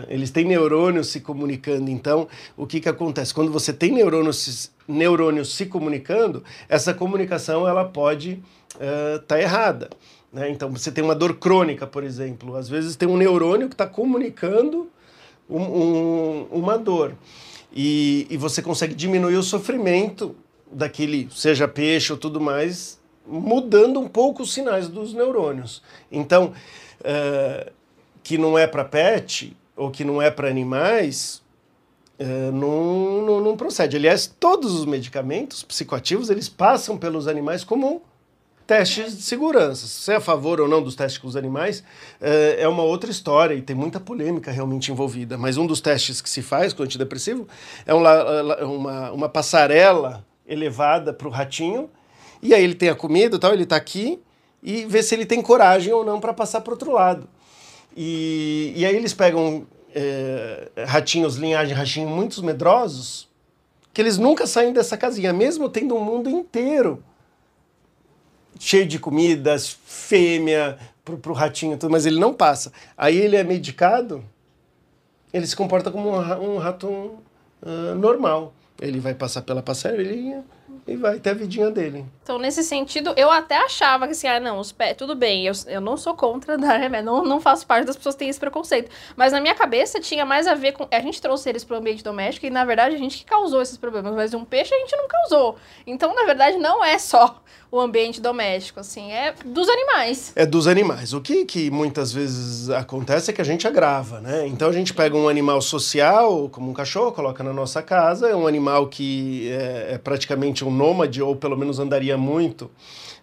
eles 0.08 0.30
têm 0.30 0.44
neurônios 0.44 1.08
se 1.08 1.20
comunicando. 1.20 1.90
Então, 1.90 2.28
o 2.56 2.66
que, 2.66 2.80
que 2.80 2.88
acontece? 2.88 3.32
Quando 3.32 3.50
você 3.50 3.72
tem 3.72 3.90
neurônios, 3.90 4.70
neurônios 4.86 5.54
se 5.54 5.66
comunicando, 5.66 6.44
essa 6.68 6.92
comunicação 6.92 7.66
ela 7.66 7.84
pode 7.84 8.42
estar 8.74 9.16
uh, 9.16 9.18
tá 9.26 9.40
errada. 9.40 9.88
Né? 10.32 10.50
Então, 10.50 10.70
você 10.70 10.92
tem 10.92 11.02
uma 11.02 11.14
dor 11.14 11.36
crônica, 11.36 11.86
por 11.86 12.04
exemplo. 12.04 12.54
Às 12.56 12.68
vezes 12.68 12.96
tem 12.96 13.08
um 13.08 13.16
neurônio 13.16 13.68
que 13.68 13.74
está 13.74 13.86
comunicando 13.86 14.90
um, 15.48 15.62
um, 15.62 16.46
uma 16.50 16.76
dor. 16.76 17.14
E, 17.72 18.26
e 18.28 18.36
você 18.36 18.60
consegue 18.60 18.94
diminuir 18.94 19.36
o 19.36 19.42
sofrimento 19.42 20.36
daquele, 20.70 21.28
seja 21.30 21.66
peixe 21.66 22.12
ou 22.12 22.18
tudo 22.18 22.40
mais, 22.40 23.00
mudando 23.26 23.98
um 24.00 24.08
pouco 24.08 24.42
os 24.42 24.52
sinais 24.52 24.88
dos 24.88 25.14
neurônios. 25.14 25.82
Então, 26.10 26.52
uh, 27.00 27.72
que 28.26 28.36
não 28.36 28.58
é 28.58 28.66
para 28.66 28.84
pet 28.84 29.56
ou 29.76 29.88
que 29.88 30.02
não 30.02 30.20
é 30.20 30.32
para 30.32 30.48
animais, 30.48 31.40
é, 32.18 32.50
não, 32.50 33.22
não, 33.22 33.40
não, 33.40 33.56
procede. 33.56 33.96
Aliás, 33.96 34.26
todos 34.26 34.74
os 34.74 34.84
medicamentos 34.84 35.62
psicoativos 35.62 36.28
eles 36.28 36.48
passam 36.48 36.98
pelos 36.98 37.28
animais 37.28 37.62
como 37.62 38.02
testes 38.66 39.16
de 39.16 39.22
segurança. 39.22 39.86
Se 39.86 40.10
é 40.10 40.16
a 40.16 40.20
favor 40.20 40.60
ou 40.60 40.66
não 40.66 40.82
dos 40.82 40.96
testes 40.96 41.18
com 41.18 41.28
os 41.28 41.36
animais 41.36 41.84
é, 42.20 42.62
é 42.62 42.68
uma 42.68 42.82
outra 42.82 43.12
história 43.12 43.54
e 43.54 43.62
tem 43.62 43.76
muita 43.76 44.00
polêmica 44.00 44.50
realmente 44.50 44.90
envolvida. 44.90 45.38
Mas 45.38 45.56
um 45.56 45.64
dos 45.64 45.80
testes 45.80 46.20
que 46.20 46.28
se 46.28 46.42
faz 46.42 46.72
com 46.72 46.82
antidepressivo 46.82 47.46
é 47.86 47.94
uma, 47.94 48.64
uma, 48.64 49.12
uma 49.12 49.28
passarela 49.28 50.26
elevada 50.44 51.12
para 51.12 51.28
o 51.28 51.30
ratinho 51.30 51.88
e 52.42 52.52
aí 52.52 52.64
ele 52.64 52.74
tem 52.74 52.88
a 52.88 52.94
comida, 52.96 53.38
tal, 53.38 53.52
ele 53.52 53.62
está 53.62 53.76
aqui 53.76 54.20
e 54.60 54.84
vê 54.84 55.00
se 55.00 55.14
ele 55.14 55.24
tem 55.24 55.40
coragem 55.40 55.92
ou 55.92 56.04
não 56.04 56.18
para 56.18 56.34
passar 56.34 56.60
para 56.60 56.72
outro 56.72 56.90
lado. 56.90 57.28
E, 57.96 58.74
e 58.76 58.84
aí 58.84 58.94
eles 58.94 59.14
pegam 59.14 59.66
é, 59.94 60.68
ratinhos, 60.86 61.36
linhagem 61.36 61.74
ratinho 61.74 62.08
muito 62.08 62.44
medrosos, 62.44 63.28
que 63.94 64.02
eles 64.02 64.18
nunca 64.18 64.46
saem 64.46 64.72
dessa 64.72 64.96
casinha, 64.96 65.32
mesmo 65.32 65.70
tendo 65.70 65.96
um 65.96 66.04
mundo 66.04 66.28
inteiro 66.28 67.02
cheio 68.58 68.86
de 68.86 68.98
comidas, 68.98 69.78
fêmea 69.86 70.78
pro, 71.04 71.16
pro 71.16 71.32
ratinho, 71.32 71.78
tudo, 71.78 71.90
mas 71.90 72.04
ele 72.04 72.18
não 72.18 72.34
passa. 72.34 72.72
Aí 72.96 73.16
ele 73.16 73.36
é 73.36 73.44
medicado, 73.44 74.22
ele 75.32 75.46
se 75.46 75.56
comporta 75.56 75.90
como 75.90 76.10
um, 76.10 76.54
um 76.54 76.58
rato 76.58 76.86
uh, 76.86 77.94
normal. 77.98 78.52
Ele 78.80 79.00
vai 79.00 79.14
passar 79.14 79.42
pela 79.42 79.62
passarinha 79.62 80.44
e 80.86 80.96
vai 80.96 81.18
ter 81.18 81.30
a 81.30 81.34
vidinha 81.34 81.70
dele. 81.70 82.06
Então, 82.22 82.38
nesse 82.38 82.62
sentido, 82.62 83.12
eu 83.16 83.30
até 83.30 83.56
achava 83.56 84.06
que 84.06 84.12
assim, 84.12 84.28
ah, 84.28 84.38
não, 84.38 84.58
os 84.58 84.70
pés, 84.70 84.96
tudo 84.96 85.14
bem, 85.14 85.46
eu, 85.46 85.52
eu 85.66 85.80
não 85.80 85.96
sou 85.96 86.14
contra 86.14 86.56
dar 86.58 86.76
remédio, 86.76 87.06
não, 87.06 87.24
não 87.24 87.40
faço 87.40 87.66
parte 87.66 87.86
das 87.86 87.96
pessoas 87.96 88.14
que 88.14 88.20
têm 88.20 88.28
esse 88.28 88.38
preconceito. 88.38 88.90
Mas 89.16 89.32
na 89.32 89.40
minha 89.40 89.54
cabeça 89.54 90.00
tinha 90.00 90.24
mais 90.24 90.46
a 90.46 90.54
ver 90.54 90.72
com. 90.72 90.86
A 90.90 91.00
gente 91.00 91.20
trouxe 91.20 91.48
eles 91.48 91.64
para 91.64 91.74
o 91.74 91.78
ambiente 91.78 92.04
doméstico 92.04 92.46
e, 92.46 92.50
na 92.50 92.64
verdade, 92.64 92.94
a 92.94 92.98
gente 92.98 93.18
que 93.18 93.24
causou 93.24 93.60
esses 93.62 93.76
problemas, 93.76 94.14
mas 94.14 94.34
um 94.34 94.44
peixe 94.44 94.74
a 94.74 94.78
gente 94.78 94.96
não 94.96 95.08
causou. 95.08 95.56
Então, 95.86 96.14
na 96.14 96.24
verdade, 96.24 96.56
não 96.58 96.84
é 96.84 96.98
só 96.98 97.42
o 97.70 97.80
ambiente 97.80 98.20
doméstico, 98.20 98.80
assim, 98.80 99.12
é 99.12 99.34
dos 99.44 99.68
animais. 99.68 100.32
É 100.36 100.46
dos 100.46 100.66
animais. 100.66 101.12
O 101.12 101.20
que, 101.20 101.44
que 101.44 101.70
muitas 101.70 102.12
vezes 102.12 102.70
acontece 102.70 103.30
é 103.30 103.34
que 103.34 103.40
a 103.40 103.44
gente 103.44 103.66
agrava, 103.66 104.20
né? 104.20 104.46
Então 104.46 104.68
a 104.68 104.72
gente 104.72 104.94
pega 104.94 105.16
um 105.16 105.28
animal 105.28 105.60
social, 105.60 106.48
como 106.48 106.70
um 106.70 106.74
cachorro, 106.74 107.12
coloca 107.12 107.42
na 107.42 107.52
nossa 107.52 107.82
casa, 107.82 108.28
é 108.28 108.36
um 108.36 108.46
animal 108.46 108.86
que 108.88 109.50
é, 109.50 109.94
é 109.94 109.98
praticamente 109.98 110.64
um 110.64 110.70
nômade, 110.70 111.20
ou 111.20 111.34
pelo 111.34 111.56
menos 111.56 111.78
andaria 111.78 112.16
muito, 112.16 112.70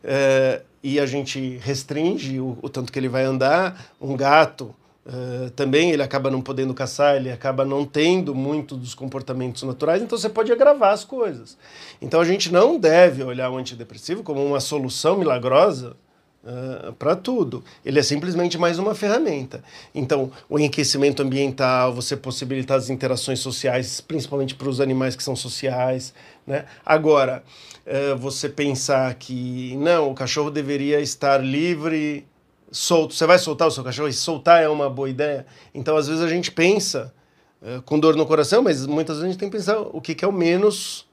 é, 0.03 0.61
e 0.83 0.99
a 0.99 1.05
gente 1.05 1.57
restringe 1.61 2.39
o, 2.39 2.57
o 2.61 2.69
tanto 2.69 2.91
que 2.91 2.99
ele 2.99 3.07
vai 3.07 3.23
andar. 3.23 3.93
Um 4.01 4.17
gato, 4.17 4.75
Uh, 5.05 5.49
também 5.49 5.91
ele 5.91 6.01
acaba 6.01 6.31
não 6.31 6.41
podendo 6.41 6.73
caçar, 6.73 7.17
ele 7.17 7.29
acaba 7.29 7.65
não 7.65 7.83
tendo 7.83 8.33
muito 8.33 8.77
dos 8.77 8.95
comportamentos 8.95 9.61
naturais, 9.63 10.01
então 10.01 10.17
você 10.17 10.29
pode 10.29 10.49
agravar 10.49 10.93
as 10.93 11.03
coisas. 11.03 11.57
Então 12.01 12.21
a 12.21 12.25
gente 12.25 12.51
não 12.53 12.79
deve 12.79 13.21
olhar 13.21 13.49
o 13.49 13.57
antidepressivo 13.57 14.23
como 14.23 14.45
uma 14.45 14.61
solução 14.61 15.17
milagrosa 15.17 15.97
uh, 16.43 16.89
ah, 16.89 16.93
para 16.97 17.17
tudo. 17.17 17.63
Ele 17.83 17.99
é 17.99 18.03
simplesmente 18.03 18.57
mais 18.57 18.79
uma 18.79 18.95
ferramenta. 18.95 19.61
Então, 19.93 20.31
o 20.49 20.57
enriquecimento 20.57 21.21
ambiental, 21.21 21.93
você 21.93 22.15
possibilitar 22.15 22.77
as 22.77 22.89
interações 22.89 23.39
sociais, 23.39 23.99
principalmente 23.99 24.55
para 24.55 24.69
os 24.69 24.79
animais 24.79 25.17
que 25.17 25.23
são 25.23 25.35
sociais. 25.35 26.13
Né? 26.47 26.65
Agora, 26.85 27.43
uh, 27.85 28.17
você 28.17 28.47
pensar 28.47 29.13
que 29.15 29.75
não, 29.77 30.11
o 30.11 30.15
cachorro 30.15 30.49
deveria 30.49 31.01
estar 31.01 31.43
livre 31.43 32.25
solto. 32.73 33.13
Você 33.13 33.25
vai 33.25 33.37
soltar 33.37 33.67
o 33.67 33.71
seu 33.71 33.83
cachorro? 33.83 34.09
E 34.09 34.13
soltar 34.13 34.61
é 34.61 34.67
uma 34.67 34.89
boa 34.89 35.09
ideia. 35.09 35.45
Então, 35.73 35.95
às 35.95 36.07
vezes, 36.07 36.21
a 36.21 36.27
gente 36.27 36.51
pensa 36.51 37.13
uh, 37.61 37.81
com 37.83 37.97
dor 37.97 38.15
no 38.17 38.25
coração, 38.25 38.61
mas 38.61 38.85
muitas 38.85 39.17
vezes 39.17 39.29
a 39.29 39.31
gente 39.31 39.39
tem 39.39 39.49
que 39.49 39.55
pensar 39.55 39.79
o 39.79 40.01
que, 40.01 40.15
que 40.15 40.25
é 40.25 40.27
o 40.27 40.33
menos 40.33 41.07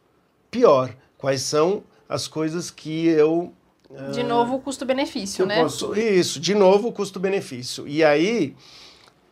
pior. 0.51 0.93
Quais 1.19 1.43
são 1.43 1.85
as 2.09 2.27
coisas 2.27 2.71
que 2.71 3.07
eu. 3.07 3.53
Uh, 3.91 4.11
de 4.11 4.23
novo, 4.23 4.57
o 4.57 4.61
custo-benefício, 4.61 5.47
né? 5.47 5.63
Posso, 5.63 5.95
isso, 5.95 6.41
de 6.41 6.55
novo, 6.55 6.89
o 6.89 6.93
custo-benefício. 6.93 7.87
E 7.87 8.03
aí, 8.03 8.57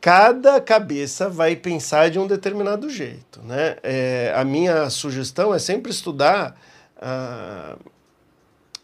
cada 0.00 0.60
cabeça 0.60 1.28
vai 1.28 1.56
pensar 1.56 2.10
de 2.10 2.18
um 2.18 2.26
determinado 2.26 2.90
jeito, 2.90 3.40
né? 3.42 3.76
É, 3.82 4.32
a 4.36 4.44
minha 4.44 4.90
sugestão 4.90 5.54
é 5.54 5.58
sempre 5.58 5.90
estudar. 5.90 6.60
Uh, 6.96 7.97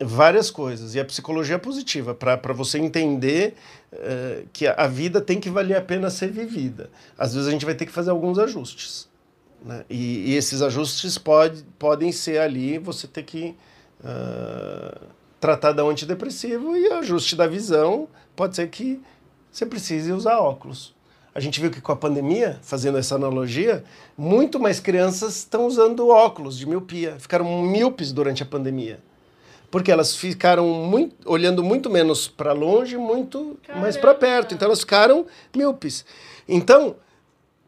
várias 0.00 0.50
coisas. 0.50 0.94
E 0.94 1.00
a 1.00 1.04
psicologia 1.04 1.56
é 1.56 1.58
positiva, 1.58 2.14
para 2.14 2.52
você 2.52 2.78
entender 2.78 3.54
uh, 3.92 4.46
que 4.52 4.66
a 4.66 4.86
vida 4.86 5.20
tem 5.20 5.40
que 5.40 5.50
valer 5.50 5.76
a 5.76 5.80
pena 5.80 6.10
ser 6.10 6.30
vivida. 6.30 6.90
Às 7.18 7.34
vezes 7.34 7.48
a 7.48 7.52
gente 7.52 7.64
vai 7.64 7.74
ter 7.74 7.86
que 7.86 7.92
fazer 7.92 8.10
alguns 8.10 8.38
ajustes. 8.38 9.08
Né? 9.64 9.84
E, 9.88 10.32
e, 10.32 10.36
esses 10.36 10.60
ajustes 10.60 11.16
pode, 11.16 11.64
podem 11.78 12.12
ser 12.12 12.38
ali 12.38 12.78
você 12.78 13.06
ter 13.06 13.22
que 13.22 13.56
uh, 14.00 15.06
tratar 15.40 15.72
da 15.72 15.82
antidepressivo 15.82 16.76
e 16.76 16.92
ajuste 16.92 17.36
da 17.36 17.46
visão 17.46 18.08
pode 18.36 18.56
ser 18.56 18.68
que 18.68 19.00
você 19.50 19.64
precise 19.64 20.12
usar 20.12 20.38
óculos. 20.38 20.94
A 21.34 21.40
gente 21.40 21.60
viu 21.60 21.70
que 21.70 21.80
com 21.80 21.90
a 21.90 21.96
pandemia, 21.96 22.60
fazendo 22.62 22.96
essa 22.96 23.16
analogia, 23.16 23.82
muito 24.16 24.60
mais 24.60 24.78
crianças 24.78 25.38
estão 25.38 25.66
usando 25.66 26.08
óculos 26.08 26.56
de 26.56 26.66
miopia, 26.66 27.16
ficaram 27.18 27.62
míopes 27.62 28.12
durante 28.12 28.42
a 28.42 28.46
pandemia 28.46 29.00
porque 29.74 29.90
elas 29.90 30.14
ficaram 30.14 30.68
muito, 30.68 31.16
olhando 31.28 31.60
muito 31.60 31.90
menos 31.90 32.28
para 32.28 32.52
longe, 32.52 32.96
muito 32.96 33.58
Caramba. 33.66 33.82
mais 33.82 33.96
para 33.96 34.14
perto. 34.14 34.54
Então 34.54 34.66
elas 34.66 34.78
ficaram 34.78 35.26
míopes. 35.52 36.04
Então, 36.48 36.94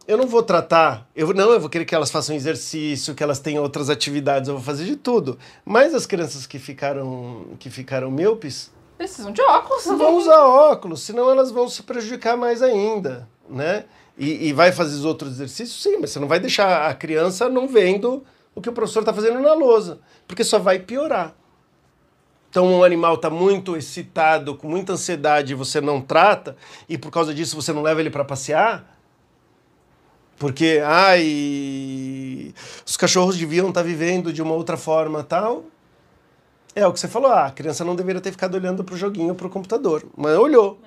eu 0.06 0.16
não 0.16 0.28
vou 0.28 0.40
tratar, 0.40 1.10
eu 1.16 1.34
não, 1.34 1.50
eu 1.50 1.58
vou 1.58 1.68
querer 1.68 1.84
que 1.84 1.96
elas 1.96 2.08
façam 2.08 2.36
exercício, 2.36 3.12
que 3.12 3.24
elas 3.24 3.40
tenham 3.40 3.60
outras 3.60 3.90
atividades, 3.90 4.48
eu 4.48 4.54
vou 4.54 4.62
fazer 4.62 4.84
de 4.84 4.94
tudo. 4.94 5.36
Mas 5.64 5.96
as 5.96 6.06
crianças 6.06 6.46
que 6.46 6.60
ficaram 6.60 7.44
que 7.58 7.68
ficaram 7.68 8.08
míopes 8.08 8.70
precisam 8.96 9.32
de 9.32 9.42
óculos. 9.42 9.84
Vão 9.86 10.16
usar 10.16 10.46
óculos, 10.46 11.02
senão 11.02 11.28
elas 11.28 11.50
vão 11.50 11.68
se 11.68 11.82
prejudicar 11.82 12.36
mais 12.36 12.62
ainda, 12.62 13.28
né? 13.50 13.84
E, 14.16 14.46
e 14.46 14.52
vai 14.52 14.70
fazer 14.70 14.94
os 14.94 15.04
outros 15.04 15.32
exercícios, 15.32 15.82
sim, 15.82 15.96
mas 16.00 16.10
você 16.10 16.20
não 16.20 16.28
vai 16.28 16.38
deixar 16.38 16.88
a 16.88 16.94
criança 16.94 17.48
não 17.48 17.66
vendo 17.66 18.22
o 18.54 18.60
que 18.60 18.68
o 18.68 18.72
professor 18.72 19.00
está 19.00 19.12
fazendo 19.12 19.40
na 19.40 19.54
lousa, 19.54 19.98
porque 20.28 20.44
só 20.44 20.60
vai 20.60 20.78
piorar. 20.78 21.34
Então, 22.56 22.72
um 22.72 22.82
animal 22.82 23.16
está 23.16 23.28
muito 23.28 23.76
excitado, 23.76 24.54
com 24.54 24.66
muita 24.66 24.94
ansiedade, 24.94 25.54
você 25.54 25.78
não 25.78 26.00
trata, 26.00 26.56
e 26.88 26.96
por 26.96 27.10
causa 27.10 27.34
disso 27.34 27.54
você 27.54 27.70
não 27.70 27.82
leva 27.82 28.00
ele 28.00 28.08
para 28.08 28.24
passear, 28.24 28.98
porque, 30.38 30.80
ai, 30.82 32.54
os 32.86 32.96
cachorros 32.96 33.36
deviam 33.36 33.68
estar 33.68 33.82
tá 33.82 33.86
vivendo 33.86 34.32
de 34.32 34.40
uma 34.40 34.54
outra 34.54 34.78
forma 34.78 35.22
tal. 35.22 35.64
É 36.74 36.86
o 36.86 36.94
que 36.94 36.98
você 36.98 37.08
falou, 37.08 37.30
ah, 37.30 37.44
a 37.44 37.50
criança 37.50 37.84
não 37.84 37.94
deveria 37.94 38.22
ter 38.22 38.30
ficado 38.30 38.54
olhando 38.54 38.82
para 38.82 38.94
o 38.94 38.96
joguinho, 38.96 39.34
para 39.34 39.48
o 39.48 39.50
computador, 39.50 40.06
mas 40.16 40.34
olhou, 40.38 40.78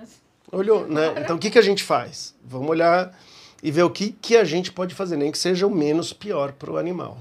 olhou, 0.52 0.88
né? 0.88 1.14
Então, 1.20 1.36
o 1.36 1.40
que, 1.40 1.52
que 1.52 1.60
a 1.60 1.64
gente 1.64 1.84
faz? 1.84 2.34
Vamos 2.44 2.68
olhar 2.68 3.16
e 3.62 3.70
ver 3.70 3.84
o 3.84 3.92
que, 3.92 4.12
que 4.20 4.36
a 4.36 4.44
gente 4.44 4.72
pode 4.72 4.96
fazer, 4.96 5.18
nem 5.18 5.32
que 5.32 5.38
seja 5.38 5.68
o 5.68 5.70
menos 5.70 6.14
pior 6.14 6.52
para 6.52 6.72
o 6.72 6.78
animal. 6.78 7.20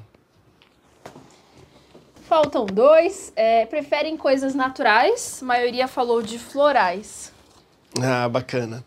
Faltam 2.29 2.67
dois. 2.67 3.33
É, 3.35 3.65
preferem 3.65 4.15
coisas 4.15 4.55
naturais? 4.55 5.39
A 5.43 5.47
maioria 5.47 5.89
falou 5.89 6.21
de 6.21 6.39
florais. 6.39 7.33
Ah, 8.03 8.29
bacana. 8.29 8.85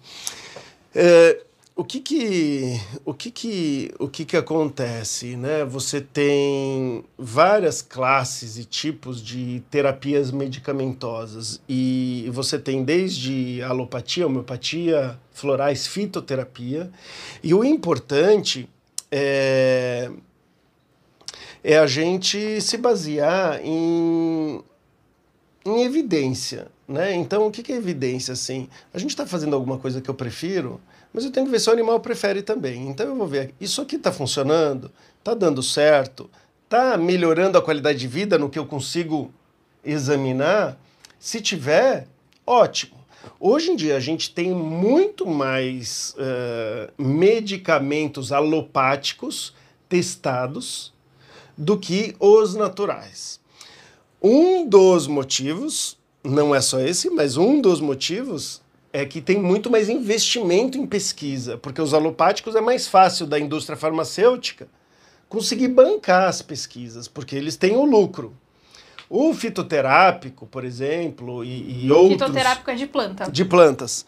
É, 0.94 1.42
o 1.76 1.84
que 1.84 2.00
que, 2.02 2.80
o 3.04 3.16
que 3.16 3.32
que, 3.32 3.92
o 3.98 4.08
que 4.08 4.26
que 4.26 4.38
acontece, 4.38 5.36
né? 5.36 5.66
Você 5.66 6.00
tem 6.00 7.04
várias 7.18 7.82
classes 7.82 8.60
e 8.60 8.64
tipos 8.64 9.20
de 9.20 9.64
terapias 9.72 10.30
medicamentosas 10.30 11.60
e 11.68 12.30
você 12.32 12.60
tem 12.60 12.84
desde 12.84 13.64
alopatia, 13.64 14.28
homeopatia, 14.28 15.20
florais, 15.32 15.88
fitoterapia. 15.88 16.92
E 17.42 17.56
o 17.56 17.64
importante 17.64 18.70
é, 19.12 20.12
é 21.64 21.78
a 21.78 21.88
gente 21.88 22.60
se 22.62 22.78
basear 22.78 23.60
em, 23.64 24.62
em 25.66 25.84
evidência, 25.84 26.68
né? 26.88 27.14
Então, 27.14 27.48
o 27.48 27.52
que 27.52 27.72
é 27.72 27.76
evidência, 27.76 28.34
assim? 28.34 28.68
A 28.94 28.98
gente 28.98 29.12
está 29.12 29.26
fazendo 29.26 29.56
alguma 29.56 29.78
coisa 29.78 30.02
que 30.02 30.10
eu 30.10 30.16
prefiro 30.16 30.80
mas 31.14 31.26
eu 31.26 31.32
tenho 31.32 31.46
que 31.46 31.52
ver 31.52 31.60
se 31.60 31.70
o 31.70 31.74
animal 31.74 32.00
prefere 32.00 32.42
também. 32.42 32.88
Então 32.88 33.06
eu 33.06 33.16
vou 33.16 33.28
ver, 33.28 33.54
isso 33.60 33.82
aqui 33.82 33.96
está 33.96 34.12
funcionando? 34.12 34.92
Está 35.20 35.34
dando 35.34 35.62
certo? 35.62 36.30
Está 36.64 36.98
melhorando 36.98 37.58
a 37.58 37.62
qualidade 37.62 38.00
de 38.00 38.08
vida 38.08 38.38
no 38.38 38.50
que 38.50 38.58
eu 38.58 38.66
consigo 38.66 39.32
examinar? 39.84 40.78
Se 41.20 41.42
tiver, 41.42 42.08
ótimo. 42.46 43.02
Hoje 43.40 43.72
em 43.72 43.76
dia 43.76 43.98
a 43.98 44.00
gente 44.00 44.34
tem 44.34 44.52
muito 44.52 45.28
mais 45.28 46.16
uh, 46.18 46.92
medicamentos 47.02 48.32
alopáticos 48.32 49.54
testados 49.88 50.94
do 51.58 51.78
que 51.78 52.16
os 52.20 52.56
naturais. 52.56 53.40
Um 54.22 54.68
dos 54.68 55.08
motivos, 55.08 55.98
não 56.24 56.54
é 56.54 56.62
só 56.62 56.80
esse, 56.80 57.10
mas 57.10 57.38
um 57.38 57.60
dos 57.60 57.82
motivos 57.82 58.62
é 58.94 59.06
que 59.06 59.22
tem 59.22 59.42
muito 59.42 59.70
mais 59.70 59.90
investimento 59.90 60.78
em 60.78 60.86
pesquisa, 60.86 61.58
porque 61.58 61.82
os 61.82 61.94
alopáticos 61.94 62.56
é 62.56 62.62
mais 62.62 62.88
fácil 62.88 63.26
da 63.26 63.40
indústria 63.40 63.78
farmacêutica 63.78 64.68
conseguir 65.30 65.70
bancar 65.70 66.28
as 66.28 66.42
pesquisas, 66.42 67.08
porque 67.08 67.36
eles 67.36 67.56
têm 67.56 67.76
o 67.76 67.86
lucro. 67.86 68.36
O 69.10 69.34
fitoterápico, 69.34 70.46
por 70.46 70.64
exemplo, 70.64 71.44
e, 71.44 71.86
e 71.86 71.92
outros... 71.92 72.22
Fitoterápico 72.22 72.70
é 72.70 72.76
de 72.76 72.88
planta. 72.88 73.32
De 73.32 73.46
plantas. 73.46 74.06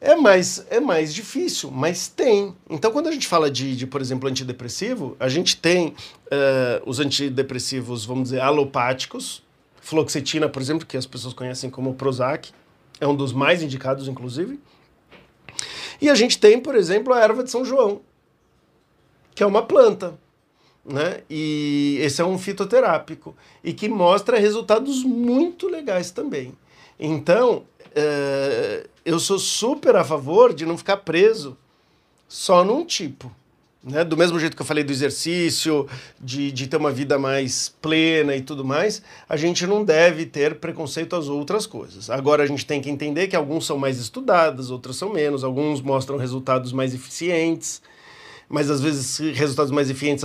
É 0.00 0.16
mais, 0.16 0.66
é 0.70 0.80
mais 0.80 1.12
difícil, 1.12 1.70
mas 1.70 2.08
tem. 2.08 2.56
Então, 2.70 2.90
quando 2.90 3.08
a 3.08 3.12
gente 3.12 3.28
fala 3.28 3.50
de, 3.50 3.76
de 3.76 3.86
por 3.86 4.00
exemplo, 4.00 4.30
antidepressivo, 4.30 5.14
a 5.20 5.28
gente 5.28 5.58
tem 5.58 5.88
uh, 5.88 6.82
os 6.86 6.98
antidepressivos, 7.00 8.06
vamos 8.06 8.30
dizer, 8.30 8.40
alopáticos, 8.40 9.42
fluoxetina, 9.78 10.48
por 10.48 10.62
exemplo, 10.62 10.86
que 10.86 10.96
as 10.96 11.04
pessoas 11.04 11.34
conhecem 11.34 11.68
como 11.68 11.94
Prozac, 11.94 12.50
é 12.98 13.06
um 13.06 13.14
dos 13.14 13.34
mais 13.34 13.62
indicados, 13.62 14.08
inclusive. 14.08 14.58
E 16.00 16.08
a 16.08 16.14
gente 16.14 16.38
tem, 16.38 16.58
por 16.58 16.74
exemplo, 16.74 17.12
a 17.12 17.20
erva 17.20 17.44
de 17.44 17.50
São 17.50 17.62
João, 17.62 18.00
que 19.34 19.42
é 19.42 19.46
uma 19.46 19.62
planta, 19.62 20.18
né? 20.82 21.20
E 21.28 21.98
esse 22.00 22.22
é 22.22 22.24
um 22.24 22.38
fitoterápico 22.38 23.36
e 23.62 23.74
que 23.74 23.86
mostra 23.86 24.38
resultados 24.38 25.04
muito 25.04 25.68
legais 25.68 26.10
também. 26.10 26.56
Então, 26.98 27.64
é, 27.94 28.86
eu 29.04 29.18
sou 29.18 29.38
super 29.38 29.96
a 29.96 30.04
favor 30.04 30.54
de 30.54 30.64
não 30.66 30.78
ficar 30.78 30.98
preso 30.98 31.56
só 32.28 32.64
num 32.64 32.84
tipo. 32.84 33.30
Né? 33.82 34.04
Do 34.04 34.16
mesmo 34.16 34.38
jeito 34.38 34.54
que 34.54 34.62
eu 34.62 34.66
falei 34.66 34.84
do 34.84 34.92
exercício, 34.92 35.88
de, 36.20 36.52
de 36.52 36.66
ter 36.66 36.76
uma 36.76 36.92
vida 36.92 37.18
mais 37.18 37.74
plena 37.80 38.36
e 38.36 38.42
tudo 38.42 38.64
mais, 38.64 39.02
a 39.28 39.36
gente 39.36 39.66
não 39.66 39.82
deve 39.82 40.26
ter 40.26 40.56
preconceito 40.56 41.16
às 41.16 41.28
outras 41.28 41.66
coisas. 41.66 42.10
Agora 42.10 42.42
a 42.42 42.46
gente 42.46 42.66
tem 42.66 42.80
que 42.80 42.90
entender 42.90 43.28
que 43.28 43.36
alguns 43.36 43.64
são 43.64 43.78
mais 43.78 43.98
estudados, 43.98 44.70
outros 44.70 44.98
são 44.98 45.12
menos, 45.12 45.42
alguns 45.42 45.80
mostram 45.80 46.18
resultados 46.18 46.72
mais 46.72 46.94
eficientes, 46.94 47.80
mas 48.48 48.70
às 48.70 48.82
vezes 48.82 49.16
resultados 49.34 49.72
mais 49.72 49.88
eficientes, 49.88 50.24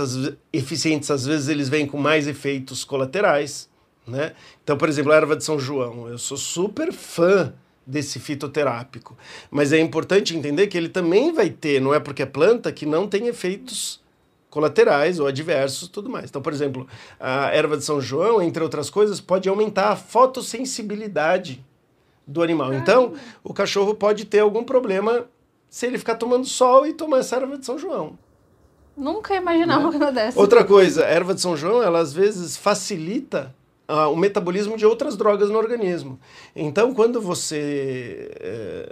eficientes, 0.52 1.10
às 1.10 1.24
vezes 1.24 1.48
eles 1.48 1.68
vêm 1.68 1.86
com 1.86 1.96
mais 1.96 2.26
efeitos 2.28 2.84
colaterais. 2.84 3.68
Né? 4.06 4.32
Então, 4.62 4.76
por 4.76 4.88
exemplo, 4.88 5.12
a 5.12 5.16
erva 5.16 5.36
de 5.36 5.44
São 5.44 5.58
João, 5.58 6.08
eu 6.08 6.18
sou 6.18 6.36
super 6.36 6.92
fã 6.92 7.52
desse 7.86 8.18
fitoterápico. 8.18 9.16
Mas 9.50 9.72
é 9.72 9.78
importante 9.78 10.36
entender 10.36 10.66
que 10.66 10.76
ele 10.76 10.88
também 10.88 11.32
vai 11.32 11.50
ter, 11.50 11.80
não 11.80 11.94
é 11.94 12.00
porque 12.00 12.22
é 12.22 12.26
planta, 12.26 12.72
que 12.72 12.86
não 12.86 13.08
tem 13.08 13.26
efeitos 13.26 14.00
colaterais 14.50 15.20
ou 15.20 15.26
adversos 15.26 15.88
tudo 15.88 16.08
mais. 16.08 16.30
Então, 16.30 16.40
por 16.40 16.52
exemplo, 16.52 16.86
a 17.20 17.54
erva 17.54 17.76
de 17.76 17.84
São 17.84 18.00
João, 18.00 18.40
entre 18.40 18.62
outras 18.62 18.88
coisas, 18.88 19.20
pode 19.20 19.48
aumentar 19.48 19.90
a 19.90 19.96
fotossensibilidade 19.96 21.64
do 22.26 22.42
animal. 22.42 22.72
Então, 22.74 23.14
o 23.44 23.52
cachorro 23.52 23.94
pode 23.94 24.24
ter 24.24 24.40
algum 24.40 24.64
problema 24.64 25.26
se 25.68 25.86
ele 25.86 25.98
ficar 25.98 26.14
tomando 26.14 26.46
sol 26.46 26.86
e 26.86 26.92
tomar 26.92 27.18
essa 27.18 27.36
erva 27.36 27.58
de 27.58 27.66
São 27.66 27.78
João. 27.78 28.18
Nunca 28.96 29.34
imaginava 29.34 29.80
uma 29.80 29.90
coisa 29.90 30.10
dessa. 30.10 30.40
Outra 30.40 30.64
coisa, 30.64 31.04
a 31.04 31.08
erva 31.08 31.34
de 31.34 31.40
São 31.40 31.56
João, 31.56 31.82
ela 31.82 31.98
às 31.98 32.14
vezes 32.14 32.56
facilita 32.56 33.54
uh, 33.88 34.12
o 34.12 34.16
metabolismo 34.16 34.76
de 34.76 34.84
outras 34.84 35.16
drogas 35.16 35.50
no 35.50 35.58
organismo. 35.58 36.18
Então, 36.54 36.92
quando 36.94 37.20
você 37.20 38.30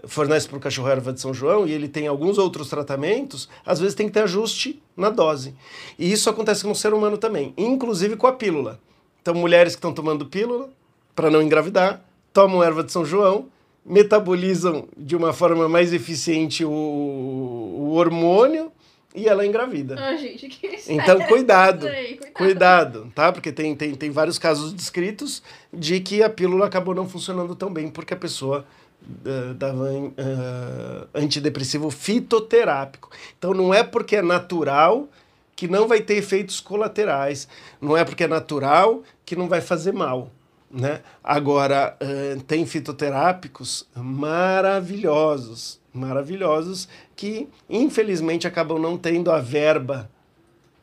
uh, 0.04 0.08
fornece 0.08 0.48
para 0.48 0.56
o 0.56 0.60
cachorro 0.60 0.88
erva 0.88 1.12
de 1.12 1.20
São 1.20 1.34
João 1.34 1.66
e 1.66 1.72
ele 1.72 1.88
tem 1.88 2.06
alguns 2.06 2.38
outros 2.38 2.68
tratamentos, 2.68 3.48
às 3.64 3.80
vezes 3.80 3.94
tem 3.94 4.06
que 4.06 4.12
ter 4.12 4.22
ajuste 4.22 4.82
na 4.96 5.10
dose. 5.10 5.54
E 5.98 6.10
isso 6.10 6.30
acontece 6.30 6.62
com 6.64 6.70
o 6.70 6.76
ser 6.76 6.94
humano 6.94 7.18
também, 7.18 7.52
inclusive 7.56 8.16
com 8.16 8.26
a 8.26 8.32
pílula. 8.32 8.80
Então, 9.20 9.34
mulheres 9.34 9.74
que 9.74 9.78
estão 9.78 9.92
tomando 9.92 10.26
pílula 10.26 10.68
para 11.14 11.30
não 11.30 11.42
engravidar, 11.42 12.04
tomam 12.32 12.62
erva 12.62 12.82
de 12.82 12.92
São 12.92 13.04
João, 13.04 13.46
metabolizam 13.86 14.88
de 14.96 15.14
uma 15.14 15.32
forma 15.32 15.68
mais 15.68 15.92
eficiente 15.92 16.64
o, 16.64 16.70
o 16.70 17.92
hormônio 17.94 18.72
e 19.14 19.28
ela 19.28 19.46
engravida. 19.46 19.96
Ah, 19.96 20.16
gente, 20.16 20.48
que 20.48 20.66
então, 20.88 21.20
cuidado, 21.28 21.86
cuidado, 21.86 22.32
cuidado, 22.32 23.12
tá? 23.14 23.30
Porque 23.30 23.52
tem, 23.52 23.74
tem, 23.76 23.94
tem 23.94 24.10
vários 24.10 24.38
casos 24.38 24.72
descritos 24.72 25.42
de 25.72 26.00
que 26.00 26.22
a 26.22 26.28
pílula 26.28 26.66
acabou 26.66 26.94
não 26.94 27.08
funcionando 27.08 27.54
tão 27.54 27.72
bem 27.72 27.88
porque 27.88 28.12
a 28.12 28.16
pessoa 28.16 28.66
uh, 29.04 29.54
dava 29.54 29.84
uh, 29.92 31.08
antidepressivo 31.14 31.90
fitoterápico. 31.90 33.08
Então, 33.38 33.54
não 33.54 33.72
é 33.72 33.84
porque 33.84 34.16
é 34.16 34.22
natural 34.22 35.08
que 35.54 35.68
não 35.68 35.86
vai 35.86 36.00
ter 36.00 36.14
efeitos 36.16 36.60
colaterais, 36.60 37.46
não 37.80 37.96
é 37.96 38.04
porque 38.04 38.24
é 38.24 38.28
natural 38.28 39.04
que 39.24 39.36
não 39.36 39.48
vai 39.48 39.60
fazer 39.60 39.92
mal. 39.92 40.32
Né? 40.74 41.02
Agora, 41.22 41.96
uh, 42.02 42.42
tem 42.42 42.66
fitoterápicos 42.66 43.86
maravilhosos, 43.94 45.80
maravilhosos 45.92 46.88
que 47.14 47.48
infelizmente 47.70 48.48
acabam 48.48 48.80
não 48.80 48.98
tendo 48.98 49.30
a 49.30 49.38
verba 49.38 50.10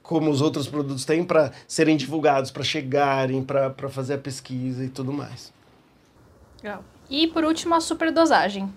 como 0.02 0.32
os 0.32 0.42
outros 0.42 0.66
produtos 0.66 1.04
têm 1.04 1.26
para 1.26 1.52
serem 1.68 1.98
divulgados, 1.98 2.52
para 2.52 2.64
chegarem, 2.64 3.44
para 3.44 3.90
fazer 3.90 4.14
a 4.14 4.18
pesquisa 4.18 4.82
e 4.82 4.88
tudo 4.88 5.12
mais. 5.12 5.52
Legal. 6.64 6.86
E 7.10 7.28
por 7.28 7.44
último, 7.44 7.76
a 7.76 7.82
superdosagem. 7.82 8.72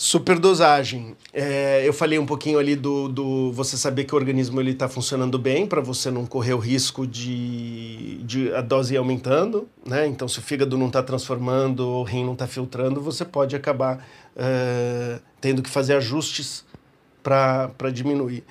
Superdosagem. 0.00 1.16
É, 1.32 1.82
eu 1.84 1.92
falei 1.92 2.20
um 2.20 2.24
pouquinho 2.24 2.56
ali 2.60 2.76
do, 2.76 3.08
do 3.08 3.50
você 3.50 3.76
saber 3.76 4.04
que 4.04 4.14
o 4.14 4.16
organismo 4.16 4.60
ele 4.60 4.70
está 4.70 4.88
funcionando 4.88 5.36
bem 5.40 5.66
para 5.66 5.80
você 5.80 6.08
não 6.08 6.24
correr 6.24 6.54
o 6.54 6.58
risco 6.58 7.04
de, 7.04 8.22
de 8.22 8.54
a 8.54 8.60
dose 8.60 8.94
ir 8.94 8.96
aumentando, 8.96 9.68
né? 9.84 10.06
Então, 10.06 10.28
se 10.28 10.38
o 10.38 10.42
fígado 10.42 10.78
não 10.78 10.86
está 10.86 11.02
transformando, 11.02 11.80
o 11.80 12.04
rim 12.04 12.24
não 12.24 12.34
está 12.34 12.46
filtrando, 12.46 13.00
você 13.00 13.24
pode 13.24 13.56
acabar 13.56 14.06
é, 14.36 15.18
tendo 15.40 15.64
que 15.64 15.68
fazer 15.68 15.96
ajustes 15.96 16.64
para 17.20 17.90
diminuir. 17.92 18.44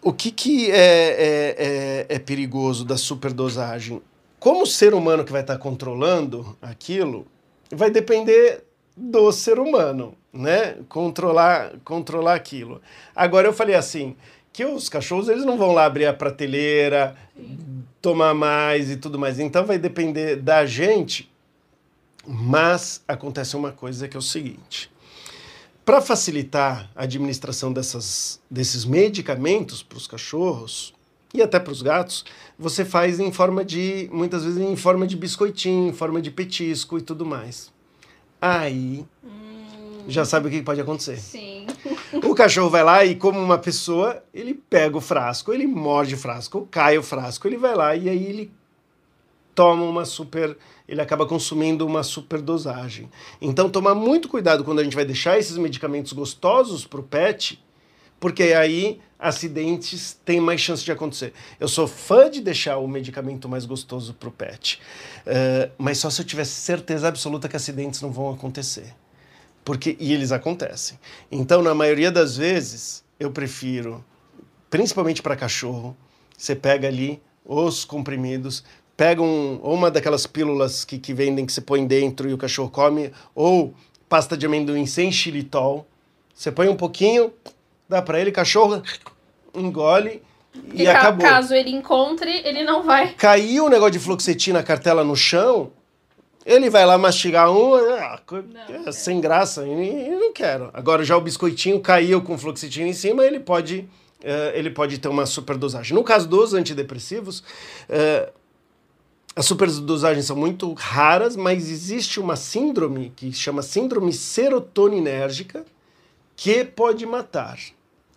O 0.00 0.10
que, 0.10 0.30
que 0.30 0.70
é, 0.70 0.78
é, 0.78 2.06
é, 2.08 2.14
é 2.14 2.18
perigoso 2.18 2.82
da 2.82 2.96
superdosagem? 2.96 4.00
Como 4.40 4.62
o 4.62 4.66
ser 4.66 4.94
humano 4.94 5.22
que 5.22 5.32
vai 5.32 5.42
estar 5.42 5.58
tá 5.58 5.62
controlando 5.62 6.56
aquilo, 6.62 7.26
vai 7.70 7.90
depender 7.90 8.67
do 8.98 9.30
ser 9.30 9.58
humano, 9.60 10.14
né? 10.32 10.76
Controlar, 10.88 11.74
controlar 11.84 12.34
aquilo. 12.34 12.82
Agora 13.14 13.46
eu 13.46 13.52
falei 13.52 13.76
assim, 13.76 14.16
que 14.52 14.64
os 14.64 14.88
cachorros 14.88 15.28
eles 15.28 15.44
não 15.44 15.56
vão 15.56 15.72
lá 15.72 15.84
abrir 15.84 16.06
a 16.06 16.12
prateleira, 16.12 17.16
tomar 18.02 18.34
mais 18.34 18.90
e 18.90 18.96
tudo 18.96 19.18
mais. 19.18 19.38
Então 19.38 19.64
vai 19.64 19.78
depender 19.78 20.36
da 20.36 20.66
gente. 20.66 21.30
Mas 22.26 23.02
acontece 23.06 23.56
uma 23.56 23.70
coisa 23.70 24.08
que 24.08 24.16
é 24.16 24.18
o 24.18 24.22
seguinte: 24.22 24.90
para 25.84 26.00
facilitar 26.00 26.90
a 26.94 27.04
administração 27.04 27.72
dessas, 27.72 28.40
desses 28.50 28.84
medicamentos 28.84 29.82
para 29.82 29.96
os 29.96 30.06
cachorros 30.06 30.92
e 31.32 31.40
até 31.40 31.60
para 31.60 31.72
os 31.72 31.80
gatos, 31.80 32.24
você 32.58 32.84
faz 32.84 33.20
em 33.20 33.30
forma 33.30 33.64
de, 33.64 34.08
muitas 34.12 34.44
vezes 34.44 34.58
em 34.58 34.76
forma 34.76 35.06
de 35.06 35.16
biscoitinho, 35.16 35.88
em 35.88 35.92
forma 35.92 36.20
de 36.20 36.30
petisco 36.30 36.98
e 36.98 37.02
tudo 37.02 37.24
mais. 37.24 37.70
Aí 38.40 39.04
hum. 39.24 40.04
já 40.06 40.24
sabe 40.24 40.48
o 40.48 40.50
que 40.50 40.62
pode 40.62 40.80
acontecer. 40.80 41.18
Sim. 41.18 41.66
O 42.24 42.34
cachorro 42.34 42.70
vai 42.70 42.82
lá 42.82 43.04
e, 43.04 43.14
como 43.14 43.38
uma 43.38 43.58
pessoa, 43.58 44.22
ele 44.32 44.54
pega 44.54 44.96
o 44.96 45.00
frasco, 45.00 45.52
ele 45.52 45.66
morde 45.66 46.14
o 46.14 46.18
frasco, 46.18 46.66
cai 46.70 46.96
o 46.96 47.02
frasco, 47.02 47.46
ele 47.46 47.56
vai 47.56 47.74
lá 47.74 47.94
e 47.94 48.08
aí 48.08 48.24
ele 48.24 48.52
toma 49.54 49.82
uma 49.82 50.04
super, 50.04 50.56
ele 50.86 51.00
acaba 51.00 51.26
consumindo 51.26 51.84
uma 51.84 52.04
superdosagem. 52.04 53.10
Então 53.40 53.68
tomar 53.68 53.94
muito 53.94 54.28
cuidado 54.28 54.62
quando 54.62 54.78
a 54.78 54.84
gente 54.84 54.94
vai 54.94 55.04
deixar 55.04 55.36
esses 55.36 55.58
medicamentos 55.58 56.12
gostosos 56.12 56.86
para 56.86 57.00
o 57.00 57.02
pet, 57.02 57.60
porque 58.20 58.44
aí 58.44 59.00
acidentes 59.18 60.18
têm 60.24 60.40
mais 60.40 60.60
chance 60.60 60.84
de 60.84 60.92
acontecer. 60.92 61.32
Eu 61.58 61.68
sou 61.68 61.88
fã 61.88 62.30
de 62.30 62.40
deixar 62.40 62.78
o 62.78 62.86
medicamento 62.86 63.48
mais 63.48 63.64
gostoso 63.66 64.14
para 64.14 64.28
o 64.28 64.32
pet, 64.32 64.80
uh, 65.26 65.70
mas 65.76 65.98
só 65.98 66.08
se 66.08 66.20
eu 66.22 66.24
tiver 66.24 66.44
certeza 66.44 67.08
absoluta 67.08 67.48
que 67.48 67.56
acidentes 67.56 68.00
não 68.00 68.12
vão 68.12 68.30
acontecer. 68.30 68.94
Porque, 69.64 69.96
e 70.00 70.12
eles 70.12 70.32
acontecem. 70.32 70.98
Então, 71.30 71.62
na 71.62 71.74
maioria 71.74 72.10
das 72.10 72.36
vezes, 72.36 73.04
eu 73.20 73.30
prefiro, 73.30 74.02
principalmente 74.70 75.20
para 75.20 75.36
cachorro, 75.36 75.96
você 76.36 76.54
pega 76.54 76.88
ali 76.88 77.20
os 77.44 77.84
comprimidos, 77.84 78.64
pega 78.96 79.20
um, 79.20 79.56
uma 79.56 79.90
daquelas 79.90 80.26
pílulas 80.26 80.84
que, 80.84 80.98
que 80.98 81.12
vendem 81.12 81.44
que 81.44 81.52
você 81.52 81.60
põe 81.60 81.86
dentro 81.86 82.30
e 82.30 82.32
o 82.32 82.38
cachorro 82.38 82.70
come, 82.70 83.12
ou 83.34 83.74
pasta 84.08 84.36
de 84.36 84.46
amendoim 84.46 84.86
sem 84.86 85.12
xilitol. 85.12 85.86
Você 86.34 86.50
põe 86.52 86.68
um 86.68 86.76
pouquinho, 86.76 87.32
dá 87.88 88.02
para 88.02 88.20
ele, 88.20 88.30
cachorro 88.30 88.82
engole 89.54 90.22
e, 90.72 90.82
e 90.82 90.88
acabou. 90.88 91.26
Caso 91.26 91.54
ele 91.54 91.70
encontre, 91.70 92.30
ele 92.44 92.64
não 92.64 92.82
vai. 92.82 93.14
Caiu 93.14 93.66
o 93.66 93.68
negócio 93.68 93.92
de 93.92 93.98
fluoxetina, 93.98 94.62
cartela 94.62 95.02
no 95.02 95.16
chão, 95.16 95.72
ele 96.44 96.70
vai 96.70 96.86
lá 96.86 96.96
mastigar 96.96 97.50
um, 97.50 97.74
ah, 97.74 98.20
não, 98.30 98.88
é, 98.88 98.92
sem 98.92 99.20
graça, 99.20 99.66
e 99.66 100.08
não 100.10 100.32
quero. 100.32 100.70
Agora 100.72 101.04
já 101.04 101.16
o 101.16 101.20
biscoitinho 101.20 101.80
caiu 101.80 102.22
com 102.22 102.38
fluoxetina 102.38 102.88
em 102.88 102.92
cima, 102.92 103.24
ele 103.24 103.40
pode, 103.40 103.88
uh, 104.24 104.54
ele 104.54 104.70
pode 104.70 104.98
ter 104.98 105.08
uma 105.08 105.26
superdosagem. 105.26 105.94
No 105.94 106.02
caso 106.02 106.26
dos 106.28 106.54
antidepressivos, 106.54 107.40
uh, 107.40 108.32
as 109.36 109.46
superdosagens 109.46 110.24
são 110.24 110.36
muito 110.36 110.72
raras, 110.72 111.36
mas 111.36 111.70
existe 111.70 112.18
uma 112.18 112.34
síndrome 112.34 113.12
que 113.14 113.32
chama 113.32 113.62
síndrome 113.62 114.12
serotoninérgica 114.12 115.64
que 116.34 116.64
pode 116.64 117.04
matar 117.04 117.58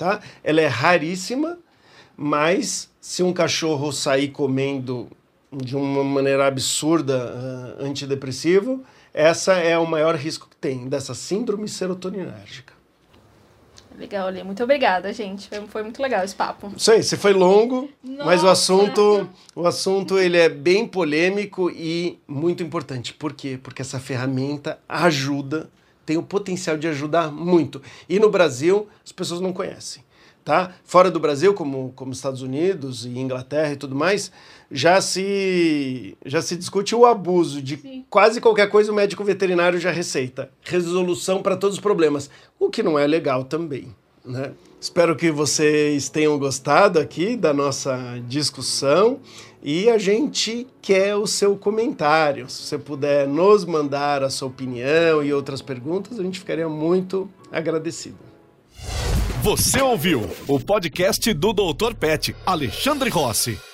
tá? 0.02 0.20
Ela 0.43 0.62
é 0.62 0.68
raríssima, 0.68 1.60
mas 2.18 2.89
se 2.99 3.22
um 3.22 3.32
cachorro 3.32 3.91
sair 3.91 4.30
comendo 4.30 5.08
de 5.52 5.76
uma 5.78 6.04
maneira 6.04 6.47
absurda 6.47 7.78
uh, 7.80 7.86
antidepressivo, 7.86 8.84
essa 9.14 9.54
é 9.54 9.78
o 9.78 9.86
maior 9.86 10.16
risco 10.16 10.47
que 10.49 10.56
tem 10.56 10.89
dessa 10.89 11.14
síndrome 11.14 11.68
serotoninérgica. 11.68 12.74
Legal, 13.95 14.28
Ali. 14.28 14.43
Muito 14.43 14.64
obrigada, 14.64 15.14
gente. 15.14 15.47
Foi, 15.49 15.68
foi, 15.68 15.84
muito 15.84 16.02
legal 16.02 16.24
esse 16.24 16.34
papo. 16.34 16.72
Sei, 16.78 17.04
se 17.04 17.16
foi 17.16 17.34
longo, 17.34 17.88
Nossa. 18.04 18.26
mas 18.26 18.43
o 18.43 18.47
assunto, 18.47 19.30
o 19.56 19.68
assunto 19.68 20.18
ele 20.18 20.38
é 20.38 20.49
bem 20.49 20.88
polêmico 20.88 21.70
e 21.70 22.18
muito 22.28 22.64
importante. 22.64 23.14
Por 23.14 23.34
quê? 23.34 23.60
Porque 23.62 23.84
essa 23.84 23.99
ferramenta 23.99 24.80
ajuda 24.89 25.70
tem 26.12 26.18
o 26.18 26.24
potencial 26.24 26.78
de 26.78 26.89
ajudar 26.89 27.32
muito. 27.32 27.82
E 28.09 28.20
no 28.20 28.30
Brasil, 28.30 28.86
as 29.03 29.14
pessoas 29.14 29.39
não 29.39 29.53
conhecem. 29.53 30.03
Tá? 30.43 30.74
Fora 30.84 31.09
do 31.09 31.22
Brasil, 31.22 31.53
como, 31.53 31.93
como 31.95 32.12
Estados 32.12 32.41
Unidos 32.41 33.05
e 33.05 33.18
Inglaterra 33.18 33.72
e 33.72 33.78
tudo 33.78 33.95
mais, 33.95 34.30
já 34.70 34.99
se, 34.99 36.18
já 36.26 36.41
se 36.41 36.57
discute 36.57 36.93
o 36.93 37.05
abuso 37.05 37.62
de 37.62 37.78
Sim. 37.78 38.03
quase 38.09 38.41
qualquer 38.41 38.68
coisa 38.68 38.91
o 38.91 38.95
médico 38.95 39.24
veterinário 39.24 39.80
já 39.80 39.89
receita. 39.89 40.51
Resolução 40.64 41.41
para 41.41 41.55
todos 41.55 41.78
os 41.78 41.82
problemas, 41.82 42.30
o 42.59 42.70
que 42.70 42.84
não 42.84 42.99
é 42.99 43.07
legal 43.07 43.45
também. 43.45 43.95
Né? 44.26 44.51
Espero 44.82 45.16
que 45.16 45.32
vocês 45.32 46.09
tenham 46.09 46.38
gostado 46.38 46.99
aqui 46.99 47.38
da 47.38 47.53
nossa 47.53 48.20
discussão 48.28 49.22
e 49.64 49.89
a 49.89 49.97
gente 49.97 50.68
quer 50.82 51.16
o 51.16 51.28
seu 51.28 51.55
comentário. 51.55 52.49
Se 52.49 52.64
você 52.64 52.78
puder 52.78 53.28
nos 53.28 53.66
mandar 53.66 54.24
a 54.24 54.30
sua 54.30 54.47
opinião 54.47 55.24
e 55.24 55.34
outras 55.34 55.62
perguntas, 55.62 56.20
a 56.20 56.24
gente 56.24 56.39
ficaria 56.39 56.68
muito 56.68 57.30
agradecido. 57.51 58.18
Você 59.43 59.82
ouviu 59.82 60.30
o 60.47 60.59
podcast 60.59 61.34
do 61.34 61.51
Dr. 61.51 61.95
Pet, 61.95 62.36
Alexandre 62.45 63.09
Rossi. 63.09 63.71